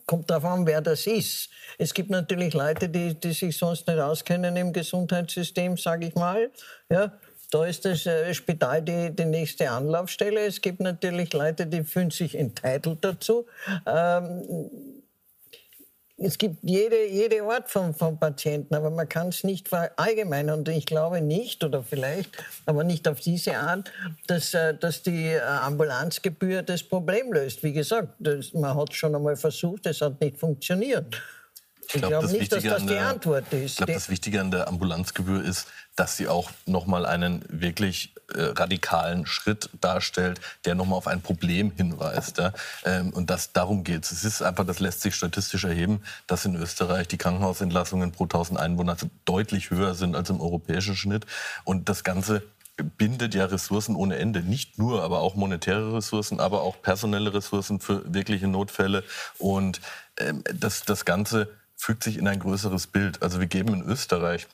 Kommt 0.07 0.27
darauf 0.31 0.45
an, 0.45 0.65
wer 0.65 0.81
das 0.81 1.05
ist. 1.05 1.49
Es 1.77 1.93
gibt 1.93 2.09
natürlich 2.09 2.55
Leute, 2.55 2.89
die, 2.89 3.13
die 3.13 3.33
sich 3.33 3.55
sonst 3.55 3.87
nicht 3.87 3.99
auskennen 3.99 4.55
im 4.55 4.73
Gesundheitssystem, 4.73 5.77
sage 5.77 6.07
ich 6.07 6.15
mal. 6.15 6.49
Ja, 6.89 7.13
da 7.51 7.65
ist 7.65 7.85
das 7.85 8.05
äh, 8.05 8.33
Spital 8.33 8.81
die, 8.81 9.09
die 9.11 9.25
nächste 9.25 9.69
Anlaufstelle. 9.69 10.45
Es 10.45 10.61
gibt 10.61 10.79
natürlich 10.79 11.33
Leute, 11.33 11.65
die 11.65 11.83
fühlen 11.83 12.11
sich 12.11 12.35
entitled 12.35 12.99
dazu. 13.01 13.45
Ähm, 13.85 14.69
es 16.21 16.37
gibt 16.37 16.57
jede, 16.63 17.07
jede 17.07 17.41
Art 17.43 17.69
von, 17.69 17.93
von 17.93 18.19
Patienten, 18.19 18.75
aber 18.75 18.89
man 18.89 19.07
kann 19.07 19.29
es 19.29 19.43
nicht 19.43 19.69
verallgemeinern. 19.69 20.59
Und 20.59 20.69
ich 20.69 20.85
glaube 20.85 21.21
nicht, 21.21 21.63
oder 21.63 21.81
vielleicht, 21.81 22.31
aber 22.65 22.83
nicht 22.83 23.07
auf 23.07 23.19
diese 23.19 23.57
Art, 23.57 23.91
dass, 24.27 24.53
äh, 24.53 24.75
dass 24.75 25.01
die 25.01 25.27
äh, 25.27 25.39
Ambulanzgebühr 25.39 26.61
das 26.61 26.83
Problem 26.83 27.31
löst. 27.31 27.63
Wie 27.63 27.73
gesagt, 27.73 28.09
das, 28.19 28.53
man 28.53 28.75
hat 28.75 28.93
schon 28.93 29.15
einmal 29.15 29.37
versucht, 29.37 29.85
es 29.85 30.01
hat 30.01 30.19
nicht 30.21 30.37
funktioniert. 30.37 31.15
Ich 31.91 32.01
glaube 32.01 32.27
glaub 32.27 32.31
nicht, 32.31 32.51
dass 32.51 32.63
das 32.63 32.85
die 32.85 32.97
Antwort 32.97 33.51
ist. 33.51 33.71
Ich 33.71 33.77
glaube, 33.77 33.93
das 33.93 34.09
Wichtige 34.09 34.41
an 34.41 34.51
der 34.51 34.67
Ambulanzgebühr 34.67 35.43
ist, 35.43 35.67
dass 35.95 36.17
sie 36.17 36.27
auch 36.27 36.51
nochmal 36.65 37.05
einen 37.05 37.43
wirklich 37.49 38.13
äh, 38.33 38.41
radikalen 38.41 39.25
Schritt 39.25 39.69
darstellt, 39.81 40.39
der 40.65 40.75
nochmal 40.75 40.97
auf 40.97 41.07
ein 41.07 41.21
Problem 41.21 41.71
hinweist. 41.71 42.37
Ja? 42.37 42.53
Ähm, 42.85 43.11
und 43.11 43.31
das, 43.31 43.53
darum 43.53 43.83
geht 43.83 44.03
es. 44.05 44.11
Es 44.11 44.23
ist 44.23 44.43
einfach, 44.43 44.65
das 44.65 44.79
lässt 44.79 45.01
sich 45.01 45.15
statistisch 45.15 45.63
erheben, 45.63 46.03
dass 46.27 46.45
in 46.45 46.55
Österreich 46.55 47.07
die 47.07 47.17
Krankenhausentlassungen 47.17 48.11
pro 48.11 48.25
1000 48.25 48.59
Einwohner 48.59 48.95
deutlich 49.25 49.71
höher 49.71 49.95
sind 49.95 50.15
als 50.15 50.29
im 50.29 50.41
europäischen 50.41 50.95
Schnitt. 50.95 51.25
Und 51.63 51.89
das 51.89 52.03
Ganze 52.03 52.43
bindet 52.83 53.35
ja 53.35 53.45
Ressourcen 53.45 53.95
ohne 53.95 54.17
Ende. 54.17 54.41
Nicht 54.41 54.77
nur, 54.77 55.03
aber 55.03 55.19
auch 55.21 55.35
monetäre 55.35 55.95
Ressourcen, 55.95 56.39
aber 56.39 56.61
auch 56.61 56.81
personelle 56.81 57.33
Ressourcen 57.33 57.79
für 57.79 58.03
wirkliche 58.13 58.47
Notfälle. 58.47 59.03
Und 59.37 59.81
ähm, 60.17 60.43
das, 60.53 60.83
das 60.83 61.03
Ganze 61.03 61.49
fügt 61.79 62.03
sich 62.03 62.17
in 62.17 62.27
ein 62.27 62.39
größeres 62.39 62.87
Bild. 62.87 63.23
Also 63.23 63.39
wir 63.39 63.47
geben 63.47 63.73
in 63.73 63.81
Österreich, 63.81 64.47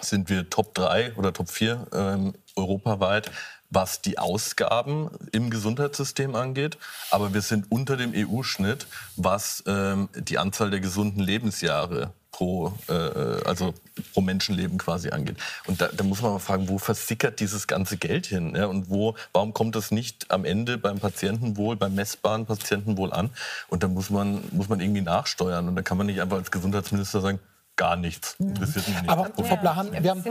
sind 0.00 0.30
wir 0.30 0.48
Top 0.48 0.72
3 0.74 1.16
oder 1.16 1.32
Top 1.32 1.50
4 1.50 1.88
ähm, 1.92 2.34
europaweit, 2.54 3.30
was 3.70 4.02
die 4.02 4.18
Ausgaben 4.18 5.10
im 5.32 5.50
Gesundheitssystem 5.50 6.36
angeht. 6.36 6.78
Aber 7.10 7.34
wir 7.34 7.42
sind 7.42 7.70
unter 7.70 7.96
dem 7.96 8.12
EU-Schnitt, 8.14 8.86
was 9.16 9.64
ähm, 9.66 10.08
die 10.14 10.38
Anzahl 10.38 10.70
der 10.70 10.80
gesunden 10.80 11.20
Lebensjahre 11.20 12.12
pro, 12.32 12.72
äh, 12.88 12.92
also 12.92 13.74
pro 14.12 14.20
Menschenleben 14.20 14.78
quasi 14.78 15.10
angeht. 15.10 15.36
Und 15.66 15.80
da, 15.80 15.88
da, 15.88 16.04
muss 16.04 16.22
man 16.22 16.32
mal 16.32 16.38
fragen, 16.38 16.68
wo 16.68 16.78
versickert 16.78 17.40
dieses 17.40 17.66
ganze 17.66 17.96
Geld 17.96 18.26
hin? 18.26 18.54
Ja? 18.54 18.66
Und 18.66 18.90
wo, 18.90 19.14
warum 19.32 19.52
kommt 19.52 19.76
das 19.76 19.90
nicht 19.90 20.30
am 20.30 20.44
Ende 20.44 20.78
beim 20.78 20.98
Patientenwohl, 20.98 21.76
beim 21.76 21.94
messbaren 21.94 22.46
Patientenwohl 22.46 23.12
an? 23.12 23.30
Und 23.68 23.82
da 23.82 23.88
muss 23.88 24.10
man, 24.10 24.42
muss 24.52 24.68
man 24.68 24.80
irgendwie 24.80 25.02
nachsteuern. 25.02 25.68
Und 25.68 25.76
da 25.76 25.82
kann 25.82 25.98
man 25.98 26.06
nicht 26.06 26.20
einfach 26.20 26.38
als 26.38 26.50
Gesundheitsminister 26.50 27.20
sagen, 27.20 27.40
gar 27.80 27.96
nichts. 27.96 28.36
Interessiert 28.38 28.86
mich 28.88 29.00
nicht. 29.00 29.08
Aber 29.08 29.30
Frau 29.42 29.56
Blahan, 29.56 29.90
wir 30.02 30.10
haben 30.10 30.22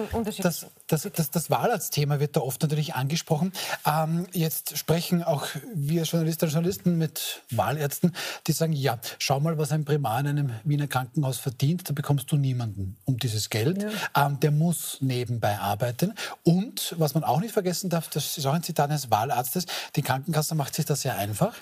das, 0.43 0.67
das, 0.87 1.09
das, 1.11 1.31
das 1.31 1.49
Wahlarztthema 1.49 2.19
wird 2.19 2.35
da 2.35 2.41
oft 2.41 2.61
natürlich 2.61 2.93
angesprochen. 2.93 3.53
Ähm, 3.87 4.27
jetzt 4.33 4.77
sprechen 4.77 5.23
auch 5.23 5.47
wir 5.73 6.03
Journalistinnen 6.03 6.49
und 6.49 6.53
Journalisten 6.53 6.97
mit 6.99 7.41
Wahlärzten, 7.49 8.13
die 8.45 8.51
sagen, 8.51 8.73
ja, 8.73 8.99
schau 9.17 9.39
mal, 9.39 9.57
was 9.57 9.71
ein 9.71 9.83
Primar 9.83 10.19
in 10.19 10.27
einem 10.27 10.51
Wiener 10.63 10.85
Krankenhaus 10.85 11.39
verdient, 11.39 11.89
da 11.89 11.93
bekommst 11.93 12.31
du 12.31 12.35
niemanden 12.35 12.97
um 13.05 13.17
dieses 13.17 13.49
Geld. 13.49 13.81
Ja. 13.81 14.27
Ähm, 14.27 14.39
der 14.39 14.51
muss 14.51 14.97
nebenbei 14.99 15.57
arbeiten. 15.57 16.13
Und 16.43 16.93
was 16.99 17.15
man 17.15 17.23
auch 17.23 17.39
nicht 17.39 17.53
vergessen 17.53 17.89
darf, 17.89 18.09
das 18.09 18.37
ist 18.37 18.45
auch 18.45 18.53
ein 18.53 18.61
Zitat 18.61 18.91
eines 18.91 19.09
Wahlarztes, 19.09 19.65
die 19.95 20.03
Krankenkasse 20.03 20.53
macht 20.53 20.75
sich 20.75 20.85
das 20.85 21.01
sehr 21.01 21.17
einfach, 21.17 21.55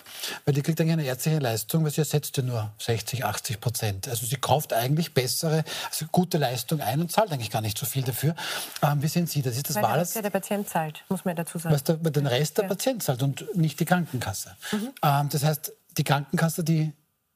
weil 0.44 0.54
die 0.54 0.64
kriegt 0.64 0.82
eigentlich 0.82 0.94
eine 0.94 1.06
ärztliche 1.06 1.40
Leistung, 1.40 1.86
weil 1.86 1.92
sie 1.92 2.02
ersetzt 2.02 2.36
ja 2.36 2.44
nur 2.44 2.74
60, 2.80 3.24
80 3.24 3.62
Prozent. 3.62 4.08
Also 4.10 4.26
sie 4.26 4.36
kauft 4.36 4.74
eigentlich 4.74 5.14
bessere 5.14 5.64
also 5.90 6.06
gute 6.12 6.38
Leistung 6.38 6.82
ein 6.82 7.02
und 7.02 7.12
zahlt 7.12 7.32
eigentlich 7.32 7.52
gar 7.52 7.62
nicht 7.62 7.78
so 7.78 7.86
viel 7.86 8.04
dafür. 8.04 8.36
Ähm, 8.82 9.02
wie 9.02 9.08
sehen 9.08 9.28
Sie 9.28 9.42
das? 9.42 9.56
Ist 9.56 9.70
das 9.70 9.76
Weil 9.78 9.84
wahr? 9.84 10.06
Der, 10.06 10.22
der 10.22 10.30
Patient 10.30 10.68
zahlt, 10.68 11.04
muss 11.10 11.26
man 11.26 11.36
dazu 11.36 11.58
sagen. 11.58 11.74
Was 11.74 11.84
der, 11.84 11.96
den 11.96 12.28
Rest 12.28 12.58
der 12.58 12.66
ja. 12.66 12.70
Patient 12.70 13.04
zahlt 13.04 13.24
und 13.24 13.56
nicht 13.56 13.80
die 13.80 13.86
Krankenkasse. 13.86 14.56
Mhm. 14.72 14.90
Ähm, 15.04 15.30
das 15.30 15.44
heißt, 15.44 15.74
die 15.98 16.04
Krankenkasse, 16.04 16.64
die 16.64 16.94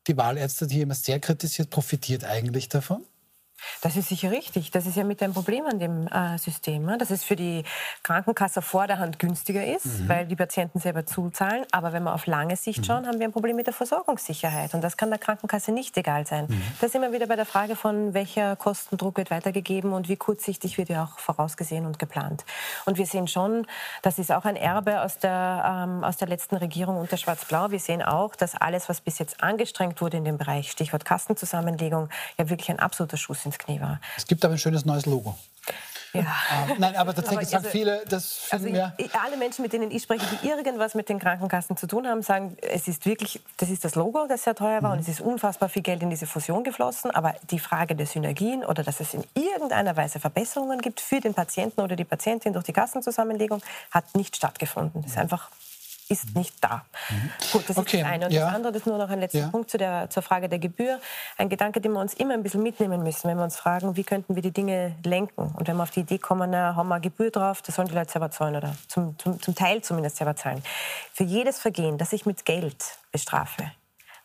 die 0.07 0.17
Wahlärzte, 0.17 0.67
die 0.67 0.81
immer 0.81 0.95
sehr 0.95 1.19
kritisiert, 1.19 1.69
profitiert 1.69 2.23
eigentlich 2.23 2.69
davon? 2.69 3.05
Das 3.81 3.95
ist 3.95 4.09
sicher 4.09 4.31
richtig. 4.31 4.71
Das 4.71 4.85
ist 4.85 4.95
ja 4.95 5.03
mit 5.03 5.21
dem 5.21 5.33
Problem 5.33 5.65
an 5.65 5.79
dem 5.79 6.07
äh, 6.07 6.37
System, 6.37 6.85
ne? 6.85 6.97
dass 6.97 7.09
es 7.11 7.23
für 7.23 7.35
die 7.35 7.63
Krankenkasse 8.03 8.61
vor 8.61 8.87
der 8.87 8.99
Hand 8.99 9.19
günstiger 9.19 9.65
ist, 9.65 9.85
mhm. 9.85 10.09
weil 10.09 10.25
die 10.25 10.35
Patienten 10.35 10.79
selber 10.79 11.05
zuzahlen. 11.05 11.65
Aber 11.71 11.93
wenn 11.93 12.03
wir 12.03 12.13
auf 12.13 12.25
lange 12.25 12.55
Sicht 12.55 12.79
mhm. 12.79 12.83
schauen, 12.83 13.07
haben 13.07 13.19
wir 13.19 13.27
ein 13.27 13.31
Problem 13.31 13.55
mit 13.55 13.67
der 13.67 13.73
Versorgungssicherheit. 13.73 14.73
Und 14.73 14.81
das 14.81 14.97
kann 14.97 15.09
der 15.09 15.19
Krankenkasse 15.19 15.71
nicht 15.71 15.97
egal 15.97 16.25
sein. 16.25 16.45
Mhm. 16.47 16.61
Da 16.79 16.89
sind 16.89 17.01
wir 17.01 17.11
wieder 17.11 17.27
bei 17.27 17.35
der 17.35 17.45
Frage 17.45 17.75
von, 17.75 18.13
welcher 18.13 18.55
Kostendruck 18.55 19.17
wird 19.17 19.31
weitergegeben 19.31 19.93
und 19.93 20.09
wie 20.09 20.17
kurzsichtig 20.17 20.77
wird 20.77 20.89
ja 20.89 21.03
auch 21.03 21.19
vorausgesehen 21.19 21.85
und 21.85 21.99
geplant. 21.99 22.45
Und 22.85 22.97
wir 22.97 23.05
sehen 23.05 23.27
schon, 23.27 23.67
das 24.01 24.19
ist 24.19 24.31
auch 24.31 24.45
ein 24.45 24.55
Erbe 24.55 25.01
aus 25.01 25.17
der, 25.19 25.85
ähm, 25.87 26.03
aus 26.03 26.17
der 26.17 26.27
letzten 26.27 26.55
Regierung 26.55 26.97
unter 26.97 27.17
Schwarz-Blau. 27.17 27.71
Wir 27.71 27.79
sehen 27.79 28.01
auch, 28.01 28.35
dass 28.35 28.55
alles, 28.55 28.89
was 28.89 29.01
bis 29.01 29.19
jetzt 29.19 29.43
angestrengt 29.43 30.01
wurde 30.01 30.17
in 30.17 30.25
dem 30.25 30.37
Bereich, 30.37 30.71
Stichwort 30.71 31.05
Kastenzusammenlegung, 31.05 32.09
ja 32.37 32.49
wirklich 32.49 32.69
ein 32.69 32.79
absoluter 32.79 33.17
Schuss 33.17 33.45
ins 33.51 33.59
Knie 33.59 33.81
war. 33.81 33.99
Es 34.17 34.25
gibt 34.25 34.43
aber 34.45 34.53
ein 34.53 34.57
schönes 34.57 34.85
neues 34.85 35.05
Logo. 35.05 35.35
Ja. 36.13 36.21
Ähm, 36.21 36.75
nein, 36.77 36.95
aber 36.97 37.13
tatsächlich 37.15 37.53
aber, 37.53 37.63
sagen 37.63 37.65
also, 37.65 37.69
viele, 37.69 38.03
das 38.09 38.33
finden 38.33 38.77
also 38.77 38.97
wir. 38.97 39.09
Alle 39.23 39.37
Menschen, 39.37 39.61
mit 39.61 39.71
denen 39.71 39.91
ich 39.91 40.03
spreche, 40.03 40.25
die 40.41 40.47
irgendwas 40.47 40.93
mit 40.93 41.07
den 41.07 41.19
Krankenkassen 41.19 41.77
zu 41.77 41.87
tun 41.87 42.05
haben, 42.05 42.21
sagen, 42.21 42.57
es 42.61 42.87
ist 42.87 43.05
wirklich, 43.05 43.41
das 43.57 43.69
ist 43.69 43.85
das 43.85 43.95
Logo, 43.95 44.27
das 44.27 44.43
sehr 44.43 44.55
teuer 44.55 44.81
war 44.81 44.91
mhm. 44.91 44.97
und 44.97 44.99
es 44.99 45.07
ist 45.07 45.21
unfassbar 45.21 45.69
viel 45.69 45.81
Geld 45.81 46.03
in 46.03 46.09
diese 46.09 46.27
Fusion 46.27 46.63
geflossen. 46.63 47.11
Aber 47.11 47.35
die 47.49 47.59
Frage 47.59 47.95
der 47.95 48.07
Synergien 48.07 48.65
oder 48.65 48.83
dass 48.83 48.99
es 48.99 49.13
in 49.13 49.23
irgendeiner 49.35 49.95
Weise 49.95 50.19
Verbesserungen 50.19 50.81
gibt 50.81 50.99
für 50.99 51.21
den 51.21 51.33
Patienten 51.33 51.79
oder 51.81 51.95
die 51.95 52.05
Patientin 52.05 52.53
durch 52.53 52.65
die 52.65 52.73
Kassenzusammenlegung, 52.73 53.61
hat 53.91 54.13
nicht 54.15 54.35
stattgefunden. 54.35 55.03
Das 55.03 55.11
ist 55.11 55.17
einfach 55.17 55.49
ist 56.11 56.35
nicht 56.35 56.55
da. 56.61 56.83
Mhm. 57.09 57.31
Gut, 57.53 57.69
das 57.69 57.77
okay. 57.77 57.97
ist 57.97 58.03
das 58.03 58.11
eine. 58.11 58.25
Und 58.25 58.31
ja. 58.33 58.45
das 58.45 58.55
andere, 58.55 58.71
das 58.73 58.81
ist 58.81 58.87
nur 58.87 58.97
noch 58.97 59.09
ein 59.09 59.19
letzter 59.19 59.39
ja. 59.39 59.47
Punkt 59.47 59.71
zu 59.71 59.77
der, 59.77 60.09
zur 60.09 60.21
Frage 60.21 60.49
der 60.49 60.59
Gebühr. 60.59 60.99
Ein 61.37 61.49
Gedanke, 61.49 61.79
den 61.79 61.93
wir 61.93 61.99
uns 61.99 62.13
immer 62.13 62.33
ein 62.33 62.43
bisschen 62.43 62.61
mitnehmen 62.61 63.01
müssen, 63.01 63.29
wenn 63.29 63.37
wir 63.37 63.43
uns 63.43 63.55
fragen, 63.55 63.95
wie 63.95 64.03
könnten 64.03 64.35
wir 64.35 64.41
die 64.41 64.51
Dinge 64.51 64.95
lenken. 65.03 65.53
Und 65.57 65.67
wenn 65.67 65.77
wir 65.77 65.83
auf 65.83 65.91
die 65.91 66.01
Idee 66.01 66.17
kommen, 66.17 66.51
na, 66.51 66.75
haben 66.75 66.89
wir 66.89 66.95
eine 66.95 67.01
Gebühr 67.01 67.31
drauf, 67.31 67.61
das 67.61 67.75
sollen 67.75 67.87
die 67.87 67.95
Leute 67.95 68.11
selber 68.11 68.29
zahlen 68.29 68.55
oder 68.55 68.75
zum, 68.87 69.17
zum, 69.17 69.41
zum 69.41 69.55
Teil 69.55 69.81
zumindest 69.81 70.17
selber 70.17 70.35
zahlen. 70.35 70.61
Für 71.13 71.23
jedes 71.23 71.59
Vergehen, 71.59 71.97
das 71.97 72.13
ich 72.13 72.25
mit 72.25 72.45
Geld 72.45 72.83
bestrafe, 73.11 73.71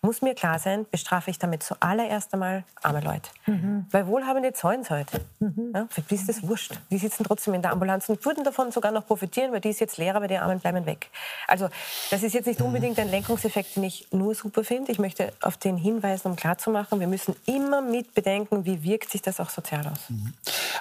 muss 0.03 0.23
mir 0.23 0.35
klar 0.35 0.59
sein, 0.59 0.87
bestrafe 0.91 1.31
ich 1.31 1.39
damit 1.39 1.63
zuallererst 1.63 2.33
einmal 2.33 2.65
arme 2.83 3.01
Leute. 3.01 3.31
Mhm. 3.47 3.87
Weil 3.91 4.07
Wohlhabende 4.07 4.53
zahlen 4.53 4.83
es 4.83 4.91
halt. 4.91 5.09
Mhm. 5.41 5.73
Ja, 5.75 5.87
für 5.91 6.01
die 6.03 6.15
ist 6.15 6.29
das 6.29 6.47
wurscht. 6.47 6.79
Die 6.91 6.99
sitzen 6.99 7.25
trotzdem 7.25 7.55
in 7.55 7.63
der 7.63 7.73
Ambulanz 7.73 8.09
und 8.09 8.25
würden 8.25 8.45
davon 8.45 8.71
sogar 8.71 8.93
noch 8.93 9.07
profitieren, 9.07 9.53
weil 9.53 9.61
die 9.61 9.71
ist 9.71 9.81
jetzt 9.81 9.99
leer, 9.99 10.15
aber 10.15 10.29
die 10.29 10.37
Armen 10.37 10.61
bleiben 10.61 10.87
weg. 10.87 11.09
Also 11.49 11.69
das 12.11 12.23
ist 12.23 12.35
jetzt 12.35 12.47
nicht 12.47 12.61
unbedingt 12.61 12.99
ein 12.99 13.11
Lenkungseffekt, 13.11 13.77
den 13.77 13.85
ich 13.85 14.07
nur 14.13 14.35
super 14.35 14.65
finde. 14.65 14.93
Ich 14.93 14.99
möchte 14.99 15.33
auf 15.41 15.57
den 15.57 15.77
hinweisen, 15.77 16.29
um 16.29 16.37
klarzumachen, 16.37 17.01
wir 17.01 17.09
müssen 17.09 17.35
immer 17.47 17.83
mit 17.83 18.15
bedenken, 18.15 18.65
wie 18.65 18.83
wirkt 18.83 19.11
sich 19.11 19.23
das 19.23 19.41
auch 19.41 19.51
sozial 19.51 19.87
aus. 19.87 20.09
Mhm. 20.09 20.35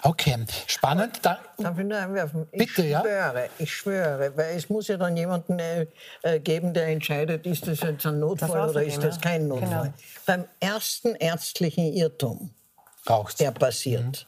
Okay, 0.03 0.45
spannend. 0.67 1.19
Da, 1.21 1.39
Darf 1.57 1.77
ich 1.77 1.85
nur 1.85 1.97
einwerfen? 1.97 2.47
Ich 2.51 2.59
Bitte, 2.59 2.87
ja? 2.87 3.01
schwöre, 3.01 3.49
ich 3.57 3.73
schwöre, 3.73 4.37
weil 4.37 4.55
es 4.55 4.69
muss 4.69 4.87
ja 4.87 4.97
dann 4.97 5.15
jemanden 5.15 5.59
äh, 5.59 5.87
äh 6.23 6.39
geben, 6.39 6.73
der 6.73 6.87
entscheidet, 6.87 7.45
ist 7.45 7.67
das 7.67 7.81
jetzt 7.81 8.05
ein 8.05 8.19
Notfall 8.19 8.69
oder 8.69 8.83
ist 8.83 9.03
das 9.03 9.19
kein 9.19 9.47
Notfall. 9.47 9.93
Genau. 9.93 9.93
Beim 10.25 10.45
ersten 10.59 11.15
ärztlichen 11.15 11.93
Irrtum, 11.93 12.51
Raucht's. 13.09 13.35
der 13.35 13.51
passiert, 13.51 14.27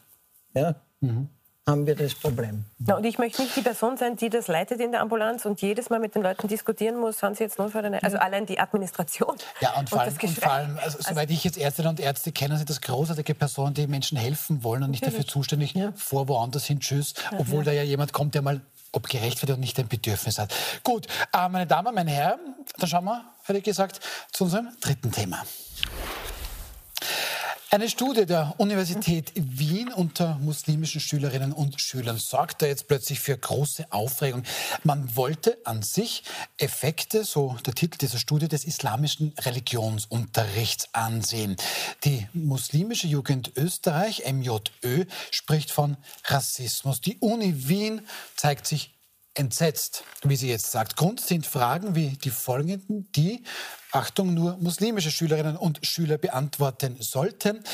mhm. 0.52 0.60
ja, 0.60 0.74
mhm. 1.00 1.28
Haben 1.68 1.86
wir 1.86 1.94
das 1.94 2.14
Problem. 2.14 2.64
Ja, 2.86 2.96
und 2.96 3.04
ich 3.04 3.18
möchte 3.18 3.42
nicht 3.42 3.54
die 3.54 3.60
Person 3.60 3.96
sein, 3.96 4.16
die 4.16 4.30
das 4.30 4.48
leitet 4.48 4.80
in 4.80 4.90
der 4.90 5.02
Ambulanz 5.02 5.44
und 5.44 5.60
jedes 5.60 5.90
Mal 5.90 6.00
mit 6.00 6.14
den 6.14 6.22
Leuten 6.22 6.48
diskutieren 6.48 6.98
muss, 6.98 7.22
haben 7.22 7.34
sie 7.34 7.44
jetzt 7.44 7.58
Notfall 7.58 7.86
oder. 7.86 8.02
Also 8.02 8.18
allein 8.18 8.46
die 8.46 8.58
Administration. 8.58 9.36
Ja, 9.60 9.78
und 9.78 9.88
vor 9.90 10.00
allem, 10.00 10.12
und 10.12 10.22
und 10.24 10.38
vor 10.38 10.52
allem 10.52 10.78
also, 10.82 10.98
also, 10.98 11.10
soweit 11.10 11.30
ich 11.30 11.44
jetzt 11.44 11.58
Ärztinnen 11.58 11.90
und 11.90 12.00
Ärzte 12.00 12.32
kenne, 12.32 12.56
sind 12.56 12.70
das 12.70 12.80
großartige 12.80 13.34
Personen, 13.34 13.74
die 13.74 13.86
Menschen 13.86 14.16
helfen 14.16 14.64
wollen 14.64 14.82
und 14.82 14.90
nicht 14.90 15.06
dafür 15.06 15.26
zuständig, 15.26 15.74
ja. 15.74 15.92
vor 15.94 16.28
woanders 16.28 16.64
hin, 16.64 16.80
tschüss, 16.80 17.14
obwohl 17.36 17.58
ja. 17.58 17.64
da 17.64 17.72
ja 17.72 17.82
jemand 17.82 18.12
kommt, 18.12 18.34
der 18.34 18.42
mal 18.42 18.60
ob 18.90 19.08
gerechtfertigt 19.08 19.54
und 19.54 19.60
nicht 19.60 19.78
ein 19.78 19.88
Bedürfnis 19.88 20.38
hat. 20.38 20.54
Gut, 20.82 21.06
äh, 21.34 21.48
meine 21.50 21.66
Damen, 21.66 21.94
meine 21.94 22.10
Herren, 22.10 22.40
dann 22.78 22.88
schauen 22.88 23.04
wir, 23.04 23.22
hätte 23.44 23.58
ich 23.58 23.64
gesagt, 23.64 24.00
zu 24.32 24.44
unserem 24.44 24.68
dritten 24.80 25.12
Thema. 25.12 25.44
Eine 27.70 27.90
Studie 27.90 28.24
der 28.24 28.54
Universität 28.56 29.30
Wien 29.34 29.92
unter 29.92 30.38
muslimischen 30.38 31.02
Schülerinnen 31.02 31.52
und 31.52 31.78
Schülern 31.78 32.16
sorgt 32.16 32.62
da 32.62 32.66
jetzt 32.66 32.88
plötzlich 32.88 33.20
für 33.20 33.36
große 33.36 33.92
Aufregung. 33.92 34.42
Man 34.84 35.14
wollte 35.16 35.58
an 35.64 35.82
sich 35.82 36.22
Effekte, 36.56 37.24
so 37.24 37.58
der 37.66 37.74
Titel 37.74 37.98
dieser 37.98 38.16
Studie, 38.16 38.48
des 38.48 38.64
islamischen 38.64 39.34
Religionsunterrichts 39.38 40.88
ansehen. 40.94 41.56
Die 42.04 42.26
muslimische 42.32 43.06
Jugend 43.06 43.52
Österreich, 43.54 44.22
MJÖ, 44.26 45.04
spricht 45.30 45.70
von 45.70 45.98
Rassismus. 46.24 47.02
Die 47.02 47.18
Uni 47.18 47.68
Wien 47.68 48.00
zeigt 48.34 48.66
sich 48.66 48.94
entsetzt, 49.34 50.04
wie 50.22 50.36
sie 50.36 50.48
jetzt 50.48 50.70
sagt. 50.70 50.96
Grund 50.96 51.20
sind 51.20 51.46
Fragen 51.46 51.94
wie 51.94 52.16
die 52.16 52.30
folgenden, 52.30 53.12
die 53.12 53.44
Achtung, 53.92 54.34
nur 54.34 54.58
muslimische 54.58 55.10
Schülerinnen 55.10 55.56
und 55.56 55.78
Schüler 55.82 56.18
beantworten 56.18 56.96
sollten. 57.00 57.64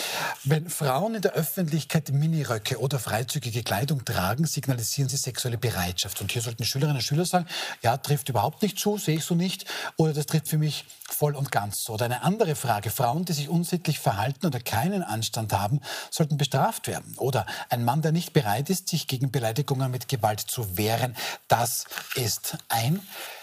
Wenn 0.45 0.71
Frauen 0.71 1.17
in 1.17 1.23
der 1.23 1.33
Öffentlichkeit 1.33 2.11
Miniröcke 2.11 2.79
oder 2.79 3.01
freizügige 3.01 3.65
Kleidung 3.65 4.05
tragen, 4.05 4.47
signalisieren 4.47 5.09
sie 5.09 5.17
sexuelle 5.17 5.59
Bereitschaft. 5.59 6.21
Und 6.21 6.31
hier 6.31 6.43
sollten 6.43 6.65
Schülerinnen 6.65 6.99
und 6.99 7.03
Schüler 7.03 7.25
sagen, 7.25 7.47
ja, 7.83 7.97
trifft 7.97 8.29
überhaupt 8.29 8.63
nicht 8.63 8.79
zu, 8.79 8.97
sehe 8.97 9.17
ich 9.17 9.25
so 9.25 9.35
nicht, 9.35 9.65
oder 9.97 10.13
das 10.13 10.27
trifft 10.27 10.49
für 10.49 10.59
mich 10.59 10.85
voll 11.11 11.35
und 11.35 11.51
ganz 11.51 11.83
so. 11.83 11.95
Oder 11.95 12.05
eine 12.05 12.23
andere 12.23 12.55
Frage, 12.55 12.91
Frauen, 12.91 13.25
die 13.25 13.33
sich 13.33 13.49
unsittlich 13.49 13.99
verhalten 13.99 14.47
oder 14.47 14.61
keinen 14.61 15.03
Anstand 15.03 15.53
haben, 15.53 15.81
sollten 16.11 16.37
bestraft 16.37 16.87
werden. 16.87 17.15
Oder 17.17 17.45
ein 17.71 17.85
Mann, 17.85 18.03
der 18.03 18.13
nicht 18.13 18.33
bereit 18.33 18.71
ist, 18.71 18.89
sich 18.89 19.09
gegen 19.09 19.33
Beleidigungen 19.33 19.91
mit 19.91 20.09
Gewalt 20.09 20.41
zu 20.41 20.77
wehren, 20.77 21.17
das 21.49 21.87
ist 22.15 22.57
ein 22.69 23.01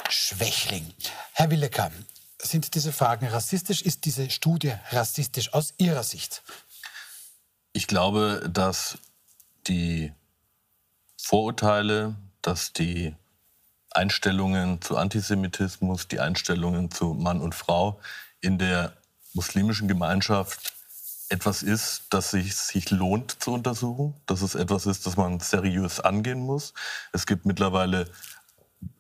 Schwächling. 0.09 0.93
Herr 1.34 1.49
Willecker, 1.49 1.91
sind 2.43 2.75
diese 2.75 2.91
Fragen 2.91 3.27
rassistisch? 3.27 3.81
Ist 3.81 4.05
diese 4.05 4.29
Studie 4.29 4.73
rassistisch 4.89 5.53
aus 5.53 5.73
Ihrer 5.77 6.03
Sicht? 6.03 6.41
Ich 7.73 7.87
glaube, 7.87 8.49
dass 8.51 8.97
die 9.67 10.11
Vorurteile, 11.21 12.15
dass 12.41 12.73
die 12.73 13.15
Einstellungen 13.91 14.81
zu 14.81 14.97
Antisemitismus, 14.97 16.07
die 16.07 16.19
Einstellungen 16.19 16.91
zu 16.91 17.13
Mann 17.13 17.41
und 17.41 17.55
Frau 17.55 17.99
in 18.39 18.57
der 18.57 18.93
muslimischen 19.33 19.87
Gemeinschaft 19.87 20.73
etwas 21.29 21.63
ist, 21.63 22.03
das 22.09 22.31
sich, 22.31 22.55
sich 22.55 22.89
lohnt 22.89 23.41
zu 23.41 23.53
untersuchen, 23.53 24.15
dass 24.25 24.41
es 24.41 24.55
etwas 24.55 24.85
ist, 24.85 25.05
das 25.05 25.15
man 25.15 25.39
seriös 25.39 25.99
angehen 26.01 26.41
muss. 26.41 26.73
Es 27.13 27.25
gibt 27.25 27.45
mittlerweile 27.45 28.09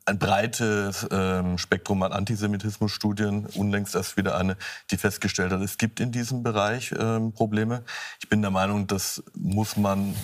ein 0.05 0.17
breites 0.17 1.07
ähm, 1.11 1.57
Spektrum 1.57 2.01
an 2.03 2.11
Antisemitismusstudien, 2.11 3.45
unlängst 3.55 3.95
erst 3.95 4.17
wieder 4.17 4.35
eine, 4.35 4.57
die 4.89 4.97
festgestellt 4.97 5.51
hat, 5.51 5.61
es 5.61 5.77
gibt 5.77 5.99
in 5.99 6.11
diesem 6.11 6.43
Bereich 6.43 6.93
ähm, 6.99 7.33
Probleme. 7.33 7.83
Ich 8.19 8.27
bin 8.27 8.41
der 8.41 8.51
Meinung, 8.51 8.87
das 8.87 9.23
muss 9.35 9.77
man 9.77 10.15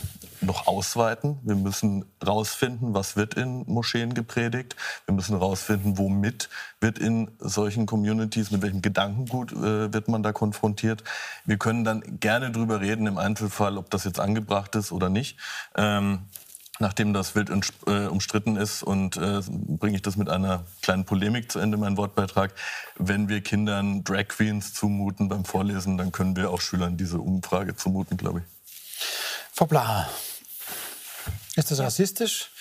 noch 0.42 0.68
ausweiten. 0.68 1.40
Wir 1.44 1.56
müssen 1.56 2.06
herausfinden, 2.22 2.94
was 2.94 3.16
wird 3.16 3.36
in 3.36 3.64
Moscheen 3.68 4.14
gepredigt. 4.14 4.76
Wir 5.06 5.14
müssen 5.14 5.38
herausfinden, 5.38 5.98
womit 5.98 6.50
wird 6.82 7.00
in 7.00 7.32
solchen 7.40 7.86
Communities, 7.86 8.52
mit 8.52 8.62
welchem 8.64 8.82
Gedankengut 8.82 9.52
äh, 9.52 9.94
wird 9.94 10.08
man 10.08 10.24
da 10.24 10.32
konfrontiert. 10.32 11.04
Wir 11.46 11.58
können 11.58 11.84
dann 11.84 12.20
gerne 12.20 12.52
drüber 12.52 12.82
reden 12.82 13.08
im 13.08 13.18
Einzelfall, 13.18 13.78
ob 13.78 13.90
das 13.90 14.04
jetzt 14.04 14.20
angebracht 14.20 14.76
ist 14.76 14.92
oder 14.92 15.10
nicht. 15.10 15.38
Ähm, 15.76 16.28
nachdem 16.80 17.14
das 17.14 17.36
wild 17.36 17.50
äh, 17.88 18.08
umstritten 18.08 18.56
ist 18.56 18.84
und 18.84 19.18
äh, 19.18 19.42
bringe 19.48 19.96
ich 19.96 20.02
das 20.02 20.16
mit 20.16 20.30
einer 20.30 20.66
kleinen 20.82 21.06
Polemik 21.06 21.52
zu 21.52 21.60
Ende, 21.60 21.78
mein 21.78 21.98
Wortbeitrag. 21.98 22.54
Wenn 22.98 23.30
wir 23.30 23.42
Kindern 23.42 24.04
Drag 24.04 24.28
Queens 24.28 24.74
zumuten 24.74 25.30
beim 25.30 25.46
Vorlesen, 25.46 25.98
dann 25.98 26.12
können 26.12 26.36
wir 26.36 26.52
auch 26.52 26.62
Schülern 26.62 26.98
diese 26.98 27.20
Umfrage 27.20 27.76
zumuten, 27.76 28.18
glaube 28.18 28.40
ich. 28.40 28.46
Frau 29.54 29.66
Blaha, 29.66 30.08
ist 31.56 31.72
das 31.72 31.80
rassistisch? 31.80 32.52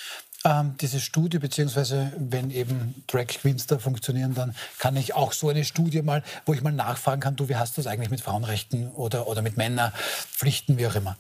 Ähm, 0.44 0.76
diese 0.80 1.00
Studie, 1.00 1.38
beziehungsweise 1.38 2.12
wenn 2.16 2.50
eben 2.50 3.02
Drag 3.06 3.26
Queens 3.26 3.66
da 3.66 3.78
funktionieren, 3.78 4.34
dann 4.34 4.54
kann 4.78 4.96
ich 4.96 5.14
auch 5.14 5.32
so 5.32 5.48
eine 5.48 5.64
Studie 5.64 6.02
mal, 6.02 6.22
wo 6.44 6.54
ich 6.54 6.62
mal 6.62 6.72
nachfragen 6.72 7.20
kann, 7.20 7.36
du, 7.36 7.48
wie 7.48 7.56
hast 7.56 7.76
du 7.76 7.82
das 7.82 7.90
eigentlich 7.90 8.10
mit 8.10 8.20
Frauenrechten 8.20 8.90
oder, 8.92 9.26
oder 9.26 9.42
mit 9.42 9.56
Männerpflichten, 9.56 10.78
wie 10.78 10.86
auch 10.86 10.94
immer? 10.94 11.16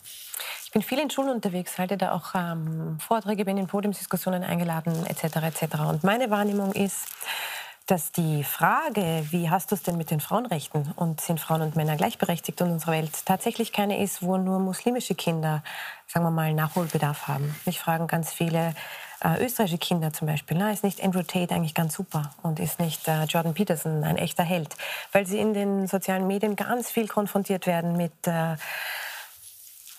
Ich 0.66 0.72
bin 0.72 0.82
viel 0.82 0.98
in 0.98 1.10
Schulen 1.10 1.30
unterwegs, 1.30 1.78
halte 1.78 1.96
da 1.96 2.10
auch 2.10 2.34
ähm, 2.34 2.98
Vorträge, 2.98 3.44
bin 3.44 3.56
in 3.56 3.68
Podiumsdiskussionen 3.68 4.42
eingeladen 4.42 5.06
etc. 5.06 5.36
etc. 5.36 5.78
Und 5.88 6.02
meine 6.02 6.28
Wahrnehmung 6.28 6.72
ist, 6.72 7.06
dass 7.86 8.10
die 8.10 8.42
Frage, 8.42 9.24
wie 9.30 9.48
hast 9.48 9.70
du 9.70 9.76
es 9.76 9.84
denn 9.84 9.96
mit 9.96 10.10
den 10.10 10.18
Frauenrechten 10.18 10.92
und 10.96 11.20
sind 11.20 11.38
Frauen 11.38 11.62
und 11.62 11.76
Männer 11.76 11.94
gleichberechtigt 11.94 12.60
in 12.60 12.72
unserer 12.72 12.92
Welt, 12.92 13.12
tatsächlich 13.26 13.72
keine 13.72 14.02
ist, 14.02 14.24
wo 14.24 14.38
nur 14.38 14.58
muslimische 14.58 15.14
Kinder, 15.14 15.62
sagen 16.08 16.26
wir 16.26 16.32
mal, 16.32 16.52
Nachholbedarf 16.52 17.28
haben. 17.28 17.54
Mich 17.64 17.78
fragen 17.78 18.08
ganz 18.08 18.32
viele 18.32 18.74
äh, 19.22 19.44
österreichische 19.44 19.78
Kinder 19.78 20.12
zum 20.12 20.26
Beispiel, 20.26 20.56
na, 20.58 20.72
ist 20.72 20.82
nicht 20.82 21.00
Andrew 21.00 21.22
Tate 21.22 21.54
eigentlich 21.54 21.74
ganz 21.74 21.94
super 21.94 22.34
und 22.42 22.58
ist 22.58 22.80
nicht 22.80 23.06
äh, 23.06 23.22
Jordan 23.26 23.54
Peterson 23.54 24.02
ein 24.02 24.16
echter 24.16 24.42
Held, 24.42 24.74
weil 25.12 25.28
sie 25.28 25.38
in 25.38 25.54
den 25.54 25.86
sozialen 25.86 26.26
Medien 26.26 26.56
ganz 26.56 26.90
viel 26.90 27.06
konfrontiert 27.06 27.68
werden 27.68 27.96
mit 27.96 28.26
äh, 28.26 28.56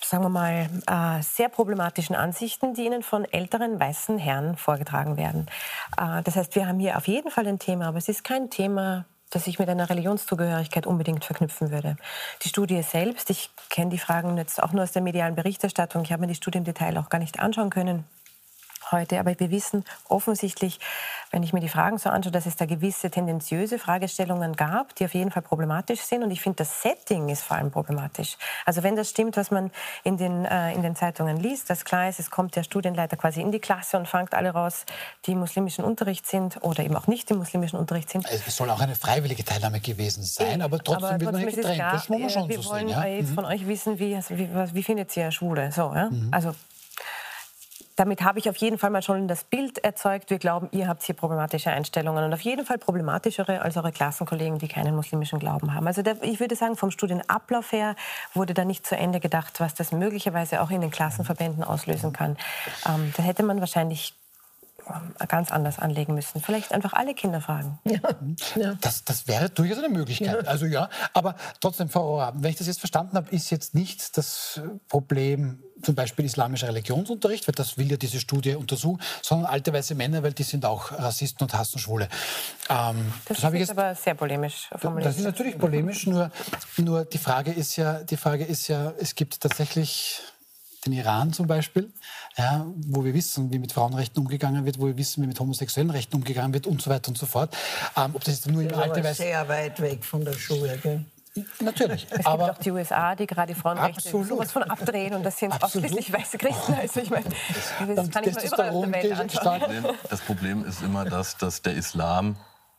sagen 0.09 0.23
wir 0.23 0.29
mal, 0.29 0.69
äh, 0.87 1.21
sehr 1.21 1.49
problematischen 1.49 2.15
Ansichten, 2.15 2.73
die 2.73 2.85
Ihnen 2.85 3.03
von 3.03 3.25
älteren 3.25 3.79
weißen 3.79 4.17
Herren 4.17 4.55
vorgetragen 4.55 5.17
werden. 5.17 5.47
Äh, 5.97 6.23
das 6.23 6.35
heißt, 6.35 6.55
wir 6.55 6.67
haben 6.67 6.79
hier 6.79 6.97
auf 6.97 7.07
jeden 7.07 7.31
Fall 7.31 7.47
ein 7.47 7.59
Thema, 7.59 7.87
aber 7.87 7.97
es 7.97 8.07
ist 8.07 8.23
kein 8.23 8.49
Thema, 8.49 9.05
das 9.29 9.47
ich 9.47 9.59
mit 9.59 9.67
einer 9.67 9.89
Religionszugehörigkeit 9.89 10.87
unbedingt 10.87 11.25
verknüpfen 11.25 11.71
würde. 11.71 11.97
Die 12.43 12.49
Studie 12.49 12.81
selbst, 12.81 13.29
ich 13.29 13.51
kenne 13.69 13.91
die 13.91 13.97
Fragen 13.97 14.37
jetzt 14.37 14.63
auch 14.63 14.71
nur 14.71 14.83
aus 14.83 14.93
der 14.93 15.01
medialen 15.01 15.35
Berichterstattung, 15.35 16.03
ich 16.03 16.11
habe 16.11 16.21
mir 16.21 16.27
die 16.27 16.35
Studie 16.35 16.59
im 16.59 16.63
Detail 16.63 16.97
auch 16.97 17.09
gar 17.09 17.19
nicht 17.19 17.39
anschauen 17.39 17.69
können 17.69 18.05
heute. 18.91 19.19
Aber 19.19 19.37
wir 19.39 19.51
wissen 19.51 19.85
offensichtlich, 20.07 20.79
wenn 21.31 21.43
ich 21.43 21.53
mir 21.53 21.59
die 21.59 21.69
Fragen 21.69 21.97
so 21.97 22.09
anschaue, 22.09 22.31
dass 22.31 22.45
es 22.45 22.55
da 22.55 22.65
gewisse 22.65 23.09
tendenziöse 23.09 23.79
Fragestellungen 23.79 24.55
gab, 24.55 24.95
die 24.95 25.05
auf 25.05 25.13
jeden 25.13 25.31
Fall 25.31 25.41
problematisch 25.41 26.01
sind. 26.01 26.23
Und 26.23 26.31
ich 26.31 26.41
finde, 26.41 26.57
das 26.57 26.81
Setting 26.81 27.29
ist 27.29 27.43
vor 27.43 27.57
allem 27.57 27.71
problematisch. 27.71 28.37
Also 28.65 28.83
wenn 28.83 28.95
das 28.95 29.09
stimmt, 29.09 29.37
was 29.37 29.51
man 29.51 29.71
in 30.03 30.17
den, 30.17 30.45
äh, 30.45 30.73
in 30.73 30.81
den 30.81 30.95
Zeitungen 30.95 31.37
liest, 31.37 31.69
dass 31.69 31.85
klar 31.85 32.09
ist, 32.09 32.19
es 32.19 32.31
kommt 32.31 32.55
der 32.55 32.63
Studienleiter 32.63 33.17
quasi 33.17 33.41
in 33.41 33.51
die 33.51 33.59
Klasse 33.59 33.97
und 33.97 34.07
fangt 34.07 34.33
alle 34.33 34.51
raus, 34.51 34.85
die 35.25 35.33
im 35.33 35.39
muslimischen 35.39 35.83
Unterricht 35.83 36.25
sind 36.25 36.63
oder 36.63 36.83
eben 36.83 36.95
auch 36.95 37.07
nicht 37.07 37.29
im 37.31 37.37
muslimischen 37.37 37.77
Unterricht 37.77 38.09
sind. 38.09 38.25
Es 38.29 38.55
soll 38.55 38.69
auch 38.69 38.79
eine 38.79 38.95
freiwillige 38.95 39.43
Teilnahme 39.43 39.79
gewesen 39.79 40.23
sein, 40.23 40.61
aber 40.61 40.79
trotzdem 40.79 41.05
aber 41.05 41.19
wird 41.19 41.31
man 41.31 41.41
nicht 41.43 41.55
gedrängt. 41.55 41.75
Klar, 41.75 41.93
das 41.93 42.09
muss 42.09 42.19
man 42.19 42.29
schon 42.29 42.49
wir 42.49 42.61
so 42.61 42.69
wollen 42.69 42.87
sehen. 42.87 42.97
Ja? 42.97 43.05
jetzt 43.05 43.33
von 43.33 43.45
euch 43.45 43.67
wissen, 43.67 43.99
wie, 43.99 44.17
wie, 44.29 44.49
wie 44.73 44.83
findet 44.83 45.15
ihr 45.17 45.31
Schwule? 45.31 45.71
So, 45.71 45.93
ja? 45.93 46.09
Mhm. 46.09 46.29
Also 46.31 46.55
damit 47.97 48.21
habe 48.21 48.37
ich 48.37 48.47
auf 48.47 48.55
jeden 48.57 48.77
Fall 48.77 48.91
mal 48.91 49.01
schon 49.01 49.27
das 49.27 49.43
Bild 49.43 49.79
erzeugt. 49.79 50.29
Wir 50.29 50.37
glauben, 50.37 50.69
ihr 50.71 50.87
habt 50.87 51.03
hier 51.03 51.15
problematische 51.15 51.71
Einstellungen 51.71 52.23
und 52.23 52.33
auf 52.33 52.41
jeden 52.41 52.63
Fall 52.63 52.77
problematischere 52.77 53.61
als 53.61 53.75
eure 53.75 53.91
Klassenkollegen, 53.91 54.59
die 54.59 54.67
keinen 54.67 54.95
muslimischen 54.95 55.39
Glauben 55.39 55.73
haben. 55.73 55.87
Also 55.87 56.03
der, 56.03 56.21
ich 56.23 56.39
würde 56.39 56.55
sagen, 56.55 56.77
vom 56.77 56.91
Studienablauf 56.91 57.71
her 57.71 57.95
wurde 58.35 58.53
da 58.53 58.65
nicht 58.65 58.85
zu 58.85 58.95
Ende 58.95 59.19
gedacht, 59.19 59.59
was 59.59 59.73
das 59.73 59.91
möglicherweise 59.91 60.61
auch 60.61 60.69
in 60.69 60.81
den 60.81 60.91
Klassenverbänden 60.91 61.63
auslösen 61.63 62.13
kann. 62.13 62.37
Ähm, 62.87 63.11
da 63.17 63.23
hätte 63.23 63.41
man 63.41 63.59
wahrscheinlich 63.59 64.13
ganz 65.27 65.51
anders 65.51 65.79
anlegen 65.79 66.13
müssen. 66.15 66.41
Vielleicht 66.41 66.71
einfach 66.73 66.93
alle 66.93 67.13
Kinder 67.13 67.41
fragen. 67.41 67.79
Ja. 67.85 67.99
ja. 68.55 68.73
Das, 68.81 69.03
das 69.03 69.27
wäre 69.27 69.49
durchaus 69.49 69.79
eine 69.79 69.89
Möglichkeit. 69.89 70.43
Ja. 70.43 70.49
Also 70.49 70.65
ja, 70.65 70.89
aber 71.13 71.35
trotzdem, 71.59 71.89
Frau 71.89 72.07
Rohr, 72.07 72.33
wenn 72.35 72.51
ich 72.51 72.57
das 72.57 72.67
jetzt 72.67 72.79
verstanden 72.79 73.17
habe, 73.17 73.29
ist 73.31 73.49
jetzt 73.49 73.75
nicht 73.75 74.17
das 74.17 74.61
Problem 74.87 75.59
zum 75.81 75.95
Beispiel 75.95 76.25
islamischer 76.25 76.67
Religionsunterricht, 76.67 77.47
weil 77.47 77.55
das 77.55 77.77
will 77.77 77.89
ja 77.89 77.97
diese 77.97 78.19
Studie 78.19 78.55
untersuchen, 78.55 79.01
sondern 79.21 79.51
alte 79.51 79.73
weiße 79.73 79.95
Männer, 79.95 80.23
weil 80.23 80.33
die 80.33 80.43
sind 80.43 80.65
auch 80.65 80.91
Rassisten 80.91 81.45
und 81.45 81.53
hassen 81.53 81.79
Schwule. 81.79 82.07
Ähm, 82.69 83.13
das, 83.25 83.41
das 83.41 83.53
ist 83.53 83.59
jetzt, 83.59 83.71
aber 83.71 83.95
sehr 83.95 84.15
polemisch 84.15 84.69
formuliert. 84.75 85.09
Das 85.09 85.17
ist 85.17 85.23
natürlich 85.23 85.57
polemisch, 85.57 86.07
nur, 86.07 86.31
nur 86.77 87.05
die, 87.05 87.17
Frage 87.17 87.51
ist 87.51 87.75
ja, 87.75 88.03
die 88.03 88.17
Frage 88.17 88.45
ist 88.45 88.67
ja, 88.67 88.93
es 88.99 89.15
gibt 89.15 89.39
tatsächlich 89.39 90.21
den 90.85 90.93
Iran 90.93 91.33
zum 91.33 91.47
Beispiel, 91.47 91.91
ja, 92.37 92.65
wo 92.87 93.03
wir 93.03 93.13
wissen, 93.13 93.51
wie 93.51 93.59
mit 93.59 93.71
Frauenrechten 93.71 94.21
umgegangen 94.21 94.65
wird, 94.65 94.79
wo 94.79 94.87
wir 94.87 94.97
wissen, 94.97 95.23
wie 95.23 95.27
mit 95.27 95.39
homosexuellen 95.39 95.89
Rechten 95.89 96.15
umgegangen 96.15 96.53
wird 96.53 96.67
und 96.67 96.81
so 96.81 96.89
weiter 96.89 97.09
und 97.09 97.17
so 97.17 97.25
fort. 97.25 97.55
Ähm, 97.95 98.11
ob 98.13 98.23
das 98.23 98.35
jetzt 98.35 98.47
nur 98.47 98.61
im 98.61 98.73
Alte 98.73 99.03
weiß. 99.03 99.17
sehr 99.17 99.47
weit 99.47 99.79
weg 99.81 100.03
von 100.03 100.23
der 100.23 100.33
Schule, 100.33 100.77
gell? 100.77 101.05
Natürlich. 101.59 102.07
Es 102.09 102.25
aber 102.25 102.45
gibt 102.45 102.57
auch 102.57 102.63
die 102.63 102.71
USA, 102.71 103.15
die 103.15 103.27
gerade 103.27 103.53
die 103.53 103.59
Frauenrechte 103.59 104.09
sowas 104.09 104.51
von 104.51 104.63
abdrehen 104.63 105.13
und 105.13 105.23
das 105.23 105.37
sind 105.37 105.51
absolut. 105.51 105.85
ausschließlich 105.85 106.13
weiße 106.13 106.37
Christen. 106.37 106.73
Also 106.73 106.99
ich 106.99 107.09
meine, 107.09 107.25
das 107.95 108.09
kann 108.09 108.23
ich 108.23 108.35
mir 108.35 108.43
überall 108.43 108.69
auf 108.69 108.85
der 108.85 109.03
Welt 109.03 109.19
anschauen. 109.19 109.85
Das 110.09 110.21
Problem 110.21 110.65
ist 110.65 110.81
immer 110.81 111.05
das, 111.05 111.37
dass 111.37 111.61
der 111.61 111.75
Islam 111.75 112.37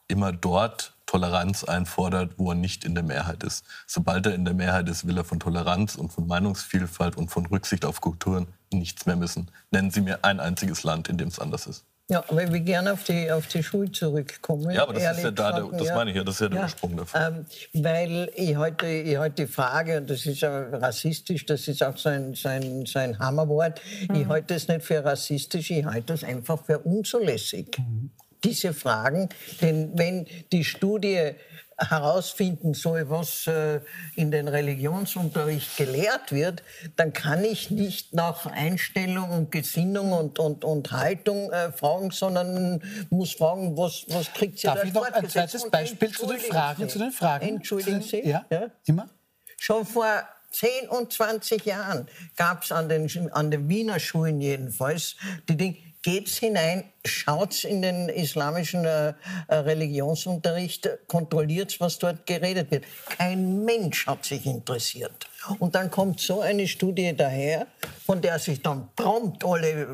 immer 0.09 0.33
dort 0.33 0.95
Toleranz 1.09 1.65
einfordert, 1.65 2.33
wo 2.37 2.51
er 2.51 2.55
nicht 2.55 2.85
in 2.85 2.95
der 2.95 3.03
Mehrheit 3.03 3.43
ist. 3.43 3.65
Sobald 3.87 4.27
er 4.27 4.35
in 4.35 4.45
der 4.45 4.55
Mehrheit 4.55 4.89
ist, 4.89 5.07
will 5.07 5.17
er 5.17 5.25
von 5.25 5.41
Toleranz 5.41 5.97
und 5.97 6.13
von 6.13 6.27
Meinungsvielfalt 6.27 7.17
und 7.17 7.31
von 7.31 7.47
Rücksicht 7.47 7.87
auf 7.87 8.01
Kulturen 8.01 8.47
nichts 8.71 9.07
mehr 9.07 9.19
wissen. 9.19 9.51
Nennen 9.71 9.91
Sie 9.91 10.03
mir 10.03 10.23
ein 10.23 10.39
einziges 10.39 10.83
Land, 10.83 11.09
in 11.09 11.17
dem 11.17 11.29
es 11.29 11.39
anders 11.39 11.67
ist. 11.67 11.85
Ja, 12.11 12.25
aber 12.29 12.43
ich 12.43 12.53
will 12.53 12.61
gerne 12.61 12.93
auf 12.93 13.05
die, 13.05 13.31
auf 13.31 13.47
die 13.49 13.63
Schule 13.63 13.91
zurückkommen. 13.91 14.71
Ja, 14.71 14.83
aber 14.83 14.95
das 14.95 15.17
ist 15.17 15.25
ja 15.25 15.31
da, 15.31 15.53
der, 15.53 15.79
das 15.79 15.89
meine 15.95 16.11
ich 16.11 16.17
ja, 16.17 16.25
das 16.25 16.37
ist 16.37 16.41
ja 16.41 16.49
der 16.49 16.59
ja, 16.59 16.65
Ursprung 16.65 16.97
davon. 16.97 17.47
Ähm, 17.75 17.83
weil 17.83 18.31
ich 18.35 18.57
heute, 18.57 18.87
ich 18.87 19.19
heute 19.19 19.47
die 19.47 19.53
Frage, 19.53 19.99
und 19.99 20.11
das 20.11 20.25
ist 20.25 20.41
ja 20.41 20.69
rassistisch, 20.71 21.45
das 21.47 21.69
ist 21.69 21.83
auch 21.83 21.97
so 21.97 22.11
ein, 22.11 22.35
so 22.35 22.49
ein, 22.49 22.87
so 22.87 22.99
ein 22.99 23.19
Hammerwort, 23.19 23.81
mhm. 24.09 24.15
ich 24.15 24.27
halte 24.27 24.55
es 24.55 24.69
nicht 24.69 24.83
für 24.83 25.05
rassistisch, 25.05 25.71
ich 25.71 25.85
halte 25.85 26.15
es 26.15 26.25
einfach 26.25 26.63
für 26.65 26.79
unzulässig. 26.79 27.79
Mhm 27.79 28.11
diese 28.45 28.73
Fragen. 28.73 29.29
Denn 29.61 29.91
wenn 29.95 30.27
die 30.53 30.65
Studie 30.65 31.35
herausfinden 31.79 32.75
soll, 32.75 33.09
was 33.09 33.47
äh, 33.47 33.81
in 34.17 34.31
den 34.31 34.49
Religionsunterricht 34.49 35.77
gelehrt 35.77 36.33
wird, 36.33 36.63
dann 36.97 37.13
kann 37.13 37.45
ich 37.45 37.71
nicht 37.71 38.15
nach 38.15 38.47
Einstellung 38.47 39.31
und 39.31 39.53
Gesinnung 39.53 40.13
und, 40.13 40.39
und, 40.41 40.65
und 40.65 40.91
Haltung 40.91 41.53
äh, 41.53 41.71
fragen, 41.71 42.11
sondern 42.11 42.83
muss 43.11 43.35
fragen, 43.35 43.77
was, 43.77 44.05
was 44.09 44.33
kriegt 44.33 44.59
sie 44.59 44.67
Darf 44.67 44.83
ich 44.83 44.93
noch 44.93 45.05
ein 45.05 45.29
zweites 45.29 45.71
Beispiel 45.71 46.11
zu 46.11 46.27
den 46.27 46.41
Fragen? 46.41 46.89
Zu 46.89 46.99
den 46.99 47.13
Fragen? 47.13 47.49
Entschuldigen 47.49 48.03
Sie? 48.03 48.27
Ja, 48.27 48.45
ja? 48.51 48.71
immer. 48.87 49.09
Schon 49.57 49.87
vor 49.87 50.25
10 50.51 50.89
und 50.89 51.13
20 51.13 51.65
Jahren 51.65 52.09
gab 52.37 52.65
es 52.65 52.73
an 52.73 52.89
den, 52.89 53.33
an 53.33 53.51
den 53.51 53.69
Wiener 53.69 54.01
Schulen 54.01 54.41
jedenfalls 54.41 55.17
die 55.49 55.57
Dinge, 55.57 55.77
geht's 56.03 56.39
hinein, 56.39 56.85
schaut's 57.09 57.65
in 57.65 57.83
den 57.83 58.09
islamischen 58.09 58.85
äh, 58.85 59.15
äh 59.49 59.55
Religionsunterricht, 59.55 60.89
kontrolliert's, 61.07 61.81
was 61.81 61.99
dort 61.99 62.27
geredet 62.27 62.71
wird. 62.71 62.85
Kein 63.17 63.65
Mensch 63.65 64.07
hat 64.07 64.25
sich 64.25 64.47
interessiert. 64.47 65.29
Und 65.61 65.75
dann 65.75 65.91
kommt 65.91 66.21
so 66.21 66.41
eine 66.41 66.67
Studie 66.67 67.15
daher, 67.17 67.67
von 68.05 68.21
der 68.21 68.39
sich 68.39 68.61
dann 68.61 68.89
prompt 68.97 69.45
alle 69.45 69.83
äh, 69.83 69.87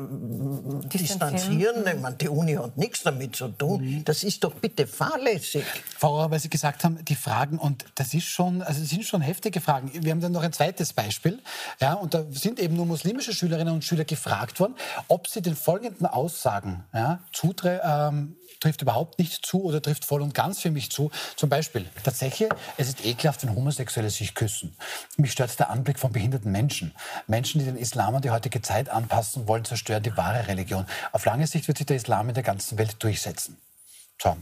distanzieren. 0.87 1.85
Ich 1.87 2.01
meine, 2.01 2.15
die 2.15 2.29
Uni 2.29 2.53
hat 2.53 2.77
nichts 2.77 3.03
damit 3.03 3.35
zu 3.35 3.49
tun. 3.49 3.81
Mhm. 3.83 4.05
Das 4.05 4.23
ist 4.23 4.43
doch 4.43 4.53
bitte 4.55 4.87
fahrlässig. 4.87 5.63
Frau 5.97 6.15
Auer, 6.15 6.31
weil 6.31 6.39
Sie 6.39 6.49
gesagt 6.49 6.83
haben, 6.83 7.03
die 7.05 7.15
Fragen, 7.15 7.57
und 7.57 7.85
das 7.95 8.13
ist 8.13 8.25
schon, 8.25 8.61
also 8.63 8.79
das 8.79 8.89
sind 8.89 9.05
schon 9.05 9.21
heftige 9.21 9.61
Fragen. 9.61 9.91
Wir 9.93 10.11
haben 10.11 10.21
dann 10.21 10.31
noch 10.31 10.43
ein 10.43 10.53
zweites 10.53 10.93
Beispiel. 10.93 11.39
Ja, 11.79 11.93
und 11.93 12.13
da 12.13 12.25
sind 12.31 12.59
eben 12.59 12.75
nur 12.75 12.85
muslimische 12.85 13.33
Schülerinnen 13.33 13.73
und 13.73 13.83
Schüler 13.83 14.05
gefragt 14.05 14.59
worden, 14.59 14.75
ob 15.07 15.27
sie 15.27 15.41
den 15.41 15.55
folgenden 15.55 16.07
Aussagen 16.07 16.83
ja, 16.93 17.04
zutre 17.31 17.81
ähm, 17.83 18.35
trifft 18.59 18.81
überhaupt 18.81 19.19
nicht 19.19 19.45
zu 19.45 19.63
oder 19.63 19.81
trifft 19.81 20.05
voll 20.05 20.21
und 20.21 20.33
ganz 20.33 20.61
für 20.61 20.71
mich 20.71 20.91
zu. 20.91 21.11
Zum 21.35 21.49
Beispiel, 21.49 21.85
tatsächlich, 22.03 22.49
es 22.77 22.87
ist 22.87 23.05
ekelhaft, 23.05 23.43
wenn 23.43 23.55
Homosexuelle 23.55 24.09
sich 24.09 24.33
küssen. 24.33 24.75
Mich 25.17 25.33
stört 25.33 25.59
der 25.59 25.69
Anblick 25.69 25.99
von 25.99 26.11
behinderten 26.11 26.51
Menschen. 26.51 26.93
Menschen, 27.27 27.59
die 27.59 27.65
den 27.65 27.77
Islam 27.77 28.15
an 28.15 28.21
die 28.21 28.31
heutige 28.31 28.61
Zeit 28.61 28.89
anpassen 28.89 29.47
wollen, 29.47 29.65
zerstören 29.65 30.03
die 30.03 30.15
wahre 30.17 30.47
Religion. 30.47 30.85
Auf 31.11 31.25
lange 31.25 31.47
Sicht 31.47 31.67
wird 31.67 31.77
sich 31.77 31.87
der 31.87 31.97
Islam 31.97 32.29
in 32.29 32.35
der 32.35 32.43
ganzen 32.43 32.77
Welt 32.77 32.95
durchsetzen. 33.03 33.57
So. 34.21 34.35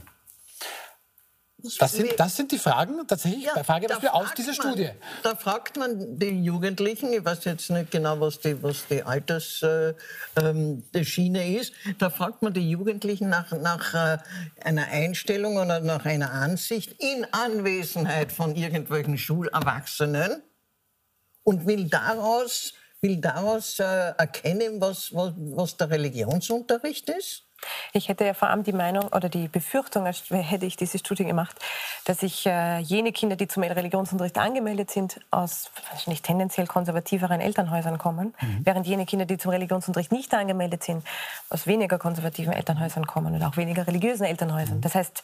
Das 1.78 1.92
sind, 1.92 2.10
das 2.18 2.36
sind 2.36 2.52
die 2.52 2.58
Fragen 2.58 3.06
tatsächlich, 3.06 3.44
ja, 3.44 3.64
Frage 3.64 3.86
da 3.86 3.96
aus 4.10 4.34
dieser 4.34 4.48
man, 4.48 4.54
Studie. 4.54 4.90
Da 5.22 5.34
fragt 5.34 5.78
man 5.78 6.18
die 6.18 6.44
Jugendlichen, 6.44 7.10
ich 7.14 7.24
weiß 7.24 7.44
jetzt 7.44 7.70
nicht 7.70 7.90
genau, 7.90 8.20
was 8.20 8.38
die, 8.40 8.62
was 8.62 8.86
die 8.86 9.02
Altersschiene 9.02 9.94
äh, 10.36 11.54
ähm, 11.54 11.60
ist, 11.60 11.72
da 11.98 12.10
fragt 12.10 12.42
man 12.42 12.52
die 12.52 12.68
Jugendlichen 12.68 13.30
nach, 13.30 13.50
nach 13.52 13.94
äh, 13.94 14.18
einer 14.62 14.88
Einstellung 14.88 15.56
oder 15.56 15.80
nach 15.80 16.04
einer 16.04 16.32
Ansicht 16.32 17.00
in 17.00 17.26
Anwesenheit 17.32 18.30
von 18.30 18.56
irgendwelchen 18.56 19.16
Schulerwachsenen 19.16 20.42
und 21.44 21.66
will 21.66 21.88
daraus, 21.88 22.74
will 23.00 23.16
daraus 23.16 23.78
äh, 23.78 23.84
erkennen, 24.18 24.82
was, 24.82 25.14
was, 25.14 25.32
was 25.36 25.78
der 25.78 25.88
Religionsunterricht 25.88 27.08
ist. 27.08 27.44
Ich 27.92 28.08
hätte 28.08 28.24
ja 28.24 28.34
vor 28.34 28.48
allem 28.48 28.62
die 28.62 28.72
Meinung 28.72 29.08
oder 29.08 29.28
die 29.28 29.48
Befürchtung, 29.48 30.06
hätte 30.06 30.66
ich 30.66 30.76
diese 30.76 30.98
Studie 30.98 31.24
gemacht, 31.24 31.56
dass 32.04 32.22
ich 32.22 32.46
äh, 32.46 32.78
jene 32.78 33.12
Kinder, 33.12 33.36
die 33.36 33.48
zum 33.48 33.62
Religionsunterricht 33.62 34.38
angemeldet 34.38 34.90
sind, 34.90 35.20
aus 35.30 35.70
wahrscheinlich 35.90 36.22
tendenziell 36.22 36.66
konservativeren 36.66 37.40
Elternhäusern 37.40 37.98
kommen, 37.98 38.34
mhm. 38.40 38.60
während 38.64 38.86
jene 38.86 39.06
Kinder, 39.06 39.26
die 39.26 39.38
zum 39.38 39.50
Religionsunterricht 39.50 40.12
nicht 40.12 40.32
angemeldet 40.34 40.84
sind, 40.84 41.04
aus 41.50 41.66
weniger 41.66 41.98
konservativen 41.98 42.52
Elternhäusern 42.52 43.06
kommen 43.06 43.34
oder 43.34 43.48
auch 43.48 43.56
weniger 43.56 43.86
religiösen 43.86 44.24
Elternhäusern. 44.24 44.78
Mhm. 44.78 44.82
Das 44.82 44.94
heißt, 44.94 45.22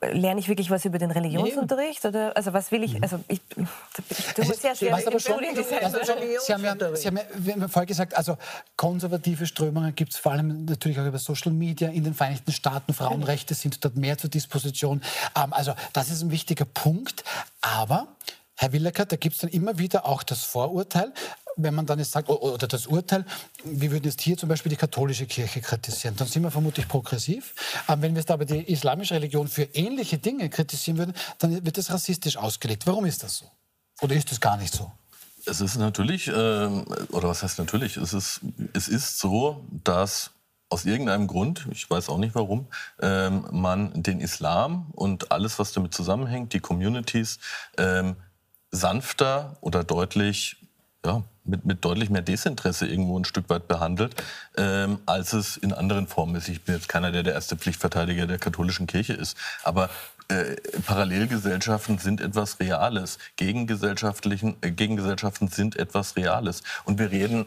lerne 0.00 0.40
ich 0.40 0.48
wirklich 0.48 0.70
was 0.70 0.84
über 0.84 0.98
den 0.98 1.10
Religionsunterricht? 1.10 2.04
Oder, 2.04 2.36
also 2.36 2.52
was 2.52 2.70
will 2.70 2.82
ich, 2.82 2.94
mhm. 2.94 3.02
also 3.02 3.20
ich, 3.28 3.40
ich 3.56 4.34
tue 4.34 4.44
sehr 4.54 4.74
schwer 4.74 4.92
was 4.92 5.06
aber 5.06 5.20
schon, 5.20 5.40
Sie 5.44 6.52
haben 6.54 6.64
ja, 6.64 6.96
Sie 6.96 7.08
haben 7.08 7.60
ja 7.60 7.68
vorher 7.68 7.86
gesagt, 7.86 8.16
also 8.16 8.36
konservative 8.76 9.46
Strömungen 9.46 9.94
gibt 9.94 10.12
es 10.12 10.18
vor 10.18 10.32
allem 10.32 10.64
natürlich 10.64 10.98
auch 10.98 11.06
über 11.06 11.18
Social 11.18 11.52
Media 11.52 11.88
in 11.88 12.04
den 12.04 12.14
Vereinigten 12.14 12.52
Staaten. 12.52 12.94
Frauenrechte 12.94 13.54
sind 13.54 13.84
dort 13.84 13.96
mehr 13.96 14.18
zur 14.18 14.30
Disposition. 14.30 15.02
Ähm, 15.36 15.52
also 15.52 15.74
das 15.92 16.10
ist 16.10 16.22
ein 16.22 16.30
wichtiger 16.30 16.64
Punkt. 16.64 17.24
Aber 17.60 18.08
Herr 18.60 18.72
Willecker, 18.72 19.06
da 19.06 19.14
gibt 19.14 19.36
es 19.36 19.40
dann 19.40 19.50
immer 19.50 19.78
wieder 19.78 20.04
auch 20.04 20.24
das 20.24 20.42
Vorurteil, 20.42 21.12
wenn 21.54 21.76
man 21.76 21.86
dann 21.86 22.00
jetzt 22.00 22.10
sagt, 22.10 22.28
oder 22.28 22.66
das 22.66 22.88
Urteil, 22.88 23.24
wir 23.62 23.92
würden 23.92 24.04
jetzt 24.04 24.20
hier 24.20 24.36
zum 24.36 24.48
Beispiel 24.48 24.70
die 24.70 24.76
katholische 24.76 25.26
Kirche 25.26 25.60
kritisieren, 25.60 26.16
dann 26.16 26.26
sind 26.26 26.42
wir 26.42 26.50
vermutlich 26.50 26.88
progressiv. 26.88 27.54
Ähm, 27.88 28.02
wenn 28.02 28.14
wir 28.14 28.20
jetzt 28.20 28.32
aber 28.32 28.44
die 28.44 28.60
islamische 28.72 29.14
Religion 29.14 29.46
für 29.46 29.62
ähnliche 29.62 30.18
Dinge 30.18 30.50
kritisieren 30.50 30.98
würden, 30.98 31.14
dann 31.38 31.64
wird 31.64 31.78
das 31.78 31.88
rassistisch 31.90 32.36
ausgelegt. 32.36 32.84
Warum 32.84 33.06
ist 33.06 33.22
das 33.22 33.38
so? 33.38 33.46
Oder 34.00 34.16
ist 34.16 34.32
das 34.32 34.40
gar 34.40 34.56
nicht 34.56 34.74
so? 34.74 34.90
Es 35.46 35.60
ist 35.60 35.76
natürlich, 35.76 36.26
äh, 36.26 36.32
oder 36.32 37.28
was 37.28 37.44
heißt 37.44 37.60
natürlich, 37.60 37.96
es 37.96 38.12
ist, 38.12 38.40
es 38.72 38.88
ist 38.88 39.20
so, 39.20 39.64
dass 39.84 40.32
aus 40.68 40.84
irgendeinem 40.84 41.28
Grund, 41.28 41.68
ich 41.70 41.88
weiß 41.88 42.08
auch 42.08 42.18
nicht 42.18 42.34
warum, 42.34 42.66
ähm, 43.00 43.46
man 43.52 44.02
den 44.02 44.20
Islam 44.20 44.88
und 44.92 45.30
alles, 45.30 45.60
was 45.60 45.72
damit 45.72 45.94
zusammenhängt, 45.94 46.52
die 46.52 46.60
Communities, 46.60 47.38
ähm, 47.78 48.16
sanfter 48.70 49.56
oder 49.60 49.84
deutlich, 49.84 50.56
ja, 51.04 51.22
mit, 51.44 51.64
mit 51.64 51.84
deutlich 51.84 52.10
mehr 52.10 52.22
Desinteresse 52.22 52.86
irgendwo 52.86 53.18
ein 53.18 53.24
Stück 53.24 53.48
weit 53.48 53.68
behandelt, 53.68 54.14
ähm, 54.56 54.98
als 55.06 55.32
es 55.32 55.56
in 55.56 55.72
anderen 55.72 56.06
Formen 56.06 56.34
ist. 56.36 56.48
Ich 56.48 56.62
bin 56.62 56.74
jetzt 56.74 56.88
keiner, 56.88 57.10
der 57.10 57.22
der 57.22 57.34
erste 57.34 57.56
Pflichtverteidiger 57.56 58.26
der 58.26 58.38
katholischen 58.38 58.86
Kirche 58.86 59.14
ist. 59.14 59.36
Aber 59.64 59.88
äh, 60.28 60.56
Parallelgesellschaften 60.86 61.98
sind 61.98 62.20
etwas 62.20 62.60
Reales. 62.60 63.18
Gegengesellschaftlichen, 63.36 64.56
äh, 64.60 64.70
Gegengesellschaften 64.70 65.48
sind 65.48 65.76
etwas 65.76 66.16
Reales. 66.16 66.62
Und 66.84 66.98
wir 66.98 67.10
reden 67.10 67.46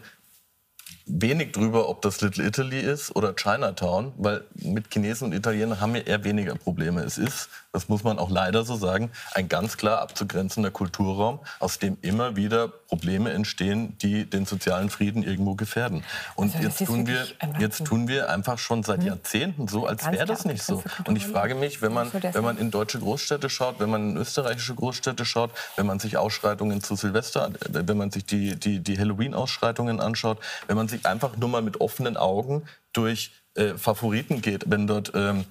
wenig 1.05 1.51
drüber, 1.51 1.89
ob 1.89 2.01
das 2.01 2.21
Little 2.21 2.45
Italy 2.45 2.79
ist 2.79 3.15
oder 3.15 3.35
Chinatown, 3.35 4.13
weil 4.17 4.43
mit 4.55 4.91
Chinesen 4.91 5.27
und 5.27 5.33
Italienern 5.33 5.79
haben 5.79 5.93
wir 5.93 6.07
eher 6.07 6.23
weniger 6.23 6.55
Probleme. 6.55 7.01
Es 7.01 7.17
ist, 7.17 7.49
das 7.71 7.87
muss 7.87 8.03
man 8.03 8.19
auch 8.19 8.29
leider 8.29 8.63
so 8.63 8.75
sagen, 8.75 9.11
ein 9.33 9.47
ganz 9.47 9.77
klar 9.77 10.01
abzugrenzender 10.01 10.71
Kulturraum, 10.71 11.39
aus 11.59 11.79
dem 11.79 11.97
immer 12.01 12.35
wieder 12.35 12.67
Probleme 12.67 13.31
entstehen, 13.31 13.97
die 13.99 14.29
den 14.29 14.45
sozialen 14.45 14.89
Frieden 14.89 15.23
irgendwo 15.23 15.55
gefährden. 15.55 16.03
Und 16.35 16.53
also 16.53 16.67
jetzt, 16.67 16.85
tun 16.85 17.07
wir, 17.07 17.25
jetzt 17.59 17.85
tun 17.85 18.07
wir 18.07 18.29
einfach 18.29 18.59
schon 18.59 18.83
seit 18.83 18.99
hm? 18.99 19.07
Jahrzehnten 19.07 19.67
so, 19.67 19.85
als 19.85 20.05
wäre 20.05 20.25
das 20.25 20.43
nicht 20.43 20.63
so. 20.63 20.83
Und 21.05 21.15
ich 21.15 21.25
frage 21.25 21.55
mich, 21.55 21.81
wenn 21.81 21.93
man, 21.93 22.11
wenn 22.11 22.43
man 22.43 22.57
in 22.57 22.71
deutsche 22.71 22.99
Großstädte 22.99 23.49
schaut, 23.49 23.79
wenn 23.79 23.89
man 23.89 24.11
in 24.11 24.17
österreichische 24.17 24.75
Großstädte 24.75 25.23
schaut, 25.23 25.51
wenn 25.77 25.85
man 25.85 25.99
sich 25.99 26.17
Ausschreitungen 26.17 26.81
zu 26.81 26.95
Silvester, 26.95 27.51
wenn 27.69 27.97
man 27.97 28.11
sich 28.11 28.25
die, 28.25 28.59
die, 28.59 28.79
die 28.79 28.99
Halloween-Ausschreitungen 28.99 30.01
anschaut, 30.01 30.39
wenn 30.67 30.75
man 30.75 30.89
sich 30.89 31.05
einfach 31.05 31.37
nur 31.37 31.47
mal 31.47 31.61
mit 31.61 31.79
offenen 31.79 32.17
Augen 32.17 32.63
durch 32.91 33.31
äh, 33.55 33.75
Favoriten 33.75 34.41
geht, 34.41 34.69
wenn 34.69 34.87
dort 34.87 35.13
ähm, 35.15 35.45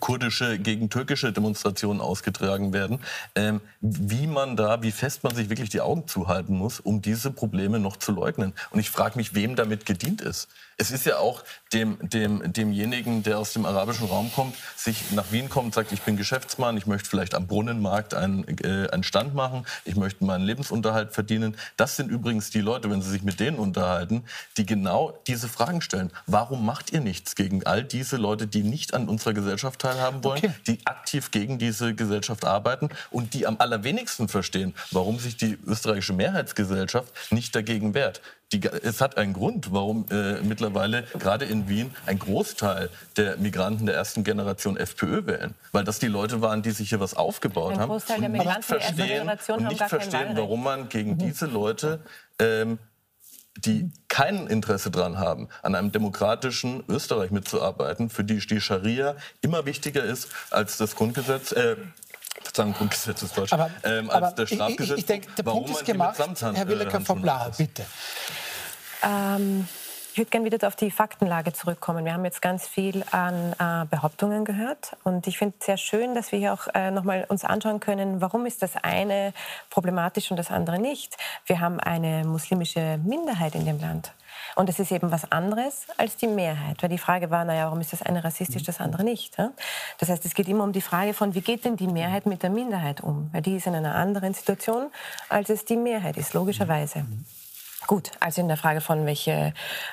kurdische 0.00 0.58
gegen 0.58 0.90
türkische 0.90 1.32
Demonstrationen 1.32 2.00
ausgetragen 2.00 2.72
werden, 2.72 3.00
ähm, 3.34 3.60
wie 3.80 4.26
man 4.26 4.56
da, 4.56 4.82
wie 4.82 4.92
fest 4.92 5.24
man 5.24 5.34
sich 5.34 5.48
wirklich 5.48 5.70
die 5.70 5.80
Augen 5.80 6.06
zuhalten 6.06 6.56
muss, 6.56 6.80
um 6.80 7.02
diese 7.02 7.30
Probleme 7.30 7.78
noch 7.78 7.96
zu 7.96 8.12
leugnen. 8.12 8.52
Und 8.70 8.80
ich 8.80 8.90
frage 8.90 9.16
mich, 9.16 9.34
wem 9.34 9.56
damit 9.56 9.86
gedient 9.86 10.20
ist. 10.20 10.48
Es 10.78 10.90
ist 10.90 11.06
ja 11.06 11.18
auch 11.18 11.44
dem, 11.72 11.98
dem, 12.00 12.52
demjenigen, 12.52 13.22
der 13.22 13.38
aus 13.38 13.52
dem 13.52 13.66
arabischen 13.66 14.06
Raum 14.06 14.32
kommt, 14.34 14.56
sich 14.76 15.12
nach 15.12 15.30
Wien 15.30 15.48
kommt 15.48 15.66
und 15.66 15.74
sagt, 15.74 15.92
ich 15.92 16.02
bin 16.02 16.16
Geschäftsmann, 16.16 16.76
ich 16.76 16.86
möchte 16.86 17.08
vielleicht 17.08 17.34
am 17.34 17.46
Brunnenmarkt 17.46 18.14
einen, 18.14 18.46
äh, 18.58 18.88
einen 18.90 19.02
Stand 19.02 19.34
machen, 19.34 19.66
ich 19.84 19.96
möchte 19.96 20.24
meinen 20.24 20.44
Lebensunterhalt 20.44 21.12
verdienen. 21.12 21.56
Das 21.76 21.96
sind 21.96 22.10
übrigens 22.10 22.50
die 22.50 22.60
Leute, 22.60 22.90
wenn 22.90 23.02
Sie 23.02 23.10
sich 23.10 23.22
mit 23.22 23.38
denen 23.38 23.58
unterhalten, 23.58 24.24
die 24.56 24.66
genau 24.66 25.16
diese 25.26 25.48
Fragen 25.48 25.82
stellen. 25.82 26.10
Warum 26.26 26.64
macht 26.64 26.92
ihr 26.92 27.00
nichts 27.00 27.34
gegen 27.36 27.64
all 27.64 27.84
diese 27.84 28.16
Leute, 28.16 28.46
die 28.46 28.62
nicht 28.62 28.94
an 28.94 29.08
unserer 29.08 29.34
Gesellschaft 29.34 29.71
teilhaben 29.78 30.22
wollen, 30.24 30.38
okay. 30.38 30.54
die 30.66 30.78
aktiv 30.84 31.30
gegen 31.30 31.58
diese 31.58 31.94
Gesellschaft 31.94 32.44
arbeiten 32.44 32.88
und 33.10 33.34
die 33.34 33.46
am 33.46 33.56
allerwenigsten 33.58 34.28
verstehen, 34.28 34.74
warum 34.90 35.18
sich 35.18 35.36
die 35.36 35.58
österreichische 35.66 36.12
Mehrheitsgesellschaft 36.12 37.12
nicht 37.30 37.54
dagegen 37.54 37.94
wehrt? 37.94 38.20
Die, 38.52 38.60
es 38.66 39.00
hat 39.00 39.16
einen 39.16 39.32
Grund, 39.32 39.72
warum 39.72 40.04
äh, 40.10 40.42
mittlerweile 40.42 41.04
gerade 41.18 41.46
in 41.46 41.68
Wien 41.70 41.94
ein 42.04 42.18
Großteil 42.18 42.90
der 43.16 43.38
Migranten 43.38 43.86
der 43.86 43.94
ersten 43.94 44.24
Generation 44.24 44.76
FPÖ 44.76 45.26
wählen. 45.26 45.54
Weil 45.72 45.84
das 45.84 45.98
die 45.98 46.08
Leute 46.08 46.42
waren, 46.42 46.60
die 46.62 46.70
sich 46.72 46.90
hier 46.90 47.00
was 47.00 47.14
aufgebaut 47.14 47.78
haben. 47.78 47.90
Und 47.90 48.06
nicht 48.06 48.64
verstehen, 48.64 49.30
und 49.48 49.68
nicht 49.68 49.82
verstehen 49.82 50.36
warum 50.36 50.64
man 50.64 50.90
gegen 50.90 51.12
mhm. 51.12 51.18
diese 51.18 51.46
Leute 51.46 52.00
ähm, 52.38 52.78
die 53.56 53.90
kein 54.08 54.46
Interesse 54.46 54.90
daran 54.90 55.18
haben, 55.18 55.48
an 55.62 55.74
einem 55.74 55.92
demokratischen 55.92 56.84
Österreich 56.88 57.30
mitzuarbeiten, 57.30 58.10
für 58.10 58.24
die 58.24 58.38
die 58.38 58.60
Scharia 58.60 59.16
immer 59.40 59.66
wichtiger 59.66 60.02
ist 60.02 60.28
als 60.50 60.78
das 60.78 60.96
Grundgesetz, 60.96 61.52
äh, 61.52 61.76
Verzeihung, 62.42 62.74
Grundgesetz 62.74 63.22
ist 63.22 63.36
deutsch, 63.36 63.52
aber, 63.52 63.70
ähm, 63.84 64.10
als 64.10 64.16
aber 64.16 64.32
der 64.32 64.46
Strafgesetz. 64.46 64.80
Ich, 64.80 64.92
ich, 64.92 64.98
ich 64.98 65.06
denke, 65.06 65.28
der 65.36 65.42
Punkt 65.42 65.70
ist 65.70 65.84
gemacht, 65.84 66.18
Herr 66.18 66.68
Willecker 66.68 66.98
äh, 66.98 67.04
von 67.04 67.22
Bla, 67.22 67.50
bitte. 67.56 67.84
Ähm, 69.02 69.68
ich 70.12 70.18
würde 70.18 70.28
gerne 70.28 70.44
wieder 70.44 70.68
auf 70.68 70.76
die 70.76 70.90
Faktenlage 70.90 71.54
zurückkommen. 71.54 72.04
Wir 72.04 72.12
haben 72.12 72.26
jetzt 72.26 72.42
ganz 72.42 72.68
viel 72.68 73.02
an 73.12 73.54
äh, 73.58 73.86
Behauptungen 73.86 74.44
gehört 74.44 74.94
und 75.04 75.26
ich 75.26 75.38
finde 75.38 75.54
es 75.58 75.64
sehr 75.64 75.78
schön, 75.78 76.14
dass 76.14 76.32
wir 76.32 76.38
hier 76.38 76.52
auch 76.52 76.68
äh, 76.74 76.90
nochmal 76.90 77.24
uns 77.30 77.46
anschauen 77.46 77.80
können, 77.80 78.20
warum 78.20 78.44
ist 78.44 78.60
das 78.60 78.76
eine 78.76 79.32
problematisch 79.70 80.30
und 80.30 80.36
das 80.36 80.50
andere 80.50 80.78
nicht. 80.78 81.16
Wir 81.46 81.60
haben 81.60 81.80
eine 81.80 82.24
muslimische 82.26 83.00
Minderheit 83.02 83.54
in 83.54 83.64
dem 83.64 83.80
Land. 83.80 84.12
Und 84.54 84.68
es 84.68 84.78
ist 84.78 84.92
eben 84.92 85.10
was 85.10 85.32
anderes 85.32 85.86
als 85.96 86.16
die 86.16 86.26
Mehrheit. 86.26 86.82
Weil 86.82 86.90
die 86.90 86.98
Frage 86.98 87.30
war, 87.30 87.46
naja, 87.46 87.64
warum 87.64 87.80
ist 87.80 87.94
das 87.94 88.02
eine 88.02 88.22
rassistisch, 88.22 88.64
das 88.64 88.80
andere 88.80 89.04
nicht? 89.04 89.38
Ja? 89.38 89.52
Das 89.96 90.10
heißt, 90.10 90.26
es 90.26 90.34
geht 90.34 90.48
immer 90.48 90.64
um 90.64 90.72
die 90.72 90.82
Frage 90.82 91.14
von, 91.14 91.34
wie 91.34 91.40
geht 91.40 91.64
denn 91.64 91.76
die 91.76 91.86
Mehrheit 91.86 92.26
mit 92.26 92.42
der 92.42 92.50
Minderheit 92.50 93.00
um? 93.00 93.30
Weil 93.32 93.40
die 93.40 93.56
ist 93.56 93.66
in 93.66 93.74
einer 93.74 93.94
anderen 93.94 94.34
Situation, 94.34 94.90
als 95.30 95.48
es 95.48 95.64
die 95.64 95.76
Mehrheit 95.76 96.18
ist, 96.18 96.34
logischerweise. 96.34 97.00
Mhm. 97.00 97.24
Gut, 97.86 98.10
also 98.20 98.40
in 98.40 98.48
der 98.48 98.56
Frage 98.56 98.80
von 98.80 99.06
welche, 99.06 99.52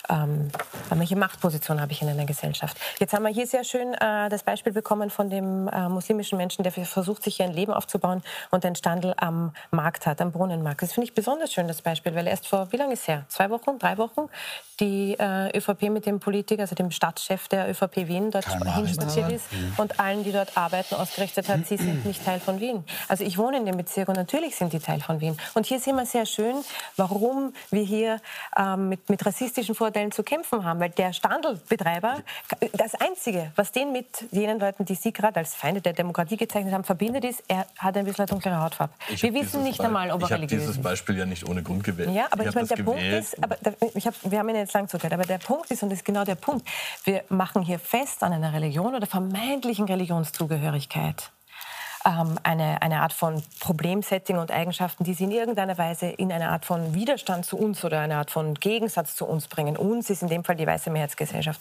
ähm, 0.10 0.50
welche 0.90 1.16
Machtposition 1.16 1.82
habe 1.82 1.92
ich 1.92 2.02
in 2.02 2.08
einer 2.08 2.26
Gesellschaft. 2.26 2.78
Jetzt 3.00 3.14
haben 3.14 3.24
wir 3.24 3.32
hier 3.32 3.48
sehr 3.48 3.64
schön 3.64 3.94
äh, 3.96 4.30
das 4.30 4.44
Beispiel 4.44 4.74
bekommen 4.74 5.10
von 5.10 5.30
dem 5.30 5.68
äh, 5.68 5.90
muslimischen 5.90 6.38
Menschen, 6.38 6.64
der 6.64 6.72
versucht, 6.72 7.24
sich 7.24 7.38
hier 7.38 7.46
ein 7.46 7.54
Leben 7.54 7.74
aufzubauen 7.74 8.22
und 8.52 8.66
einen 8.66 8.76
Standel 8.76 9.14
am 9.18 9.54
Markt 9.72 10.06
hat, 10.06 10.22
am 10.22 10.32
Brunnenmarkt. 10.32 10.82
Das 10.82 10.94
finde 10.94 11.06
ich 11.06 11.14
besonders 11.14 11.52
schön, 11.52 11.68
das 11.68 11.82
Beispiel, 11.82 12.14
weil 12.16 12.28
erst 12.28 12.48
vor, 12.48 12.72
wie 12.72 12.78
lange 12.78 12.94
ist 12.94 13.08
her? 13.08 13.26
Zwei 13.28 13.50
Wochen, 13.50 13.80
drei 13.80 13.98
Wochen, 13.98 14.30
die 14.80 15.16
äh, 15.20 15.58
ÖVP 15.58 15.90
mit 15.90 16.06
dem 16.06 16.20
Politiker, 16.20 16.62
also 16.62 16.76
dem 16.76 16.92
Stadtchef 16.92 17.48
der 17.48 17.70
ÖVP 17.70 18.08
Wien, 18.08 18.32
dort 18.32 18.46
hinspaziert 18.76 19.32
ist 19.32 19.52
mhm. 19.52 19.74
und 19.78 20.00
allen, 20.00 20.24
die 20.24 20.32
dort 20.32 20.56
arbeiten, 20.56 20.96
ausgerichtet 20.96 21.50
hat, 21.50 21.66
sie 21.66 21.78
sind 21.78 22.06
nicht 22.06 22.24
Teil 22.24 22.40
von 22.40 22.60
Wien. 22.60 22.84
Also 23.08 23.24
ich 23.24 23.38
wohne 23.38 23.58
in 23.58 23.66
dem 23.66 23.78
Bezirk 23.78 24.08
und 24.10 24.16
natürlich 24.16 24.56
sind 24.56 24.74
die 24.74 24.80
Teil 24.80 25.02
von 25.02 25.20
Wien. 25.22 25.38
Und 25.54 25.66
hier 25.66 25.80
sehen 25.80 25.96
wir 25.96 26.06
sehr 26.06 26.26
schön, 26.26 26.56
warum 26.96 27.54
wir 27.72 27.79
hier 27.82 28.22
ähm, 28.58 28.90
mit, 28.90 29.10
mit 29.10 29.26
rassistischen 29.26 29.76
Vorteilen 29.76 30.12
zu 30.12 30.24
kämpfen 30.24 30.64
haben. 30.64 30.80
Weil 30.80 30.90
der 30.92 31.14
Standelbetreiber, 31.14 32.22
das 32.74 32.96
Einzige, 32.96 33.52
was 33.56 33.72
den 33.72 33.92
mit 33.92 34.26
jenen 34.32 34.60
Leuten, 34.60 34.86
die 34.86 34.96
Sie 34.96 35.12
gerade 35.14 35.38
als 35.38 35.56
Feinde 35.56 35.82
der 35.82 35.94
Demokratie 35.94 36.38
gezeichnet 36.38 36.74
haben, 36.74 36.84
verbindet, 36.84 37.24
ist, 37.26 37.44
er 37.48 37.66
hat 37.78 37.98
ein 37.98 38.06
bisschen 38.06 38.26
dunklere 38.26 38.62
Hautfarbe. 38.62 38.94
Ich 39.10 39.24
wir 39.24 39.34
wissen 39.34 39.64
nicht 39.64 39.82
einmal, 39.82 40.12
ob 40.12 40.22
er 40.24 40.32
religiös 40.32 40.52
ist. 40.52 40.52
Ich 40.52 40.52
habe 40.52 40.72
dieses 40.72 40.84
Beispiel 40.84 41.18
ja 41.18 41.26
nicht 41.26 41.48
ohne 41.48 41.64
Grund 41.64 41.84
gewählt. 41.84 42.12
Ja, 42.12 42.28
aber 42.32 42.44
ich, 42.44 42.50
ich 42.50 42.56
meine, 42.56 42.68
der 42.68 42.78
gewählt. 42.78 42.98
Punkt 42.98 43.14
ist, 43.14 43.44
aber 43.44 43.58
ich 43.94 44.08
hab, 44.08 44.14
wir 44.24 44.40
haben 44.40 44.50
ihn 44.50 44.56
jetzt 44.56 44.74
lang 44.74 44.88
zugehört, 44.88 45.14
aber 45.14 45.24
der 45.24 45.38
Punkt 45.38 45.72
ist, 45.72 45.84
und 45.84 45.90
das 45.90 46.00
ist 46.00 46.06
genau 46.06 46.24
der 46.24 46.36
Punkt, 46.36 46.68
wir 47.04 47.24
machen 47.30 47.62
hier 47.62 47.80
fest 47.80 48.24
an 48.24 48.34
einer 48.34 48.54
Religion 48.54 48.96
oder 48.96 49.08
vermeintlichen 49.08 49.86
Religionszugehörigkeit 49.86 51.32
ähm, 52.06 52.40
eine, 52.44 52.82
eine 52.82 53.02
Art 53.02 53.14
von 53.14 53.44
Problemsetting 53.60 54.38
und 54.38 54.52
Eigenschaften, 54.52 55.04
die 55.04 55.14
sie 55.14 55.26
in 55.26 55.32
irgendeiner 55.32 55.78
Weise 55.78 56.08
in 56.08 56.32
eine 56.32 56.50
Art 56.50 56.66
von 56.66 56.94
Widerstand 56.94 57.46
zu 57.46 57.58
uns 57.58 57.84
oder 57.84 58.00
eine 58.00 58.18
Art 58.18 58.32
von 58.32 58.54
Gegensatz 58.54 59.16
zu 59.16 59.26
uns 59.26 59.48
bringen. 59.48 59.76
Uns 59.76 60.10
ist 60.10 60.22
in 60.22 60.30
dem 60.30 60.44
Fall 60.44 60.56
die 60.56 60.66
weiße 60.66 60.90
Mehrheitsgesellschaft. 60.90 61.60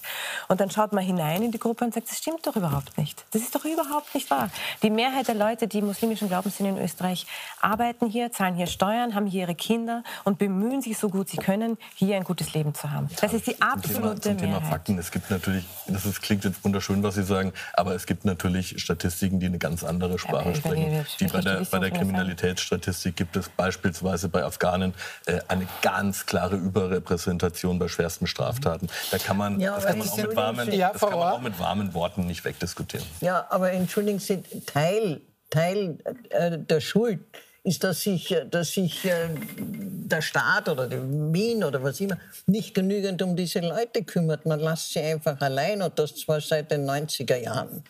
Und 0.49 0.61
dann 0.61 0.71
schaut 0.71 0.93
man 0.93 1.05
hinein 1.05 1.43
in 1.43 1.51
die 1.51 1.59
Gruppe 1.59 1.85
und 1.85 1.95
sagt, 1.95 2.09
das 2.11 2.19
stimmt 2.19 2.47
doch 2.47 2.57
überhaupt 2.57 2.97
nicht. 2.99 3.25
Das 3.33 3.43
ist 3.43 3.55
doch 3.55 3.65
überhaupt 3.65 4.15
nicht 4.15 4.31
wahr. 4.31 4.51
Die 4.83 4.91
Mehrheit 4.91 5.29
der 5.29 5.35
Leute, 5.35 5.67
die 5.67 5.83
muslimischen 5.83 6.29
Glaubens 6.29 6.57
sind 6.57 6.67
in 6.67 6.79
Österreich, 6.79 7.27
arbeiten 7.61 8.07
hier, 8.07 8.31
zahlen 8.31 8.55
hier 8.55 8.67
Steuern, 8.67 9.15
haben 9.15 9.27
hier 9.27 9.43
ihre 9.43 9.55
Kinder 9.55 10.03
und 10.25 10.39
bemühen 10.39 10.83
sich 10.83 10.99
so 10.99 11.09
gut 11.09 11.29
sie 11.29 11.37
können, 11.37 11.79
hier 11.95 12.17
ein 12.17 12.25
gutes 12.25 12.55
Leben 12.55 12.75
zu 12.75 12.91
haben. 12.91 13.09
Das 13.21 13.33
ist 13.33 13.47
die 13.47 13.61
absolute 13.61 13.91
zum 13.91 14.03
Thema, 14.03 14.21
zum 14.21 14.37
Mehrheit. 14.37 14.61
Thema 14.61 14.71
Fakten. 14.71 14.99
Es 14.99 15.11
gibt 15.11 15.31
natürlich, 15.31 15.65
das 15.87 16.07
ist, 16.07 16.23
klingt 16.23 16.45
jetzt 16.45 16.65
wunderschön, 16.65 17.03
was 17.03 17.17
Sie 17.17 17.25
sagen, 17.25 17.53
aber 17.75 17.95
es 17.95 18.07
gibt 18.07 18.25
natürlich 18.25 18.81
Statistiken, 18.81 19.41
die 19.41 19.47
eine 19.47 19.59
ganz 19.59 19.85
andere 19.85 20.19
Sprache 20.19 20.38
sprechen. 20.55 21.07
Die 21.21 21.27
bei 21.27 21.41
der, 21.41 21.67
bei 21.71 21.79
der 21.79 21.91
Kriminalitätsstatistik 21.91 23.17
gibt 23.17 23.37
es 23.37 23.49
beispielsweise 23.49 24.29
bei 24.29 24.45
Afghanen 24.45 24.95
äh, 25.27 25.41
eine 25.49 25.67
ganz 25.83 26.27
klare 26.27 26.57
Überrepräsentation 26.57 27.79
bei 27.79 27.89
schwersten 27.89 28.27
Straftaten. 28.27 28.89
Da 29.11 29.19
kann 29.19 29.37
man, 29.37 29.61
ja, 29.61 29.75
das 29.75 29.87
kann 29.87 29.99
man, 29.99 30.09
auch 30.09 30.17
mit, 30.17 30.37
warmen, 30.37 30.73
ja, 30.73 30.93
das 30.93 31.01
kann 31.01 31.19
man 31.19 31.33
auch 31.33 31.41
mit 31.41 31.59
warmen 31.59 31.95
Worten 31.95 32.27
nicht 32.27 32.45
wegdiskutieren. 32.45 33.07
Ja, 33.21 33.47
aber 33.51 33.73
entschuldigen 33.73 34.19
Sie, 34.19 34.43
Teil, 34.67 35.21
Teil 35.51 35.99
äh, 36.31 36.59
der 36.59 36.81
Schuld 36.81 37.21
ist, 37.69 37.85
dass 37.85 38.03
sich, 38.03 38.35
dass 38.51 38.73
sich 38.73 39.05
äh, 39.05 39.29
der 39.57 40.23
Staat 40.23 40.69
oder 40.69 40.87
die 40.87 40.97
Wien 40.97 41.63
oder 41.63 41.83
was 41.83 42.01
immer 42.01 42.19
nicht 42.47 42.75
genügend 42.75 43.23
um 43.23 43.37
diese 43.37 43.61
Leute 43.61 44.03
kümmert. 44.05 44.47
Man 44.47 44.61
lässt 44.61 44.93
sie 44.93 45.01
einfach 45.01 45.41
allein 45.41 45.83
und 45.83 45.99
das 45.99 46.15
zwar 46.17 46.41
seit 46.41 46.71
den 46.71 46.89
90er 46.89 47.37
Jahren. 47.37 47.85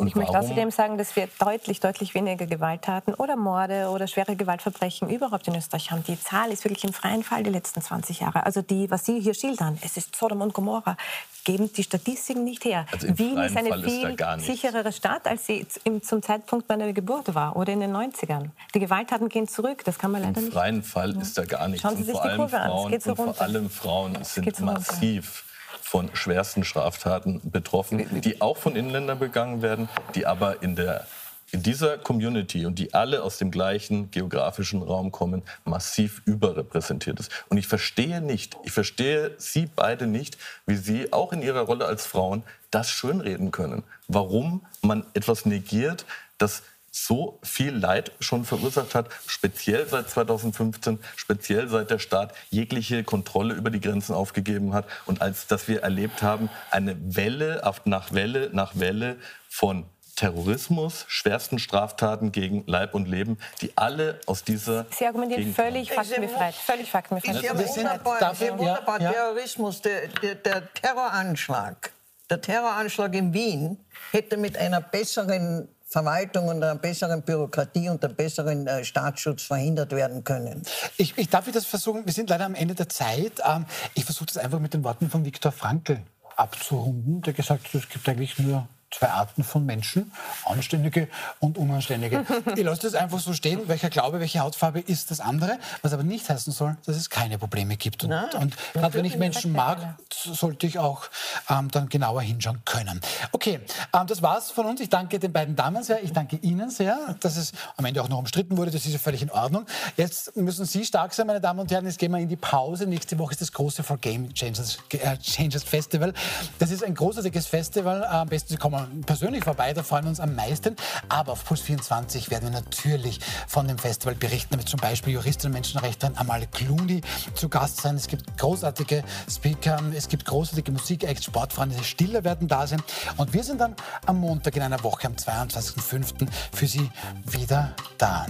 Und 0.00 0.06
ich 0.06 0.14
warum? 0.14 0.32
möchte 0.32 0.38
außerdem 0.38 0.70
sagen, 0.70 0.96
dass 0.96 1.16
wir 1.16 1.28
deutlich, 1.40 1.80
deutlich 1.80 2.14
weniger 2.14 2.46
Gewalttaten 2.46 3.14
oder 3.14 3.34
Morde 3.34 3.88
oder 3.88 4.06
schwere 4.06 4.36
Gewaltverbrechen 4.36 5.10
überhaupt 5.10 5.48
in 5.48 5.56
Österreich 5.56 5.90
haben. 5.90 6.04
Die 6.04 6.18
Zahl 6.20 6.52
ist 6.52 6.64
wirklich 6.64 6.84
im 6.84 6.92
freien 6.92 7.24
Fall 7.24 7.42
die 7.42 7.50
letzten 7.50 7.82
20 7.82 8.20
Jahre. 8.20 8.46
Also 8.46 8.62
die, 8.62 8.88
was 8.92 9.04
Sie 9.04 9.18
hier 9.18 9.34
schildern, 9.34 9.76
es 9.82 9.96
ist 9.96 10.14
Sodom 10.14 10.40
und 10.40 10.54
Gomorra, 10.54 10.96
geben 11.42 11.72
die 11.72 11.82
Statistiken 11.82 12.44
nicht 12.44 12.64
her. 12.64 12.86
Also 12.92 13.08
Wien 13.18 13.38
ist 13.38 13.56
eine 13.56 13.70
Fall 13.70 13.82
viel 13.82 14.10
ist 14.10 14.46
sicherere 14.46 14.92
Stadt, 14.92 15.26
als 15.26 15.46
sie 15.46 15.66
zum 16.02 16.22
Zeitpunkt 16.22 16.68
meiner 16.68 16.92
Geburt 16.92 17.34
war 17.34 17.56
oder 17.56 17.72
in 17.72 17.80
den 17.80 17.92
90ern. 17.92 18.50
Die 18.74 18.78
Gewalttaten 18.78 19.28
gehen 19.28 19.48
zurück, 19.48 19.82
das 19.84 19.98
kann 19.98 20.12
man 20.12 20.22
leider 20.22 20.40
nicht. 20.40 20.50
Im 20.50 20.52
freien 20.52 20.82
Fall 20.84 21.12
ja. 21.16 21.20
ist 21.22 21.36
da 21.36 21.44
gar 21.44 21.66
nichts. 21.66 21.82
Schauen 21.82 21.96
Sie 21.96 22.04
sich 22.04 22.16
die 22.16 22.36
Kurve 22.36 22.60
an, 22.60 22.70
es 22.70 22.90
geht 22.90 23.02
so 23.02 23.12
runter. 23.14 23.34
Vor 23.34 23.46
allem 23.46 23.68
Frauen 23.68 24.16
sind 24.22 24.60
massiv 24.60 25.44
von 25.80 26.14
schwersten 26.14 26.64
Straftaten 26.64 27.40
betroffen, 27.50 28.20
die 28.20 28.40
auch 28.40 28.56
von 28.56 28.76
Inländern 28.76 29.18
begangen 29.18 29.62
werden, 29.62 29.88
die 30.14 30.26
aber 30.26 30.62
in 30.62 30.76
der 30.76 31.06
in 31.50 31.62
dieser 31.62 31.96
Community 31.96 32.66
und 32.66 32.78
die 32.78 32.92
alle 32.92 33.22
aus 33.22 33.38
dem 33.38 33.50
gleichen 33.50 34.10
geografischen 34.10 34.82
Raum 34.82 35.12
kommen, 35.12 35.42
massiv 35.64 36.20
überrepräsentiert 36.26 37.18
ist. 37.20 37.32
Und 37.48 37.56
ich 37.56 37.66
verstehe 37.66 38.20
nicht, 38.20 38.56
ich 38.64 38.72
verstehe 38.72 39.34
Sie 39.38 39.66
beide 39.74 40.06
nicht, 40.06 40.36
wie 40.66 40.76
Sie 40.76 41.12
auch 41.12 41.32
in 41.32 41.42
Ihrer 41.42 41.62
Rolle 41.62 41.86
als 41.86 42.06
Frauen 42.06 42.42
das 42.70 42.90
schönreden 42.90 43.50
können. 43.50 43.82
Warum 44.08 44.66
man 44.82 45.06
etwas 45.14 45.46
negiert, 45.46 46.04
das 46.36 46.62
so 47.06 47.38
viel 47.42 47.74
Leid 47.76 48.12
schon 48.20 48.44
verursacht 48.44 48.94
hat, 48.94 49.08
speziell 49.26 49.86
seit 49.88 50.10
2015, 50.10 50.98
speziell 51.16 51.68
seit 51.68 51.90
der 51.90 51.98
Staat 51.98 52.34
jegliche 52.50 53.04
Kontrolle 53.04 53.54
über 53.54 53.70
die 53.70 53.80
Grenzen 53.80 54.14
aufgegeben 54.14 54.74
hat 54.74 54.86
und 55.06 55.22
als 55.22 55.46
dass 55.46 55.68
wir 55.68 55.82
erlebt 55.82 56.22
haben, 56.22 56.50
eine 56.70 56.96
Welle 57.16 57.62
nach 57.84 58.12
Welle 58.12 58.50
nach 58.52 58.72
Welle 58.74 59.16
von 59.48 59.86
Terrorismus, 60.18 61.04
schwersten 61.06 61.60
Straftaten 61.60 62.32
gegen 62.32 62.64
Leib 62.66 62.94
und 62.94 63.06
Leben, 63.06 63.38
die 63.60 63.70
alle 63.76 64.18
aus 64.26 64.42
dieser. 64.42 64.86
Sie 64.90 65.06
argumentieren 65.06 65.54
völlig 65.54 65.92
faktenbefreit. 65.92 66.54
Völlig 66.54 66.90
faktenbefreit. 66.90 67.36
Ist 67.36 67.42
ja 67.44 67.56
wunderbar, 67.56 68.18
dafür, 68.18 68.58
wunderbar 68.58 69.00
ja, 69.00 69.12
Terrorismus, 69.12 69.80
der, 69.80 70.08
der, 70.08 70.34
der 70.34 70.74
Terroranschlag. 70.74 71.92
Der 72.30 72.40
Terroranschlag 72.40 73.14
in 73.14 73.32
Wien 73.32 73.78
hätte 74.10 74.36
mit 74.36 74.56
einer 74.56 74.80
besseren 74.80 75.68
Verwaltung 75.88 76.48
und 76.48 76.62
einer 76.62 76.74
besseren 76.74 77.22
Bürokratie 77.22 77.88
und 77.88 78.04
einem 78.04 78.14
besseren 78.14 78.66
äh, 78.66 78.84
Staatsschutz 78.84 79.42
verhindert 79.42 79.92
werden 79.92 80.22
können. 80.22 80.62
Ich, 80.98 81.16
ich 81.16 81.30
darf 81.30 81.50
das 81.50 81.64
versuchen, 81.64 82.04
wir 82.04 82.12
sind 82.12 82.28
leider 82.28 82.44
am 82.44 82.54
Ende 82.54 82.74
der 82.74 82.90
Zeit. 82.90 83.40
Ähm, 83.48 83.64
ich 83.94 84.04
versuche 84.04 84.26
das 84.26 84.36
einfach 84.36 84.60
mit 84.60 84.74
den 84.74 84.84
Worten 84.84 85.08
von 85.08 85.24
Viktor 85.24 85.50
Frankl 85.50 86.00
abzurunden, 86.36 87.22
der 87.22 87.32
gesagt 87.32 87.64
hat, 87.64 87.74
es 87.74 87.88
gibt 87.88 88.06
eigentlich 88.08 88.38
nur 88.38 88.68
zwei 88.90 89.08
Arten 89.08 89.44
von 89.44 89.66
Menschen, 89.66 90.12
anständige 90.44 91.08
und 91.40 91.58
unanständige. 91.58 92.24
ich 92.56 92.64
lasse 92.64 92.82
das 92.82 92.94
einfach 92.94 93.18
so 93.18 93.32
stehen, 93.32 93.68
welcher 93.68 93.90
Glaube, 93.90 94.20
welche 94.20 94.40
Hautfarbe 94.40 94.80
ist 94.80 95.10
das 95.10 95.20
andere, 95.20 95.58
was 95.82 95.92
aber 95.92 96.02
nicht 96.02 96.28
heißen 96.28 96.52
soll, 96.52 96.76
dass 96.86 96.96
es 96.96 97.10
keine 97.10 97.38
Probleme 97.38 97.76
gibt. 97.76 98.04
Und, 98.04 98.12
und 98.34 98.56
gerade 98.72 98.94
wenn 98.94 99.04
ich 99.04 99.16
Menschen 99.16 99.52
mag, 99.52 99.96
sollte 100.10 100.66
ich 100.66 100.78
auch 100.78 101.08
ähm, 101.50 101.70
dann 101.70 101.88
genauer 101.88 102.22
hinschauen 102.22 102.62
können. 102.64 103.00
Okay, 103.32 103.60
ähm, 103.94 104.06
das 104.06 104.22
war's 104.22 104.50
von 104.50 104.66
uns. 104.66 104.80
Ich 104.80 104.88
danke 104.88 105.18
den 105.18 105.32
beiden 105.32 105.54
Damen 105.54 105.82
sehr, 105.82 106.02
ich 106.02 106.12
danke 106.12 106.36
Ihnen 106.36 106.70
sehr, 106.70 107.16
dass 107.20 107.36
es 107.36 107.52
am 107.76 107.84
Ende 107.84 108.02
auch 108.02 108.08
noch 108.08 108.18
umstritten 108.18 108.56
wurde, 108.56 108.70
das 108.70 108.86
ist 108.86 108.92
ja 108.92 108.98
völlig 108.98 109.22
in 109.22 109.30
Ordnung. 109.30 109.66
Jetzt 109.96 110.36
müssen 110.36 110.64
Sie 110.64 110.84
stark 110.84 111.12
sein, 111.12 111.26
meine 111.26 111.40
Damen 111.40 111.60
und 111.60 111.70
Herren, 111.70 111.84
jetzt 111.86 111.98
gehen 111.98 112.12
wir 112.12 112.18
in 112.18 112.28
die 112.28 112.36
Pause. 112.36 112.86
Nächste 112.86 113.18
Woche 113.18 113.32
ist 113.32 113.40
das 113.40 113.52
große 113.52 113.82
For 113.82 113.98
Game 113.98 114.32
Changers, 114.32 114.78
äh, 114.90 115.16
Changers 115.18 115.64
Festival. 115.64 116.12
Das 116.58 116.70
ist 116.70 116.82
ein 116.82 116.94
großartiges 116.94 117.46
Festival, 117.46 118.04
am 118.04 118.28
besten 118.28 118.48
Sie 118.48 118.56
kommen 118.56 118.77
persönlich 119.06 119.44
vorbei, 119.44 119.72
da 119.72 119.82
freuen 119.82 120.04
wir 120.04 120.10
uns 120.10 120.20
am 120.20 120.34
meisten. 120.34 120.76
Aber 121.08 121.32
auf 121.32 121.44
Puls 121.44 121.60
24 121.60 122.30
werden 122.30 122.44
wir 122.44 122.60
natürlich 122.60 123.20
von 123.46 123.68
dem 123.68 123.78
Festival 123.78 124.14
berichten, 124.14 124.48
damit 124.52 124.68
zum 124.68 124.80
Beispiel 124.80 125.14
Juristin 125.14 125.48
und 125.48 125.54
Menschenrechterin 125.54 126.16
Amal 126.16 126.46
Clooney 126.46 127.00
zu 127.34 127.48
Gast 127.48 127.80
sein. 127.80 127.96
Es 127.96 128.06
gibt 128.06 128.36
großartige 128.36 129.02
Speaker, 129.30 129.80
es 129.94 130.08
gibt 130.08 130.24
großartige 130.24 130.72
Musikacts, 130.72 131.24
Sportfreunde, 131.24 131.76
die 131.76 131.84
Stiller 131.84 132.24
werden 132.24 132.48
da 132.48 132.66
sein. 132.66 132.82
Und 133.16 133.32
wir 133.32 133.44
sind 133.44 133.60
dann 133.60 133.74
am 134.06 134.18
Montag 134.18 134.56
in 134.56 134.62
einer 134.62 134.82
Woche, 134.82 135.06
am 135.06 135.14
22.05. 135.14 136.28
für 136.52 136.66
Sie 136.66 136.90
wieder 137.26 137.74
da. 137.96 138.26